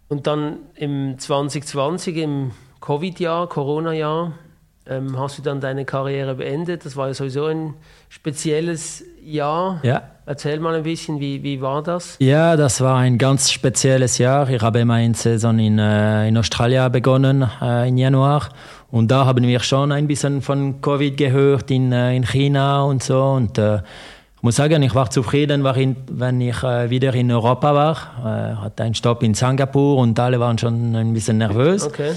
Und 0.10 0.28
dann 0.28 0.58
im 0.76 1.17
2020, 1.17 2.17
im 2.17 2.52
Covid-Jahr, 2.82 3.48
Corona-Jahr, 3.48 4.34
ähm, 4.86 5.17
hast 5.17 5.38
du 5.38 5.41
dann 5.41 5.62
deine 5.62 5.86
Karriere 5.86 6.36
beendet. 6.36 6.86
Das 6.86 6.96
war 6.96 7.08
ja 7.08 7.13
sowieso 7.13 7.46
ein 7.46 7.74
spezielles 8.10 9.04
Jahr. 9.24 9.80
Ja. 9.84 10.03
Erzähl 10.26 10.60
mal 10.60 10.76
ein 10.76 10.84
bisschen, 10.84 11.20
wie, 11.20 11.43
wie 11.43 11.62
war 11.62 11.84
das? 11.84 12.16
Ja, 12.20 12.55
das 12.55 12.82
war 12.82 12.97
ein 12.97 13.18
ganz 13.18 13.51
spezielles 13.51 14.18
Jahr. 14.18 14.49
Ich 14.49 14.62
habe 14.62 14.86
meine 14.86 15.14
Saison 15.16 15.60
in, 15.60 15.80
äh, 15.80 16.28
in 16.28 16.38
Australien 16.38 16.91
begonnen 16.91 17.49
äh, 17.62 17.89
im 17.89 17.97
Januar 17.97 18.49
und 18.91 19.10
da 19.12 19.26
haben 19.26 19.43
wir 19.45 19.60
schon 19.60 19.91
ein 19.91 20.08
bisschen 20.08 20.41
von 20.41 20.82
Covid 20.82 21.18
gehört 21.18 21.72
in, 21.72 21.91
äh, 21.91 22.16
in 22.16 22.24
China 22.24 22.84
und 22.84 23.03
so 23.03 23.22
und 23.24 23.58
äh, 23.58 23.78
ich 23.78 24.45
muss 24.45 24.58
sagen, 24.58 24.84
ich 24.84 24.93
war 24.93 25.10
zufrieden, 25.10 25.64
wenn 25.64 26.41
ich 26.41 26.64
äh, 26.64 26.89
wieder 26.89 27.14
in 27.14 27.32
Europa 27.32 27.74
war. 27.74 27.95
Äh, 28.20 28.55
hatte 28.58 28.84
einen 28.84 28.93
Stopp 28.93 29.24
in 29.24 29.34
Singapur 29.34 29.95
und 29.97 30.20
alle 30.20 30.38
waren 30.38 30.58
schon 30.58 30.93
ein 30.95 31.14
bisschen 31.14 31.38
nervös. 31.38 31.86
Okay. 31.86 32.12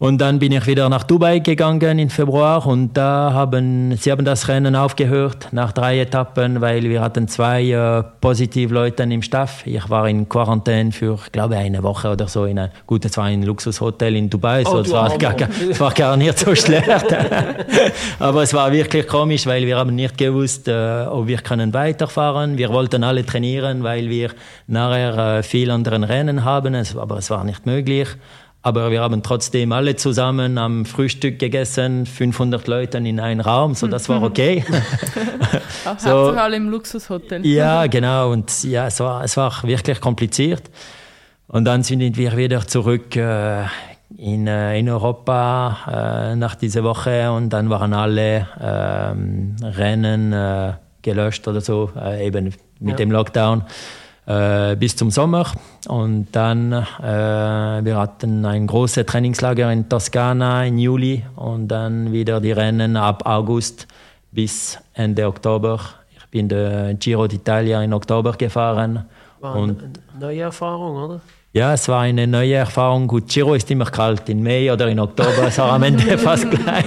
Und 0.00 0.20
dann 0.20 0.38
bin 0.38 0.52
ich 0.52 0.64
wieder 0.68 0.88
nach 0.88 1.02
Dubai 1.02 1.40
gegangen 1.40 1.98
im 1.98 2.08
Februar 2.08 2.64
und 2.64 2.96
da 2.96 3.32
haben 3.32 3.96
sie 3.96 4.12
haben 4.12 4.24
das 4.24 4.46
Rennen 4.46 4.76
aufgehört 4.76 5.48
nach 5.50 5.72
drei 5.72 5.98
Etappen, 5.98 6.60
weil 6.60 6.84
wir 6.84 7.00
hatten 7.00 7.26
zwei 7.26 7.64
äh, 7.64 8.04
positive 8.20 8.72
Leute 8.72 9.02
im 9.02 9.22
Staff. 9.22 9.66
Ich 9.66 9.90
war 9.90 10.08
in 10.08 10.28
Quarantäne 10.28 10.92
für 10.92 11.18
glaube 11.32 11.56
eine 11.56 11.82
Woche 11.82 12.10
oder 12.12 12.28
so 12.28 12.44
in 12.44 12.60
ein 12.60 12.70
gut, 12.86 13.04
es 13.06 13.16
war 13.16 13.24
ein 13.24 13.42
Luxushotel 13.42 14.14
in 14.14 14.30
Dubai, 14.30 14.62
so 14.62 14.76
oh, 14.76 14.78
es 14.78 14.92
war, 14.92 15.18
gar, 15.18 15.34
es 15.68 15.80
war 15.80 15.92
gar 15.92 16.16
nicht 16.16 16.38
so 16.38 16.54
schlecht. 16.54 16.88
Aber 18.20 18.44
es 18.44 18.54
war 18.54 18.70
wirklich 18.70 19.04
komisch, 19.08 19.46
weil 19.46 19.66
wir 19.66 19.78
haben 19.78 19.96
nicht 19.96 20.16
gewusst, 20.16 20.68
äh, 20.68 21.06
ob 21.10 21.26
wir 21.26 21.38
können 21.38 21.74
weiterfahren. 21.74 22.56
Wir 22.56 22.68
wollten 22.68 23.02
alle 23.02 23.26
trainieren, 23.26 23.82
weil 23.82 24.08
wir 24.08 24.30
nachher 24.68 25.38
äh, 25.38 25.42
viel 25.42 25.72
anderen 25.72 26.04
Rennen 26.04 26.44
haben, 26.44 26.76
aber 26.96 27.16
es 27.16 27.30
war 27.30 27.42
nicht 27.42 27.66
möglich. 27.66 28.06
Aber 28.62 28.90
wir 28.90 29.00
haben 29.00 29.22
trotzdem 29.22 29.72
alle 29.72 29.94
zusammen 29.96 30.58
am 30.58 30.84
Frühstück 30.84 31.38
gegessen, 31.38 32.06
500 32.06 32.66
Leute 32.66 32.98
in 32.98 33.20
einem 33.20 33.40
Raum, 33.40 33.74
so 33.74 33.86
das 33.86 34.08
war 34.08 34.22
okay. 34.22 34.64
so, 35.98 36.30
alle 36.30 36.56
im 36.56 36.68
Luxushotel. 36.68 37.46
Ja, 37.46 37.86
genau. 37.88 38.32
Und 38.32 38.64
ja, 38.64 38.88
es 38.88 38.98
war, 39.00 39.22
es 39.22 39.36
war 39.36 39.62
wirklich 39.62 40.00
kompliziert. 40.00 40.62
Und 41.46 41.64
dann 41.64 41.82
sind 41.82 42.16
wir 42.16 42.36
wieder 42.36 42.66
zurück 42.66 43.16
äh, 43.16 43.62
in, 44.16 44.46
äh, 44.46 44.78
in 44.78 44.88
Europa 44.88 46.32
äh, 46.32 46.36
nach 46.36 46.54
dieser 46.54 46.82
Woche 46.82 47.30
und 47.32 47.50
dann 47.50 47.70
waren 47.70 47.94
alle 47.94 48.48
ähm, 48.60 49.56
Rennen 49.62 50.32
äh, 50.32 50.72
gelöscht 51.02 51.46
oder 51.48 51.60
so, 51.60 51.90
äh, 51.96 52.26
eben 52.26 52.52
mit 52.80 52.90
ja. 52.90 52.96
dem 52.96 53.10
Lockdown 53.10 53.64
äh, 54.28 54.76
bis 54.76 54.94
zum 54.94 55.10
Sommer. 55.10 55.46
Und 55.88 56.28
dann, 56.32 56.72
äh, 56.72 57.84
wir 57.84 57.96
hatten 57.96 58.44
ein 58.44 58.66
großes 58.66 59.06
Trainingslager 59.06 59.72
in 59.72 59.88
Toskana 59.88 60.66
im 60.66 60.78
Juli 60.78 61.24
und 61.36 61.68
dann 61.68 62.12
wieder 62.12 62.40
die 62.40 62.52
Rennen 62.52 62.96
ab 62.96 63.22
August 63.24 63.86
bis 64.30 64.78
Ende 64.92 65.26
Oktober. 65.26 65.80
Ich 66.16 66.26
bin 66.26 66.48
den 66.48 66.98
Giro 66.98 67.24
d'Italia 67.24 67.82
in 67.82 67.94
Oktober 67.94 68.32
gefahren. 68.32 69.06
War 69.40 69.54
eine 69.56 69.76
neue 70.20 70.40
Erfahrung, 70.42 70.96
oder? 70.96 71.20
Ja, 71.54 71.72
es 71.72 71.88
war 71.88 72.02
eine 72.02 72.26
neue 72.26 72.54
Erfahrung. 72.56 73.06
Gut, 73.08 73.28
Giro 73.28 73.54
ist 73.54 73.70
immer 73.70 73.86
kalt, 73.86 74.28
in 74.28 74.42
Mai 74.42 74.70
oder 74.70 74.88
in 74.88 75.00
Oktober, 75.00 75.44
es 75.46 75.56
war 75.56 75.72
am 75.72 75.82
Ende 75.84 76.18
fast 76.18 76.50
gleich. 76.50 76.84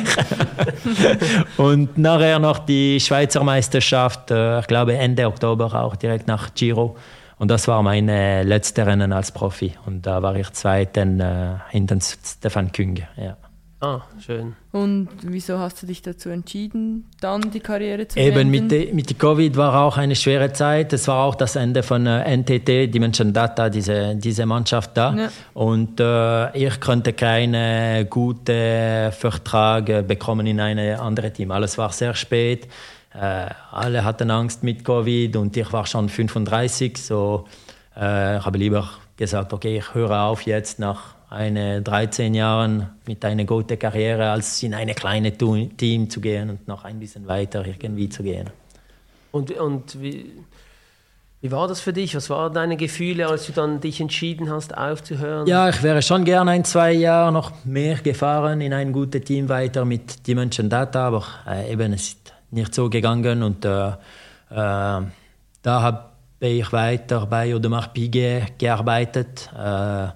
und 1.58 1.98
nachher 1.98 2.38
noch 2.38 2.60
die 2.60 3.00
Schweizer 3.00 3.44
Meisterschaft, 3.44 4.30
äh, 4.30 4.60
ich 4.60 4.68
glaube 4.68 4.96
Ende 4.96 5.26
Oktober 5.26 5.74
auch 5.74 5.96
direkt 5.96 6.28
nach 6.28 6.54
Giro. 6.54 6.96
Und 7.42 7.48
das 7.50 7.68
war 7.68 7.82
meine 7.82 8.44
letzte 8.44 8.86
Rennen 8.86 9.12
als 9.12 9.32
Profi. 9.32 9.74
Und 9.88 10.06
da 10.06 10.22
war 10.22 10.36
ich 10.36 10.52
Zweiten 10.52 11.20
äh, 11.20 11.56
hinter 11.72 11.98
Stefan 12.00 12.72
Künge. 12.72 13.08
Ja. 13.18 13.36
Ah, 13.80 14.02
schön. 14.24 14.56
Und 14.72 15.10
wieso 15.24 15.58
hast 15.58 15.82
du 15.82 15.88
dich 15.88 16.04
dazu 16.04 16.30
entschieden, 16.30 17.10
dann 17.20 17.50
die 17.50 17.60
Karriere 17.60 18.08
zu 18.08 18.20
Eben 18.20 18.52
beenden? 18.52 18.52
mit, 18.52 18.72
de, 18.72 18.94
mit 18.94 19.10
der 19.10 19.18
Covid 19.18 19.58
war 19.58 19.82
auch 19.82 19.98
eine 19.98 20.16
schwere 20.16 20.54
Zeit. 20.54 20.94
Es 20.94 21.08
war 21.08 21.26
auch 21.26 21.34
das 21.34 21.56
Ende 21.56 21.82
von 21.82 22.06
äh, 22.06 22.38
NTT, 22.38 22.94
Dimension 22.94 23.34
Data, 23.34 23.72
diese, 23.72 24.16
diese 24.18 24.46
Mannschaft 24.46 24.96
da. 24.96 25.16
Ja. 25.16 25.30
Und 25.56 26.00
äh, 26.00 26.56
ich 26.56 26.80
konnte 26.80 27.14
keinen 27.14 28.08
guten 28.08 29.12
Vertrag 29.14 30.08
bekommen 30.08 30.46
in 30.46 30.60
ein 30.60 30.78
anderes 30.78 31.34
Team. 31.34 31.50
Alles 31.50 31.76
war 31.80 31.92
sehr 31.92 32.14
spät. 32.14 32.68
Äh, 33.14 33.50
alle 33.72 34.06
hatten 34.06 34.32
Angst 34.32 34.64
mit 34.64 34.86
Covid 34.86 35.36
und 35.36 35.56
ich 35.58 35.72
war 35.74 35.86
schon 35.86 36.08
35, 36.08 36.98
so 36.98 37.46
äh, 37.96 38.00
habe 38.00 38.58
lieber 38.58 38.90
gesagt, 39.18 39.54
okay, 39.54 39.78
ich 39.78 39.94
höre 39.94 40.22
auf 40.22 40.44
jetzt 40.44 40.80
nach 40.80 41.16
eine 41.30 41.82
13 41.82 42.34
Jahren 42.34 42.90
mit 43.08 43.24
einer 43.24 43.46
guten 43.46 43.80
Karriere, 43.80 44.32
als 44.32 44.62
in 44.64 44.74
ein 44.74 44.94
kleines 44.96 45.38
Team 45.78 46.10
zu 46.10 46.20
gehen 46.20 46.50
und 46.50 46.68
noch 46.68 46.84
ein 46.84 47.00
bisschen 47.00 47.28
weiter 47.28 47.66
irgendwie 47.66 48.10
zu 48.10 48.22
gehen. 48.22 48.50
Und, 49.32 49.52
und 49.52 50.02
wie, 50.02 50.32
wie 51.40 51.52
war 51.52 51.68
das 51.68 51.80
für 51.80 51.94
dich? 51.94 52.16
Was 52.16 52.30
waren 52.30 52.54
deine 52.54 52.76
Gefühle, 52.78 53.28
als 53.28 53.46
du 53.46 53.54
dann 53.54 53.80
dich 53.80 54.02
entschieden 54.02 54.50
hast, 54.52 54.78
aufzuhören? 54.78 55.48
Ja, 55.48 55.70
ich 55.70 55.82
wäre 55.82 56.02
schon 56.02 56.26
gerne 56.26 56.52
ein, 56.52 56.66
zwei 56.66 56.92
Jahre 56.92 57.32
noch 57.32 57.52
mehr 57.66 57.96
gefahren 57.96 58.60
in 58.62 58.74
ein 58.74 58.92
gutes 58.92 59.24
Team 59.24 59.50
weiter 59.50 59.86
mit 59.86 60.28
Dimension 60.28 60.70
Data, 60.70 61.08
aber 61.08 61.26
äh, 61.48 61.72
eben 61.72 61.94
es 61.94 62.10
ist 62.10 62.21
nicht 62.52 62.76
so 62.76 62.90
gegangen 62.90 63.44
und 63.44 63.66
äh, 63.66 63.90
äh, 63.90 63.94
da 64.50 65.02
habe 65.66 66.06
ich 66.40 66.72
weiter 66.72 67.26
bei 67.26 67.54
Audemars 67.54 67.94
Piguet 67.94 68.58
gearbeitet. 68.58 69.50
Äh, 69.56 70.08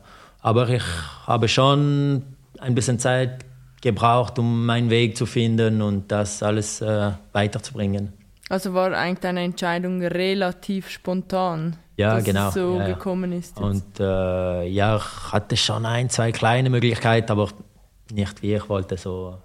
aber 0.41 0.69
ich 0.69 0.83
habe 1.25 1.47
schon 1.47 2.23
ein 2.59 2.75
bisschen 2.75 2.99
Zeit 2.99 3.45
gebraucht, 3.81 4.39
um 4.39 4.65
meinen 4.65 4.89
Weg 4.89 5.15
zu 5.17 5.25
finden 5.25 5.81
und 5.81 6.11
das 6.11 6.41
alles 6.41 6.81
äh, 6.81 7.11
weiterzubringen. 7.33 8.13
Also 8.49 8.73
war 8.73 8.91
eigentlich 8.93 9.19
deine 9.19 9.43
Entscheidung 9.43 10.03
relativ 10.03 10.89
spontan, 10.89 11.77
ja, 11.97 12.15
dass 12.15 12.23
genau, 12.23 12.47
es 12.49 12.53
so 12.53 12.77
ja, 12.77 12.87
gekommen 12.87 13.31
ist. 13.31 13.57
Jetzt. 13.57 13.59
Und 13.59 13.99
äh, 13.99 14.67
ja, 14.67 14.97
ich 14.97 15.31
hatte 15.31 15.57
schon 15.57 15.85
ein, 15.85 16.09
zwei 16.09 16.31
kleine 16.31 16.69
Möglichkeiten, 16.69 17.31
aber 17.31 17.49
nicht 18.11 18.41
wie 18.43 18.53
ich 18.55 18.69
wollte. 18.69 18.97
So. 18.97 19.37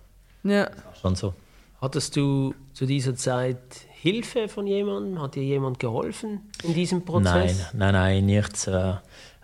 Ja. 0.43 0.69
Schon 1.01 1.15
so. 1.15 1.35
Hattest 1.81 2.15
du 2.15 2.55
zu 2.75 2.85
dieser 2.85 3.15
Zeit 3.15 3.59
Hilfe 4.03 4.49
von 4.49 4.67
jemandem? 4.67 5.21
Hat 5.21 5.35
dir 5.35 5.43
jemand 5.43 5.79
geholfen 5.79 6.51
in 6.63 6.75
diesem 6.75 7.05
Prozess? 7.05 7.71
Nein, 7.73 7.93
nein, 7.93 7.95
nein, 7.95 8.27
nichts. 8.27 8.67
Äh, 8.67 8.95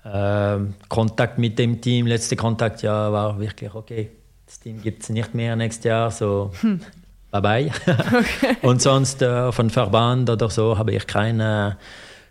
äh, 0.05 0.59
Kontakt 0.89 1.39
mit 1.39 1.59
dem 1.59 1.80
Team, 1.80 2.07
letzter 2.07 2.37
Kontakt, 2.37 2.82
ja, 2.82 3.11
war 3.11 3.41
wirklich 3.41 3.74
okay. 3.74 4.11
Das 4.45 4.61
Team 4.61 4.82
gibt 4.82 5.03
es 5.03 5.09
nicht 5.09 5.34
mehr 5.34 5.57
nächstes 5.57 5.84
Jahr, 5.84 6.11
so 6.11 6.53
hm. 6.61 6.80
bye 7.30 7.41
bye. 7.41 7.70
Okay. 8.07 8.57
Und 8.62 8.82
sonst 8.82 9.22
äh, 9.22 9.51
von 9.51 9.70
Verband 9.70 10.28
oder 10.28 10.51
so 10.51 10.76
habe 10.76 10.93
ich 10.93 11.07
keine, 11.07 11.78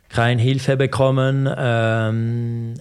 keine 0.10 0.40
Hilfe 0.40 0.78
bekommen. 0.78 1.50
Ähm, 1.58 2.76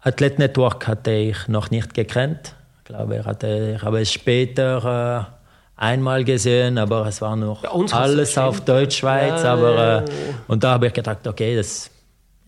Athlet 0.00 0.38
Network 0.38 0.86
hatte 0.86 1.10
ich 1.10 1.48
noch 1.48 1.70
nicht 1.70 1.92
gekannt. 1.94 2.54
Ich 2.78 2.84
glaube, 2.84 3.18
ich, 3.18 3.26
hatte, 3.26 3.74
ich 3.76 3.82
habe 3.82 4.00
es 4.00 4.12
später 4.12 5.28
äh, 5.32 5.37
einmal 5.78 6.24
gesehen, 6.24 6.76
aber 6.76 7.06
es 7.06 7.22
war 7.22 7.36
noch 7.36 7.64
alles 7.92 8.36
auf 8.36 8.60
Deutschschweiz. 8.60 9.42
Ja, 9.42 9.54
aber, 9.54 9.74
ja, 9.74 10.00
ja. 10.00 10.00
Äh, 10.00 10.10
und 10.48 10.64
da 10.64 10.72
habe 10.72 10.88
ich 10.88 10.92
gedacht, 10.92 11.26
okay, 11.26 11.56
das 11.56 11.90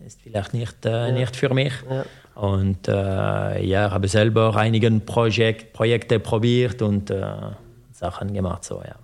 ist 0.05 0.21
vielleicht 0.21 0.53
nicht, 0.53 0.85
äh, 0.85 1.11
nicht 1.11 1.35
für 1.35 1.53
mich. 1.53 1.73
Und 2.35 2.87
äh, 2.87 3.63
ja, 3.63 3.91
habe 3.91 4.07
selber 4.07 4.55
einige 4.55 4.89
Projekt, 4.99 5.73
Projekte 5.73 6.19
probiert 6.19 6.81
und 6.81 7.09
äh, 7.09 7.25
Sachen 7.91 8.33
gemacht. 8.33 8.63
So, 8.63 8.81
ja. 8.83 8.95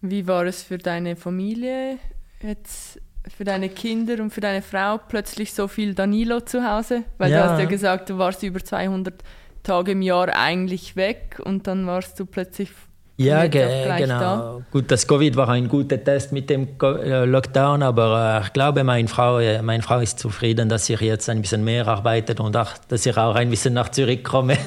Wie 0.00 0.26
war 0.26 0.44
es 0.44 0.62
für 0.62 0.78
deine 0.78 1.16
Familie, 1.16 1.98
jetzt 2.42 3.00
für 3.36 3.44
deine 3.44 3.68
Kinder 3.68 4.22
und 4.22 4.30
für 4.30 4.40
deine 4.40 4.62
Frau 4.62 4.98
plötzlich 4.98 5.52
so 5.52 5.68
viel 5.68 5.94
Danilo 5.94 6.40
zu 6.40 6.62
Hause? 6.62 7.02
Weil 7.18 7.32
du 7.32 7.42
hast 7.42 7.58
ja 7.58 7.64
gesagt, 7.64 8.08
du 8.10 8.18
warst 8.18 8.42
über 8.42 8.60
200 8.60 9.14
Tage 9.62 9.92
im 9.92 10.02
Jahr 10.02 10.28
eigentlich 10.28 10.94
weg 10.94 11.40
und 11.44 11.66
dann 11.66 11.86
warst 11.86 12.20
du 12.20 12.26
plötzlich 12.26 12.70
ja, 13.18 13.46
ge 13.46 13.66
genau. 13.98 14.20
Da. 14.20 14.60
Gut, 14.70 14.90
das 14.90 15.06
Covid 15.06 15.36
war 15.36 15.48
ein 15.48 15.68
guter 15.68 16.02
Test 16.02 16.32
mit 16.32 16.50
dem 16.50 16.68
äh, 16.82 17.24
Lockdown, 17.24 17.82
aber 17.82 18.40
äh, 18.40 18.44
ich 18.44 18.52
glaube, 18.52 18.84
meine 18.84 19.08
Frau, 19.08 19.38
äh, 19.38 19.62
meine 19.62 19.82
Frau 19.82 20.00
ist 20.00 20.18
zufrieden, 20.18 20.68
dass 20.68 20.90
ich 20.90 21.00
jetzt 21.00 21.30
ein 21.30 21.40
bisschen 21.40 21.64
mehr 21.64 21.88
arbeitet 21.88 22.40
und 22.40 22.56
auch, 22.56 22.72
dass 22.88 23.06
ich 23.06 23.16
auch 23.16 23.34
ein 23.34 23.48
bisschen 23.48 23.72
nach 23.72 23.90
Zürich 23.90 24.22
komme. 24.22 24.58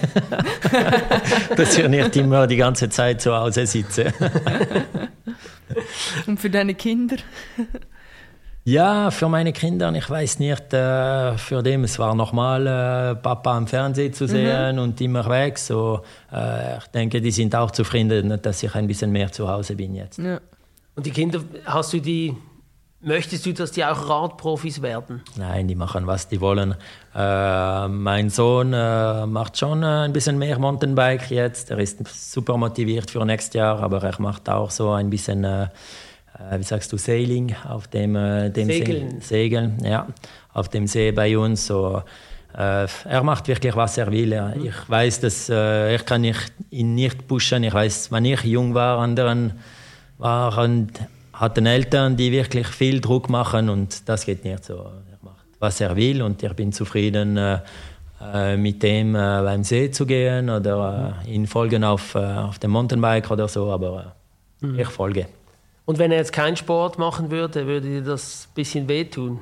dass 1.56 1.78
ich 1.78 1.88
nicht 1.88 2.16
immer 2.16 2.47
die 2.47 2.58
ganze 2.58 2.89
Zeit 2.89 3.22
zu 3.22 3.36
Hause 3.36 3.68
sitze. 3.68 4.14
und 6.28 6.39
für 6.39 6.50
deine 6.50 6.74
Kinder? 6.74 7.18
Ja, 8.66 9.10
für 9.10 9.30
meine 9.30 9.53
Kinder, 9.53 9.91
ich 9.93 10.10
weiß 10.10 10.39
nicht, 10.39 10.74
äh, 10.74 11.38
für 11.38 11.64
den 11.64 11.86
es 11.86 11.97
war 11.97 12.14
nochmal 12.14 12.68
äh, 12.68 13.16
Papa 13.16 13.57
am 13.57 13.68
Fernsehen 13.68 14.14
zu 14.14 14.28
sehen 14.28 14.76
mhm. 14.76 14.82
und 14.82 15.01
immer 15.01 15.28
weg. 15.30 15.57
So, 15.57 16.01
äh, 16.32 16.78
ich 16.78 16.88
denke, 16.88 17.22
die 17.22 17.32
sind 17.32 17.55
auch 17.55 17.72
zufrieden, 17.72 18.39
dass 18.41 18.62
ich 18.62 18.76
ein 18.76 18.86
bisschen 18.86 19.12
mehr 19.12 19.32
zu 19.32 19.47
Hause 19.47 19.76
bin 19.76 19.95
jetzt. 19.95 20.20
Ja. 20.20 20.39
Und 20.95 21.05
die 21.05 21.12
Kinder, 21.12 21.41
hast 21.66 21.93
du 21.93 21.99
die, 21.99 22.36
möchtest 22.99 23.45
du, 23.45 23.53
dass 23.53 23.72
die 23.72 23.86
auch 23.86 24.10
Radprofis 24.10 24.82
werden? 24.82 25.22
Nein, 25.38 25.68
die 25.68 25.76
machen, 25.76 26.05
was 26.05 26.28
die 26.28 26.41
wollen. 26.41 26.76
Äh, 27.16 27.88
mein 27.88 28.30
Sohn 28.30 28.74
äh, 28.74 29.26
macht 29.26 29.57
schon 29.57 29.84
ein 29.84 30.12
bisschen 30.12 30.38
mehr 30.38 30.60
Mountainbike 30.60 31.32
jetzt. 31.32 31.72
Er 31.72 31.80
ist 31.80 32.05
super 32.32 32.57
motiviert 32.57 33.10
für 33.10 33.26
nächstes 33.26 33.53
Jahr, 33.53 33.82
aber 33.82 34.03
er 34.03 34.20
macht 34.22 34.49
auch 34.49 34.70
so 34.70 34.91
ein 34.91 35.10
bisschen 35.10 35.45
äh, 35.45 35.64
äh, 35.64 35.68
wie 36.57 36.63
sagst 36.63 36.91
du, 36.91 36.97
Sailing 36.97 37.55
auf 37.67 37.87
dem, 37.87 38.15
äh, 38.15 38.49
dem 38.49 38.67
Segeln. 38.67 39.21
Segeln, 39.21 39.77
ja, 39.83 40.07
auf 40.53 40.69
dem 40.69 40.87
See 40.87 41.11
bei 41.11 41.37
uns. 41.37 41.67
So, 41.67 42.01
äh, 42.57 42.87
er 43.05 43.23
macht 43.23 43.47
wirklich, 43.47 43.75
was 43.75 43.97
er 43.97 44.11
will. 44.11 44.39
Mhm. 44.41 44.65
Ich 44.65 44.89
weiß, 44.89 45.21
dass 45.21 45.49
äh, 45.49 45.95
ich 45.95 46.05
kann 46.05 46.21
nicht, 46.21 46.51
ihn 46.71 46.95
nicht 46.95 47.27
pushen. 47.27 47.63
Ich 47.63 47.73
weiß, 47.73 48.11
wenn 48.11 48.25
ich 48.25 48.43
jung 48.43 48.73
war, 48.73 48.99
anderen 48.99 49.53
waren, 50.17 50.91
hatten 51.33 51.65
Eltern, 51.65 52.17
die 52.17 52.31
wirklich 52.31 52.67
viel 52.67 52.99
Druck 52.99 53.29
machen 53.29 53.69
und 53.69 54.07
das 54.09 54.25
geht 54.25 54.43
nicht 54.43 54.65
so. 54.65 54.75
Er 54.75 55.19
macht, 55.21 55.45
was 55.59 55.79
er 55.79 55.95
will 55.95 56.21
und 56.21 56.41
ich 56.43 56.53
bin 56.53 56.71
zufrieden, 56.71 57.37
äh, 57.37 57.59
äh, 58.33 58.57
mit 58.57 58.83
dem 58.83 59.15
äh, 59.15 59.17
beim 59.17 59.63
See 59.63 59.91
zu 59.91 60.05
gehen 60.05 60.49
oder 60.49 61.15
äh, 61.25 61.33
ihn 61.33 61.47
folgen 61.47 61.83
auf, 61.83 62.15
äh, 62.15 62.19
auf 62.19 62.59
dem 62.59 62.71
Mountainbike 62.71 63.31
oder 63.31 63.47
so, 63.47 63.71
aber 63.71 64.15
mhm. 64.59 64.79
ich 64.79 64.87
folge. 64.89 65.27
Und 65.89 65.97
wenn 65.97 66.11
er 66.11 66.19
jetzt 66.19 66.33
keinen 66.33 66.55
Sport 66.55 66.99
machen 66.99 67.31
würde, 67.31 67.65
würde 67.65 67.87
dir 67.87 68.03
das 68.03 68.47
ein 68.47 68.53
bisschen 68.53 68.87
wehtun? 68.87 69.39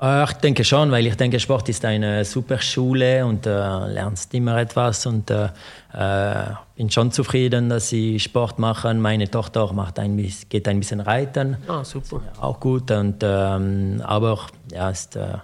Äh, 0.00 0.22
ich 0.22 0.32
denke 0.34 0.62
schon, 0.62 0.92
weil 0.92 1.04
ich 1.08 1.16
denke, 1.16 1.40
Sport 1.40 1.68
ist 1.68 1.84
eine 1.84 2.24
super 2.24 2.60
Schule 2.60 3.26
und 3.26 3.46
äh, 3.46 3.50
lernst 3.50 4.32
immer 4.32 4.56
etwas 4.58 5.04
und 5.06 5.28
äh, 5.28 5.48
äh, 5.92 6.52
bin 6.76 6.88
schon 6.88 7.10
zufrieden, 7.10 7.68
dass 7.68 7.88
sie 7.88 8.20
Sport 8.20 8.60
machen. 8.60 9.00
Meine 9.00 9.28
Tochter 9.28 9.72
macht 9.72 9.98
ein, 9.98 10.16
geht 10.48 10.68
ein 10.68 10.78
bisschen 10.78 11.00
reiten. 11.00 11.56
Ah, 11.66 11.82
super. 11.82 12.22
Auch 12.40 12.60
gut 12.60 12.88
und 12.92 13.24
ähm, 13.24 14.00
aber 14.04 14.38
ja, 14.70 14.90
ist, 14.90 15.16
äh, 15.16 15.38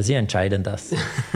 sie 0.00 0.14
entscheiden 0.14 0.64
das. 0.64 0.90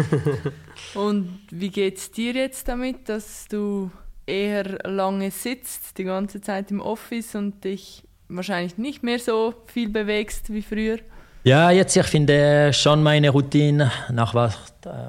und 0.94 1.38
wie 1.52 1.70
geht 1.70 1.98
es 1.98 2.10
dir 2.10 2.32
jetzt 2.32 2.66
damit, 2.66 3.08
dass 3.08 3.46
du 3.46 3.92
eher 4.26 4.78
lange 4.84 5.30
sitzt, 5.30 5.98
die 5.98 6.04
ganze 6.04 6.40
Zeit 6.40 6.70
im 6.70 6.80
Office 6.80 7.34
und 7.34 7.64
dich 7.64 8.04
wahrscheinlich 8.28 8.78
nicht 8.78 9.02
mehr 9.02 9.18
so 9.18 9.54
viel 9.66 9.88
bewegst 9.88 10.52
wie 10.52 10.62
früher? 10.62 10.98
Ja, 11.44 11.70
jetzt 11.70 11.96
ich 11.96 12.06
finde 12.06 12.72
schon 12.72 13.02
meine 13.02 13.30
Routine 13.30 13.90
nach 14.12 14.32
was, 14.32 14.56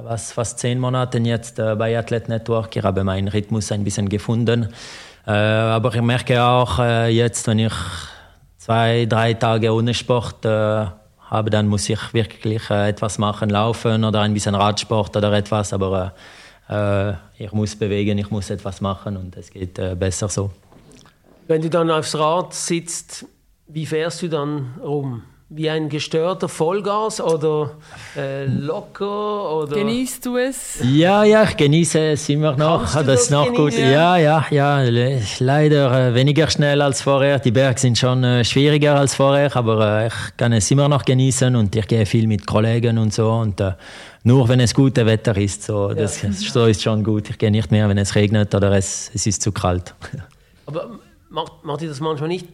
was 0.03 0.31
fast 0.31 0.57
zehn 0.57 0.79
Monaten 0.79 1.25
jetzt 1.25 1.59
äh, 1.59 1.75
bei 1.75 1.97
Athlet 1.97 2.27
Network. 2.27 2.75
Ich 2.75 2.83
habe 2.83 3.03
meinen 3.03 3.27
Rhythmus 3.27 3.71
ein 3.71 3.83
bisschen 3.83 4.09
gefunden. 4.09 4.69
Äh, 5.27 5.31
aber 5.31 5.93
ich 5.93 6.01
merke 6.01 6.41
auch 6.41 6.79
äh, 6.79 7.09
jetzt, 7.09 7.45
wenn 7.45 7.59
ich 7.59 7.73
zwei, 8.57 9.05
drei 9.05 9.35
Tage 9.35 9.71
ohne 9.71 9.93
Sport 9.93 10.43
habe, 10.45 11.49
dann 11.49 11.67
muss 11.67 11.87
ich 11.89 12.13
wirklich 12.13 12.69
etwas 12.69 13.17
machen, 13.19 13.49
laufen 13.49 14.03
oder 14.03 14.21
ein 14.21 14.33
bisschen 14.33 14.55
Radsport 14.55 15.15
oder 15.15 15.33
etwas. 15.33 15.71
Aber 15.71 16.13
ich 17.37 17.51
muss 17.51 17.75
bewegen, 17.75 18.17
ich 18.17 18.29
muss 18.31 18.49
etwas 18.49 18.81
machen 18.81 19.17
und 19.17 19.35
es 19.35 19.49
geht 19.49 19.75
besser 19.99 20.29
so. 20.29 20.51
Wenn 21.47 21.61
du 21.61 21.69
dann 21.69 21.91
aufs 21.91 22.15
Rad 22.15 22.53
sitzt, 22.53 23.25
wie 23.67 23.85
fährst 23.85 24.21
du 24.21 24.29
dann 24.29 24.75
rum? 24.81 25.23
Wie 25.55 25.69
ein 25.69 25.87
gestörter 25.87 26.49
Vollgas 26.49 27.21
oder 27.21 27.71
äh, 28.17 28.45
locker? 28.45 29.57
Oder? 29.57 29.75
Genießt 29.75 30.25
du 30.25 30.37
es? 30.37 30.79
Ja, 30.83 31.23
ja, 31.23 31.43
ich 31.43 31.55
genieße 31.55 31.99
es 31.99 32.27
immer 32.29 32.55
noch. 32.55 32.91
Kannst 32.91 33.07
das, 33.07 33.29
noch 33.29 33.45
genießen? 33.45 33.65
gut. 33.65 33.73
Ja, 33.77 34.17
ja, 34.17 34.45
ja. 34.49 34.81
Leider 35.39 36.09
äh, 36.09 36.15
weniger 36.15 36.49
schnell 36.49 36.81
als 36.81 37.01
vorher. 37.01 37.39
Die 37.39 37.51
Berge 37.51 37.79
sind 37.79 37.97
schon 37.97 38.23
äh, 38.23 38.43
schwieriger 38.43 38.95
als 38.95 39.13
vorher, 39.15 39.55
aber 39.55 40.01
äh, 40.01 40.07
ich 40.07 40.37
kann 40.37 40.53
es 40.53 40.69
immer 40.71 40.89
noch 40.89 41.05
genießen 41.05 41.55
und 41.55 41.75
ich 41.75 41.87
gehe 41.87 42.05
viel 42.05 42.27
mit 42.27 42.47
Kollegen 42.47 42.97
und 42.97 43.13
so. 43.13 43.29
Und 43.29 43.61
äh, 43.61 43.73
nur 44.23 44.49
wenn 44.49 44.59
es 44.59 44.73
gutes 44.73 45.05
Wetter 45.05 45.37
ist, 45.37 45.63
so, 45.63 45.93
das, 45.93 46.21
ja. 46.23 46.31
so 46.31 46.65
ist 46.65 46.81
schon 46.81 47.03
gut. 47.03 47.29
Ich 47.29 47.37
gehe 47.37 47.51
nicht 47.51 47.69
mehr, 47.71 47.87
wenn 47.89 47.97
es 47.99 48.15
regnet 48.15 48.55
oder 48.55 48.71
es, 48.71 49.11
es 49.13 49.27
ist 49.27 49.41
zu 49.41 49.51
kalt. 49.51 49.93
Aber 50.65 50.99
macht, 51.29 51.63
macht 51.63 51.81
dir 51.81 51.89
das 51.89 51.99
manchmal 51.99 52.29
nicht, 52.29 52.47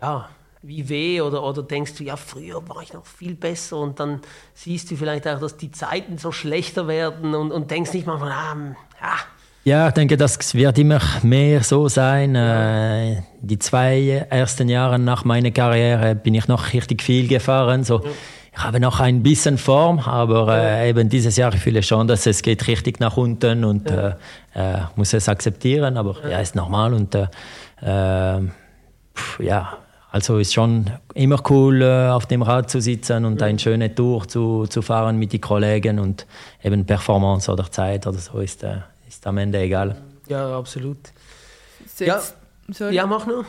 ja, 0.00 0.28
wie 0.62 0.88
weh 0.88 1.20
oder, 1.20 1.42
oder 1.42 1.62
denkst 1.62 1.94
du, 1.94 2.04
ja, 2.04 2.16
früher 2.16 2.66
war 2.68 2.82
ich 2.82 2.92
noch 2.92 3.06
viel 3.06 3.34
besser 3.34 3.78
und 3.78 4.00
dann 4.00 4.20
siehst 4.54 4.90
du 4.90 4.96
vielleicht 4.96 5.26
auch, 5.28 5.38
dass 5.38 5.56
die 5.56 5.70
Zeiten 5.70 6.18
so 6.18 6.32
schlechter 6.32 6.88
werden 6.88 7.34
und, 7.34 7.52
und 7.52 7.70
denkst 7.70 7.92
nicht 7.92 8.06
mal 8.06 8.18
von, 8.18 8.28
ah, 8.28 8.76
ja. 9.00 9.16
Ja, 9.64 9.88
ich 9.88 9.94
denke, 9.94 10.16
das 10.16 10.54
wird 10.54 10.78
immer 10.78 11.00
mehr 11.24 11.60
so 11.64 11.88
sein. 11.88 12.36
Äh, 12.36 13.22
die 13.40 13.58
zwei 13.58 14.24
ersten 14.30 14.68
Jahre 14.68 14.96
nach 14.96 15.24
meiner 15.24 15.50
Karriere 15.50 16.14
bin 16.14 16.34
ich 16.34 16.46
noch 16.46 16.72
richtig 16.72 17.02
viel 17.02 17.26
gefahren. 17.26 17.82
So, 17.82 17.98
ja. 18.04 18.10
Ich 18.52 18.62
habe 18.62 18.78
noch 18.78 19.00
ein 19.00 19.24
bisschen 19.24 19.58
Form, 19.58 19.98
aber 19.98 20.56
äh, 20.56 20.88
eben 20.88 21.08
dieses 21.08 21.36
Jahr 21.36 21.52
ich 21.52 21.60
fühle 21.60 21.82
schon, 21.82 22.06
dass 22.06 22.26
es 22.26 22.42
geht 22.42 22.68
richtig 22.68 23.00
nach 23.00 23.16
unten 23.16 23.64
und 23.64 23.90
ja. 23.90 24.16
äh, 24.54 24.76
äh 24.76 24.78
muss 24.94 25.12
es 25.12 25.28
akzeptieren. 25.28 25.96
Aber 25.96 26.14
ja, 26.30 26.38
ist 26.38 26.54
normal 26.54 26.94
und 26.94 27.18
ja, 29.40 29.78
also 30.10 30.38
ist 30.38 30.54
schon 30.54 30.90
immer 31.14 31.42
cool, 31.50 31.82
äh, 31.82 32.08
auf 32.08 32.26
dem 32.26 32.42
Rad 32.42 32.70
zu 32.70 32.80
sitzen 32.80 33.24
und 33.24 33.42
eine 33.42 33.58
schöne 33.58 33.94
Tour 33.94 34.26
zu, 34.26 34.66
zu 34.66 34.82
fahren 34.82 35.18
mit 35.18 35.32
den 35.32 35.40
Kollegen 35.40 35.98
und 35.98 36.26
eben 36.62 36.86
Performance 36.86 37.50
oder 37.50 37.70
Zeit 37.70 38.06
oder 38.06 38.18
so 38.18 38.38
ist, 38.40 38.62
äh, 38.62 38.78
ist 39.08 39.26
am 39.26 39.38
Ende 39.38 39.58
egal. 39.60 39.96
Ja, 40.28 40.56
absolut. 40.56 40.98
Setzt, 41.86 42.36
ja, 42.78 42.90
ja, 42.90 43.06
mach 43.06 43.26
nur. 43.26 43.44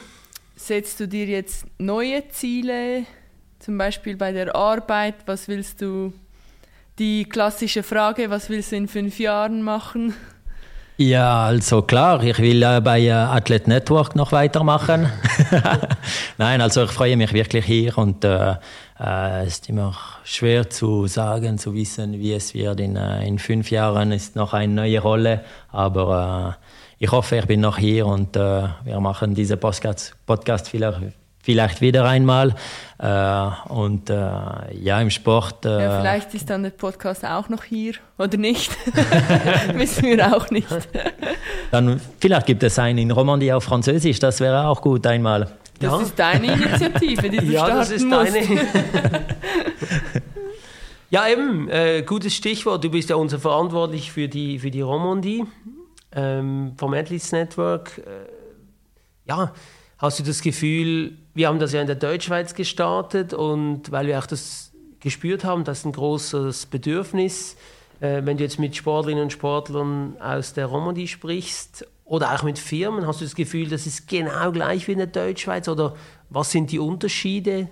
Setzt 0.55 0.99
du 0.99 1.07
dir 1.07 1.25
jetzt 1.25 1.65
neue 1.77 2.27
Ziele, 2.29 3.03
zum 3.59 3.77
Beispiel 3.77 4.15
bei 4.17 4.31
der 4.31 4.55
Arbeit? 4.55 5.15
Was 5.25 5.47
willst 5.47 5.81
du, 5.81 6.13
die 6.99 7.25
klassische 7.25 7.83
Frage, 7.83 8.29
was 8.29 8.49
willst 8.49 8.71
du 8.71 8.77
in 8.77 8.87
fünf 8.87 9.19
Jahren 9.19 9.61
machen? 9.61 10.13
Ja, 10.99 11.45
also 11.45 11.83
klar, 11.83 12.23
ich 12.23 12.39
will 12.39 12.63
äh, 12.63 12.81
bei 12.81 13.01
äh, 13.01 13.11
Athlete 13.11 13.69
Network 13.69 14.15
noch 14.15 14.31
weitermachen. 14.31 15.07
Nein, 16.39 16.59
also 16.59 16.85
ich 16.85 16.91
freue 16.91 17.15
mich 17.15 17.33
wirklich 17.33 17.65
hier 17.65 17.95
und 17.99 18.23
äh, 18.23 18.55
äh, 18.99 19.43
es 19.45 19.59
ist 19.59 19.69
immer 19.69 19.95
schwer 20.23 20.71
zu 20.71 21.05
sagen, 21.05 21.59
zu 21.59 21.75
wissen, 21.75 22.13
wie 22.13 22.33
es 22.33 22.55
wird. 22.55 22.79
In, 22.79 22.95
äh, 22.95 23.27
in 23.27 23.37
fünf 23.37 23.69
Jahren 23.69 24.11
ist 24.11 24.35
noch 24.35 24.55
eine 24.55 24.73
neue 24.73 24.99
Rolle, 24.99 25.43
aber 25.71 26.57
äh, 26.57 27.03
ich 27.03 27.11
hoffe, 27.11 27.37
ich 27.37 27.45
bin 27.45 27.61
noch 27.61 27.77
hier 27.77 28.07
und 28.07 28.35
wir 28.35 28.99
machen 28.99 29.35
diesen 29.35 29.59
Podcast, 29.59 30.15
Podcast 30.25 30.67
vielleicht 30.67 30.99
vielleicht 31.47 31.79
wieder 31.79 32.03
einmal. 32.03 32.53
Äh, 32.99 33.49
und 33.69 34.09
äh, 34.09 34.13
ja, 34.73 34.99
im 34.99 35.09
Sport. 35.09 35.65
Äh, 35.65 35.81
ja, 35.81 36.01
vielleicht 36.01 36.33
ist 36.33 36.49
dann 36.49 36.63
der 36.63 36.71
Podcast 36.71 37.23
auch 37.23 37.47
noch 37.47 37.63
hier 37.63 37.93
oder 38.17 38.35
nicht. 38.35 38.69
Wissen 39.73 40.03
wir 40.03 40.35
auch 40.35 40.49
nicht. 40.49 40.67
dann 41.71 42.01
vielleicht 42.19 42.47
gibt 42.47 42.63
es 42.63 42.77
einen 42.77 42.97
in 42.97 43.11
Romandie 43.11 43.53
auf 43.53 43.63
Französisch, 43.63 44.19
das 44.19 44.41
wäre 44.41 44.67
auch 44.67 44.81
gut 44.81 45.07
einmal. 45.07 45.49
Das 45.79 45.93
ja. 45.93 46.01
ist 46.01 46.19
deine 46.19 46.51
Initiative, 46.51 47.29
die 47.29 47.37
du 47.37 47.45
ja, 47.53 47.59
starten 47.59 47.77
das 47.77 47.91
ist 47.91 48.05
musst. 48.05 48.35
deine. 48.35 49.25
ja, 51.09 51.29
eben, 51.29 51.69
äh, 51.69 52.03
gutes 52.05 52.35
Stichwort. 52.35 52.83
Du 52.83 52.89
bist 52.89 53.09
ja 53.09 53.15
unser 53.15 53.39
verantwortlich 53.39 54.11
für 54.11 54.27
die, 54.27 54.59
für 54.59 54.71
die 54.71 54.81
Romandie 54.81 55.45
ähm, 56.11 56.73
vom 56.75 56.93
Athletes 56.93 57.31
Network. 57.31 57.99
Äh, 57.99 59.29
ja, 59.29 59.53
hast 59.97 60.19
du 60.19 60.23
das 60.23 60.41
Gefühl, 60.41 61.17
wir 61.37 61.47
haben 61.47 61.59
das 61.59 61.71
ja 61.71 61.81
in 61.81 61.87
der 61.87 61.95
Deutschschweiz 61.95 62.55
gestartet 62.55 63.31
und 63.31 63.91
weil 63.91 64.07
wir 64.07 64.17
auch 64.17 64.25
das 64.25 64.71
gespürt 64.99 65.43
haben, 65.45 65.63
das 65.63 65.79
ist 65.79 65.85
ein 65.85 65.91
großes 65.91 66.65
Bedürfnis. 66.65 67.55
Äh, 67.99 68.21
wenn 68.25 68.37
du 68.37 68.43
jetzt 68.43 68.57
mit 68.57 68.75
Sportlerinnen 68.75 69.25
und 69.25 69.31
Sportlern 69.31 70.17
aus 70.19 70.53
der 70.53 70.65
Romandie 70.65 71.07
sprichst 71.07 71.85
oder 72.05 72.33
auch 72.33 72.41
mit 72.41 72.57
Firmen, 72.57 73.05
hast 73.05 73.21
du 73.21 73.25
das 73.25 73.35
Gefühl, 73.35 73.69
das 73.69 73.85
ist 73.85 74.07
genau 74.07 74.51
gleich 74.51 74.87
wie 74.87 74.93
in 74.93 74.97
der 74.97 75.07
Deutschschweiz 75.07 75.67
oder 75.67 75.93
was 76.31 76.51
sind 76.51 76.71
die 76.71 76.79
Unterschiede? 76.79 77.67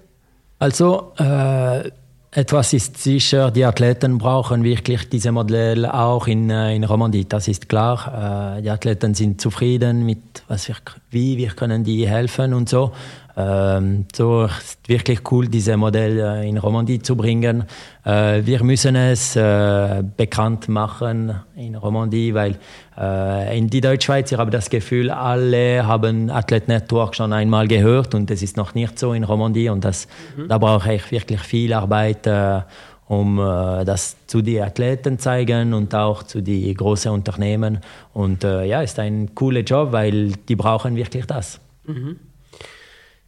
Also 0.59 1.13
äh, 1.17 1.89
etwas 2.31 2.71
ist 2.73 3.01
sicher, 3.01 3.49
die 3.49 3.65
Athleten 3.65 4.19
brauchen 4.19 4.63
wirklich 4.63 5.09
diese 5.09 5.31
Modelle 5.31 5.91
auch 5.91 6.27
in, 6.27 6.51
äh, 6.51 6.75
in 6.75 6.83
Romandie, 6.83 7.25
das 7.25 7.47
ist 7.47 7.67
klar. 7.67 8.57
Äh, 8.57 8.61
die 8.61 8.69
Athleten 8.69 9.15
sind 9.15 9.41
zufrieden 9.41 10.05
mit, 10.05 10.43
was 10.47 10.67
wir, 10.67 10.75
wie 11.09 11.37
wir 11.37 11.49
können 11.49 11.83
die 11.83 12.07
helfen 12.07 12.53
und 12.53 12.69
so. 12.69 12.91
Ähm, 13.37 14.05
so 14.15 14.45
ist 14.45 14.87
wirklich 14.87 15.19
cool, 15.29 15.47
diese 15.47 15.75
Modelle 15.75 16.45
in 16.45 16.57
Romandie 16.57 16.99
zu 16.99 17.17
bringen. 17.17 17.65
Äh, 18.05 18.45
wir 18.45 18.63
müssen 18.63 18.95
es 18.95 19.35
äh, 19.35 20.03
bekannt 20.15 20.69
machen 20.69 21.35
in 21.55 21.75
Romandie, 21.75 22.33
weil 22.33 22.57
äh, 22.97 23.57
in 23.57 23.69
die 23.69 23.81
Deutschschweiz, 23.81 24.31
ich 24.31 24.37
habe 24.37 24.51
das 24.51 24.69
Gefühl, 24.69 25.11
alle 25.11 25.85
haben 25.85 26.29
Athlet 26.29 26.69
Network 26.69 27.15
schon 27.15 27.33
einmal 27.33 27.67
gehört 27.67 28.15
und 28.15 28.31
es 28.31 28.41
ist 28.41 28.55
noch 28.55 28.73
nicht 28.73 28.97
so 28.97 29.11
in 29.11 29.25
Romandie 29.25 29.67
und 29.67 29.83
das, 29.83 30.07
mhm. 30.37 30.47
da 30.47 30.57
brauche 30.57 30.93
ich 30.93 31.11
wirklich 31.11 31.41
viel 31.41 31.73
Arbeit, 31.73 32.25
äh, 32.27 32.61
um 33.07 33.37
äh, 33.37 33.83
das 33.83 34.15
zu 34.27 34.41
den 34.41 34.63
Athleten 34.63 35.19
zeigen 35.19 35.73
und 35.73 35.93
auch 35.93 36.23
zu 36.23 36.41
den 36.41 36.73
großen 36.73 37.11
Unternehmen. 37.11 37.79
Und 38.13 38.45
äh, 38.45 38.63
ja, 38.63 38.81
ist 38.81 38.97
ein 38.97 39.35
cooler 39.35 39.61
Job, 39.61 39.91
weil 39.91 40.31
die 40.47 40.55
brauchen 40.55 40.95
wirklich 40.95 41.25
das. 41.25 41.59
Mhm. 41.85 42.17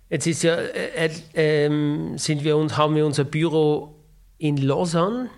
Jetzt 0.10 0.28
ist 0.28 0.44
ja, 0.44 0.56
äh, 0.56 1.10
äh, 1.34 2.18
sind 2.18 2.44
wir 2.44 2.58
uns, 2.58 2.78
haben 2.78 2.96
wir 2.96 3.06
unser 3.06 3.26
Büro 3.26 3.96
in 4.38 4.58
Lausanne. 4.58 5.30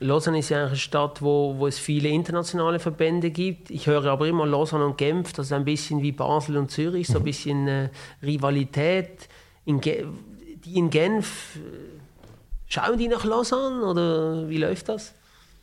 Lausanne 0.00 0.38
ist 0.38 0.50
ja 0.50 0.66
eine 0.66 0.76
Stadt, 0.76 1.22
wo, 1.22 1.54
wo 1.58 1.66
es 1.66 1.78
viele 1.78 2.08
internationale 2.08 2.78
Verbände 2.78 3.30
gibt. 3.30 3.70
Ich 3.70 3.86
höre 3.86 4.06
aber 4.06 4.26
immer 4.28 4.46
Lausanne 4.46 4.86
und 4.86 4.98
Genf, 4.98 5.32
das 5.32 5.46
ist 5.46 5.52
ein 5.52 5.64
bisschen 5.64 6.02
wie 6.02 6.12
Basel 6.12 6.56
und 6.56 6.70
Zürich, 6.70 7.06
so 7.06 7.14
ein 7.14 7.20
mhm. 7.20 7.24
bisschen 7.24 7.68
äh, 7.68 7.88
Rivalität. 8.22 9.28
In 9.64 9.80
die 9.80 10.04
in 10.74 10.90
Genf, 10.90 11.56
äh, 11.56 11.60
schauen 12.66 12.98
die 12.98 13.08
nach 13.08 13.24
Lausanne 13.24 13.84
oder 13.84 14.48
wie 14.48 14.58
läuft 14.58 14.88
das? 14.88 15.14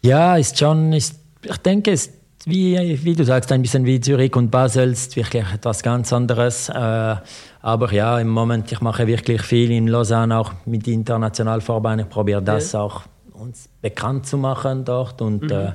Ja, 0.02 0.38
ist 0.38 0.58
schon, 0.58 0.94
ist, 0.94 1.20
ich 1.44 1.58
denke, 1.58 1.92
es 1.92 2.08
ist 2.08 2.21
wie, 2.46 3.00
wie 3.04 3.16
du 3.16 3.24
sagst, 3.24 3.52
ein 3.52 3.62
bisschen 3.62 3.86
wie 3.86 4.00
Zürich 4.00 4.36
und 4.36 4.50
Basel, 4.50 4.92
ist 4.92 5.16
wirklich 5.16 5.46
etwas 5.54 5.84
ganz 5.84 6.12
anderes. 6.12 6.70
Äh, 6.70 7.16
aber 7.62 7.94
ja, 7.94 8.20
im 8.20 8.30
Moment, 8.30 8.72
ich 8.72 8.82
mache 8.82 9.08
wirklich 9.08 9.42
viel 9.42 9.72
in 9.72 9.88
Lausanne, 9.88 10.38
auch 10.38 10.54
mit 10.66 10.88
internationalen 10.88 11.62
Verbänden. 11.62 12.08
Ich 12.08 12.10
probiere 12.10 12.42
das 12.42 12.72
ja. 12.72 12.82
auch 12.82 13.04
uns 13.34 13.70
bekannt 13.82 14.26
zu 14.26 14.38
machen 14.38 14.86
dort. 14.86 15.22
Und 15.22 15.44
mhm. 15.44 15.52
äh, 15.52 15.72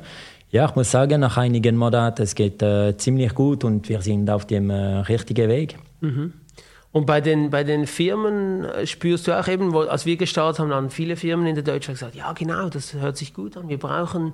ja, 0.51 0.67
ich 0.67 0.75
muss 0.75 0.91
sagen, 0.91 1.21
nach 1.21 1.37
einigen 1.37 1.77
Monaten, 1.77 2.23
es 2.23 2.35
geht 2.35 2.63
äh, 2.63 2.97
ziemlich 2.97 3.35
gut 3.35 3.65
und 3.65 3.89
wir 3.89 4.01
sind 4.01 4.31
auf 4.31 4.47
dem 4.47 4.71
äh, 4.71 4.99
richtigen 5.01 5.49
Weg. 5.49 5.79
Mhm. 6.01 6.33
Und 6.93 7.05
bei 7.05 7.21
den, 7.21 7.51
bei 7.51 7.63
den 7.63 7.87
Firmen 7.87 8.65
äh, 8.65 8.87
spürst 8.87 9.27
du 9.29 9.39
auch 9.39 9.49
eben, 9.49 9.75
wo, 9.75 9.81
als 9.81 10.07
wir 10.07 10.17
gestartet 10.17 10.61
haben, 10.61 10.73
haben 10.73 10.91
viele 10.91 11.17
Firmen 11.17 11.47
in 11.47 11.55
der 11.55 11.65
Deutschland 11.65 11.99
gesagt, 11.99 12.15
ja 12.15 12.33
genau, 12.33 12.71
das 12.71 12.95
hört 12.95 13.19
sich 13.19 13.35
gut 13.35 13.57
an, 13.57 13.69
wir 13.69 13.79
brauchen 13.79 14.33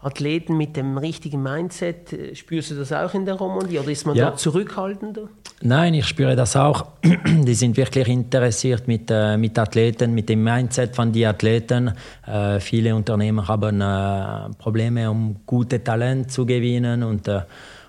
Athleten 0.00 0.56
mit 0.56 0.76
dem 0.76 0.96
richtigen 0.96 1.42
Mindset. 1.42 2.16
Spürst 2.34 2.70
du 2.70 2.76
das 2.76 2.92
auch 2.92 3.14
in 3.14 3.24
der 3.24 3.34
Romandie 3.34 3.78
oder 3.78 3.90
ist 3.90 4.06
man 4.06 4.14
ja. 4.14 4.30
da 4.30 4.36
zurückhaltender? 4.36 5.28
Nein, 5.60 5.94
ich 5.94 6.06
spüre 6.06 6.36
das 6.36 6.54
auch. 6.54 6.86
Die 7.26 7.54
sind 7.54 7.76
wirklich 7.76 8.06
interessiert 8.06 8.86
mit, 8.86 9.10
äh, 9.10 9.36
mit 9.36 9.58
Athleten, 9.58 10.14
mit 10.14 10.28
dem 10.28 10.44
Mindset 10.44 10.94
von 10.94 11.12
den 11.12 11.26
Athleten. 11.26 11.92
Äh, 12.26 12.60
viele 12.60 12.94
Unternehmen 12.94 13.48
haben 13.48 13.80
äh, 13.80 14.54
Probleme, 14.56 15.10
um 15.10 15.36
gute 15.44 15.82
Talente 15.82 16.28
zu 16.28 16.46
gewinnen 16.46 17.02
und, 17.02 17.26
äh, 17.26 17.40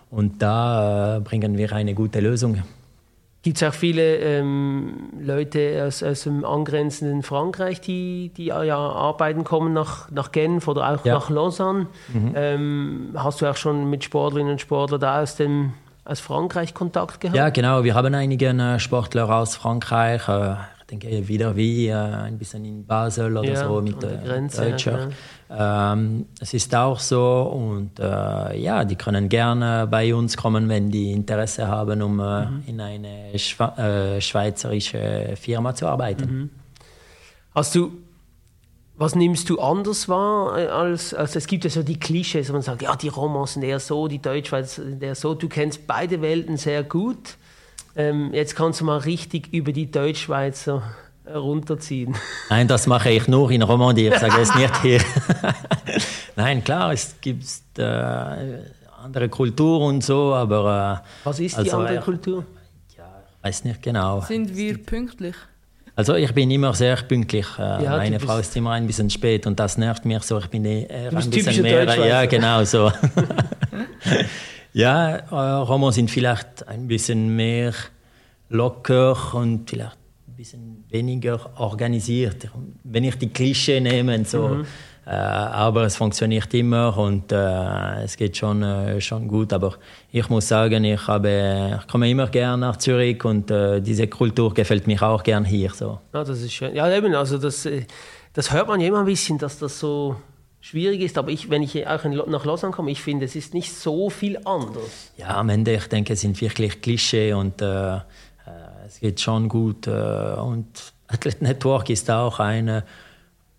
und 0.10 0.42
da 0.42 1.18
äh, 1.18 1.20
bringen 1.20 1.58
wir 1.58 1.72
eine 1.74 1.94
gute 1.94 2.22
Lösung. 2.22 2.58
Gibt 3.42 3.56
es 3.56 3.64
auch 3.64 3.74
viele 3.74 4.18
ähm, 4.18 5.12
Leute 5.18 5.86
aus, 5.88 6.04
aus 6.04 6.24
dem 6.24 6.44
angrenzenden 6.44 7.24
Frankreich, 7.24 7.80
die, 7.80 8.34
die 8.36 8.48
ja 8.48 8.78
arbeiten 8.78 9.46
kommen 9.46 9.72
nach, 9.72 10.12
nach 10.12 10.34
Genf 10.34 10.68
oder 10.68 10.90
auch 10.94 11.06
ja. 11.06 11.14
nach 11.14 11.30
Lausanne? 11.30 11.88
Mhm. 12.10 12.34
Ähm, 12.36 13.10
hast 13.16 13.42
du 13.42 13.50
auch 13.50 13.56
schon 13.56 13.90
mit 13.90 14.04
Sportlerinnen 14.04 14.54
und 14.54 14.62
Sportlern 14.62 15.00
da 15.00 15.22
aus, 15.22 15.38
dem, 15.38 15.72
aus 16.04 16.20
Frankreich 16.20 16.74
Kontakt 16.74 17.22
gehabt? 17.22 17.38
Ja, 17.38 17.50
genau. 17.50 17.86
Wir 17.86 17.96
haben 17.96 18.14
einige 18.14 18.48
äh, 18.48 18.78
Sportler 18.78 19.34
aus 19.34 19.56
Frankreich. 19.56 20.28
Denke 20.90 21.28
wieder 21.28 21.56
wie 21.56 21.88
äh, 21.88 21.94
ein 21.94 22.38
bisschen 22.38 22.66
in 22.66 22.86
Basel 22.86 23.38
oder 23.38 23.52
ja, 23.52 23.68
so 23.68 23.82
mit 23.82 24.02
der 24.02 24.18
Grenze, 24.18 24.72
Deutscher. 24.72 25.10
Ja. 25.50 25.94
Ähm, 25.94 26.26
es 26.40 26.54
ist 26.54 26.74
auch 26.74 27.00
so 27.00 27.44
und 27.44 28.00
äh, 28.00 28.58
ja, 28.60 28.84
die 28.86 28.96
können 28.96 29.30
gerne 29.30 29.88
bei 29.90 30.16
uns 30.16 30.36
kommen, 30.36 30.68
wenn 30.68 30.90
die 30.90 31.12
Interesse 31.12 31.68
haben, 31.68 32.02
um 32.02 32.20
äh, 32.20 32.46
mhm. 32.46 32.64
in 32.66 32.82
eine 32.82 33.38
Schwe 33.38 34.18
äh, 34.18 34.22
schweizerische 34.22 35.36
Firma 35.40 35.76
zu 35.76 35.88
arbeiten. 35.88 36.26
Mhm. 36.26 36.50
Hast 37.54 37.76
du 37.76 37.92
was 39.00 39.16
nimmst 39.16 39.50
du 39.50 39.62
anders 39.62 40.10
wahr 40.10 40.58
äh, 40.58 40.68
als, 40.68 41.14
als 41.14 41.36
es 41.38 41.48
gibt 41.48 41.64
ja 41.64 41.70
so 41.70 41.84
die 41.84 41.98
Klischees, 41.98 42.50
wo 42.50 42.54
man 42.54 42.62
sagt, 42.62 42.82
ja, 42.82 42.96
die 42.98 43.08
Romans 43.08 43.54
sind 43.54 43.64
eher 43.64 43.80
so, 43.80 44.10
die 44.10 44.22
Deutschschweiz 44.22 44.76
sind 44.76 45.02
eher 45.02 45.16
so. 45.16 45.36
Du 45.36 45.48
kennst 45.48 45.88
beide 45.88 46.22
Welten 46.22 46.58
sehr 46.58 46.84
gut. 46.84 47.38
Ähm, 48.00 48.34
jetzt 48.34 48.56
kannst 48.56 48.80
du 48.80 48.86
mal 48.86 49.00
richtig 49.00 49.54
über 49.54 49.74
die 49.74 49.92
Deutschschweizer 49.92 50.84
runterziehen. 51.28 52.16
Nein, 52.50 52.66
das 52.66 52.88
mache 52.88 53.10
ich 53.12 53.28
nur 53.28 53.52
in 53.52 53.62
Romandie, 53.62 54.08
ich 54.08 54.18
sage 54.18 54.40
es 54.42 54.56
nicht 54.56 54.82
hier. 54.82 55.02
Nein, 56.38 56.64
klar, 56.64 56.94
es 56.94 57.16
gibt 57.20 57.44
äh, 57.78 57.84
andere 57.84 59.28
Kultur 59.28 59.82
und 59.82 60.02
so, 60.02 60.34
aber... 60.34 61.04
Äh, 61.04 61.10
Was 61.26 61.42
ist 61.42 61.58
also, 61.58 61.70
die 61.70 61.76
andere 61.76 62.00
Kultur? 62.00 62.46
Ja, 62.98 63.04
ich 63.38 63.44
weiß 63.44 63.66
nicht 63.66 63.82
genau. 63.82 64.22
Sind 64.22 64.56
wir 64.56 64.78
pünktlich? 64.78 65.36
Also 65.94 66.16
ich 66.16 66.34
bin 66.34 66.50
immer 66.52 66.74
sehr 66.74 66.96
pünktlich. 66.96 67.48
Äh, 67.58 67.84
ja, 67.84 67.98
meine 67.98 68.22
Frau 68.22 68.38
ist 68.38 68.56
immer 68.56 68.72
ein 68.72 68.88
bisschen 68.88 69.10
spät 69.10 69.46
und 69.46 69.60
das 69.60 69.78
nervt 69.78 70.06
mich 70.06 70.24
so. 70.24 70.40
Ich 70.40 70.48
bin 70.48 70.64
eher 70.64 71.12
ein 71.12 71.30
bisschen 71.30 71.64
mehr. 71.64 72.08
Ja, 72.08 72.26
genau 72.26 72.64
so. 72.64 72.90
Ja, 74.80 75.18
äh, 75.18 75.36
Roman 75.36 75.92
sind 75.92 76.10
vielleicht 76.10 76.66
ein 76.66 76.88
bisschen 76.88 77.36
mehr 77.36 77.74
locker 78.48 79.18
und 79.34 79.70
vielleicht 79.70 79.98
ein 80.26 80.36
bisschen 80.38 80.86
weniger 80.90 81.38
organisiert. 81.58 82.48
Wenn 82.86 83.04
ich 83.04 83.18
die 83.18 83.28
Klischee 83.28 83.82
nehme, 83.82 84.24
so. 84.24 84.48
Mhm. 84.48 84.66
Äh, 85.06 85.12
aber 85.12 85.84
es 85.84 85.98
funktioniert 85.98 86.54
immer 86.54 86.98
und 86.98 87.30
äh, 87.34 88.04
es 88.04 88.16
geht 88.16 88.38
schon, 88.38 88.64
äh, 88.64 89.02
schon 89.02 89.28
gut. 89.28 89.52
Aber 89.52 89.74
ich 90.14 90.30
muss 90.30 90.48
sagen, 90.48 90.86
ich, 90.86 91.06
habe, 91.08 91.80
ich 91.82 91.88
komme 91.92 92.10
immer 92.10 92.28
gerne 92.28 92.60
nach 92.60 92.78
Zürich 92.78 93.22
und 93.26 93.52
äh, 93.52 93.82
diese 93.82 94.08
Kultur 94.08 94.54
gefällt 94.54 94.88
mir 94.88 95.02
auch 95.04 95.24
gern 95.24 95.44
hier. 95.44 95.72
So. 95.72 96.00
Ja, 96.14 96.24
das 96.24 96.40
ist 96.40 96.54
schön. 96.54 96.74
Ja, 96.74 96.90
eben, 96.90 97.14
also 97.16 97.38
das, 97.38 97.66
äh, 97.66 97.86
das 98.32 98.54
hört 98.54 98.70
man 98.70 98.80
ja 98.80 98.88
immer 98.88 99.00
ein 99.00 99.06
bisschen, 99.06 99.38
dass 99.38 99.60
das 99.60 99.78
so 99.78 100.16
schwierig 100.62 101.02
ist. 101.02 101.18
Aber 101.18 101.30
ich, 101.30 101.50
wenn 101.50 101.64
ich 101.64 101.88
auch 101.88 102.04
nach 102.04 102.46
Lausanne 102.46 102.74
komme, 102.74 102.92
ich 102.92 103.02
finde, 103.02 103.26
es 103.26 103.36
ist 103.36 103.54
nicht 103.54 103.74
so 103.74 104.10
viel 104.10 104.38
anders. 104.46 105.12
Ja, 105.18 105.38
am 105.38 105.50
Ende, 105.50 105.74
ich 105.74 105.88
denke, 105.88 106.14
es 106.14 106.22
sind 106.22 106.40
wirklich 106.42 106.82
Klischee 106.82 107.34
und 107.34 107.62
äh, 107.62 107.96
äh 107.96 108.02
es 108.86 109.00
geht 109.00 109.20
schon 109.20 109.50
gut. 109.50 109.88
Äh, 109.88 109.92
und 109.92 110.94
Athlete 111.08 111.44
Network 111.44 111.90
ist 111.90 112.10
auch 112.12 112.40
eine 112.40 112.84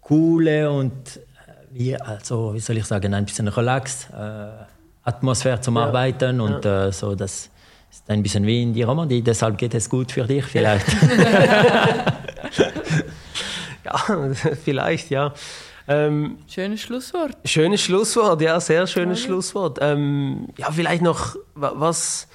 coole 0.00 0.70
und 0.70 1.16
äh, 1.16 1.20
wie, 1.70 1.96
also, 1.96 2.54
wie 2.54 2.60
soll 2.60 2.78
ich 2.78 2.84
sagen, 2.84 3.14
ein 3.14 3.24
bisschen 3.24 3.48
relax 3.48 4.08
äh, 4.10 4.48
Atmosphäre 5.04 5.60
zum 5.60 5.76
ja. 5.76 5.86
Arbeiten 5.86 6.40
und 6.40 6.64
ja. 6.64 6.86
äh, 6.86 6.92
so 6.92 7.14
das 7.14 7.50
ist 7.90 8.08
ein 8.08 8.22
bisschen 8.22 8.46
wie 8.46 8.62
in 8.62 8.72
die 8.72 8.82
Romandie, 8.82 9.22
deshalb 9.22 9.58
geht 9.58 9.74
es 9.74 9.88
gut 9.88 10.12
für 10.12 10.24
dich 10.24 10.44
vielleicht. 10.46 10.86
ja, 13.84 14.30
vielleicht, 14.64 15.10
ja. 15.10 15.32
Ähm, 15.90 16.38
schönes 16.46 16.82
Schlusswort. 16.82 17.36
Schönes 17.44 17.80
Schlusswort, 17.80 18.40
ja, 18.40 18.60
sehr 18.60 18.86
schönes 18.86 19.20
ja, 19.22 19.26
Schlusswort. 19.26 19.78
Ähm, 19.80 20.46
ja, 20.56 20.70
vielleicht 20.70 21.02
noch, 21.02 21.34
was, 21.54 22.28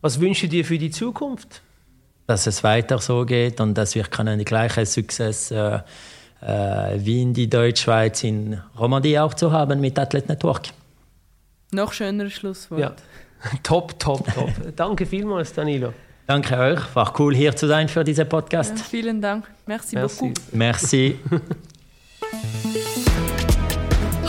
was 0.00 0.20
wünschst 0.20 0.44
du 0.44 0.48
dir 0.48 0.64
für 0.64 0.78
die 0.78 0.90
Zukunft? 0.90 1.60
Dass 2.26 2.46
es 2.46 2.64
weiter 2.64 2.98
so 2.98 3.26
geht 3.26 3.60
und 3.60 3.74
dass 3.74 3.94
wir 3.94 4.04
können 4.04 4.38
die 4.38 4.46
gleiche 4.46 4.86
Success 4.86 5.50
äh, 5.50 5.80
äh, 6.40 6.96
wie 6.96 7.20
in 7.20 7.34
die 7.34 7.50
Deutschschweiz 7.50 8.24
in 8.24 8.58
Romandie 8.78 9.18
auch 9.18 9.34
zu 9.34 9.52
haben 9.52 9.80
mit 9.80 9.98
Athlet 9.98 10.30
Network. 10.30 10.68
Noch 11.72 11.92
schöneres 11.92 12.32
Schlusswort. 12.32 12.80
Ja. 12.80 12.94
top, 13.62 13.98
top, 13.98 14.32
top. 14.34 14.50
Danke 14.76 15.04
vielmals, 15.04 15.52
Danilo. 15.52 15.92
Danke 16.26 16.56
euch. 16.56 16.94
War 16.94 17.12
cool 17.20 17.34
hier 17.34 17.54
zu 17.54 17.66
sein 17.66 17.86
für 17.86 18.02
diesen 18.02 18.26
Podcast. 18.26 18.78
Ja, 18.78 18.84
vielen 18.84 19.20
Dank. 19.20 19.46
Merci, 19.66 19.94
Merci. 19.94 20.20
beaucoup. 20.22 20.54
Merci. 20.54 21.18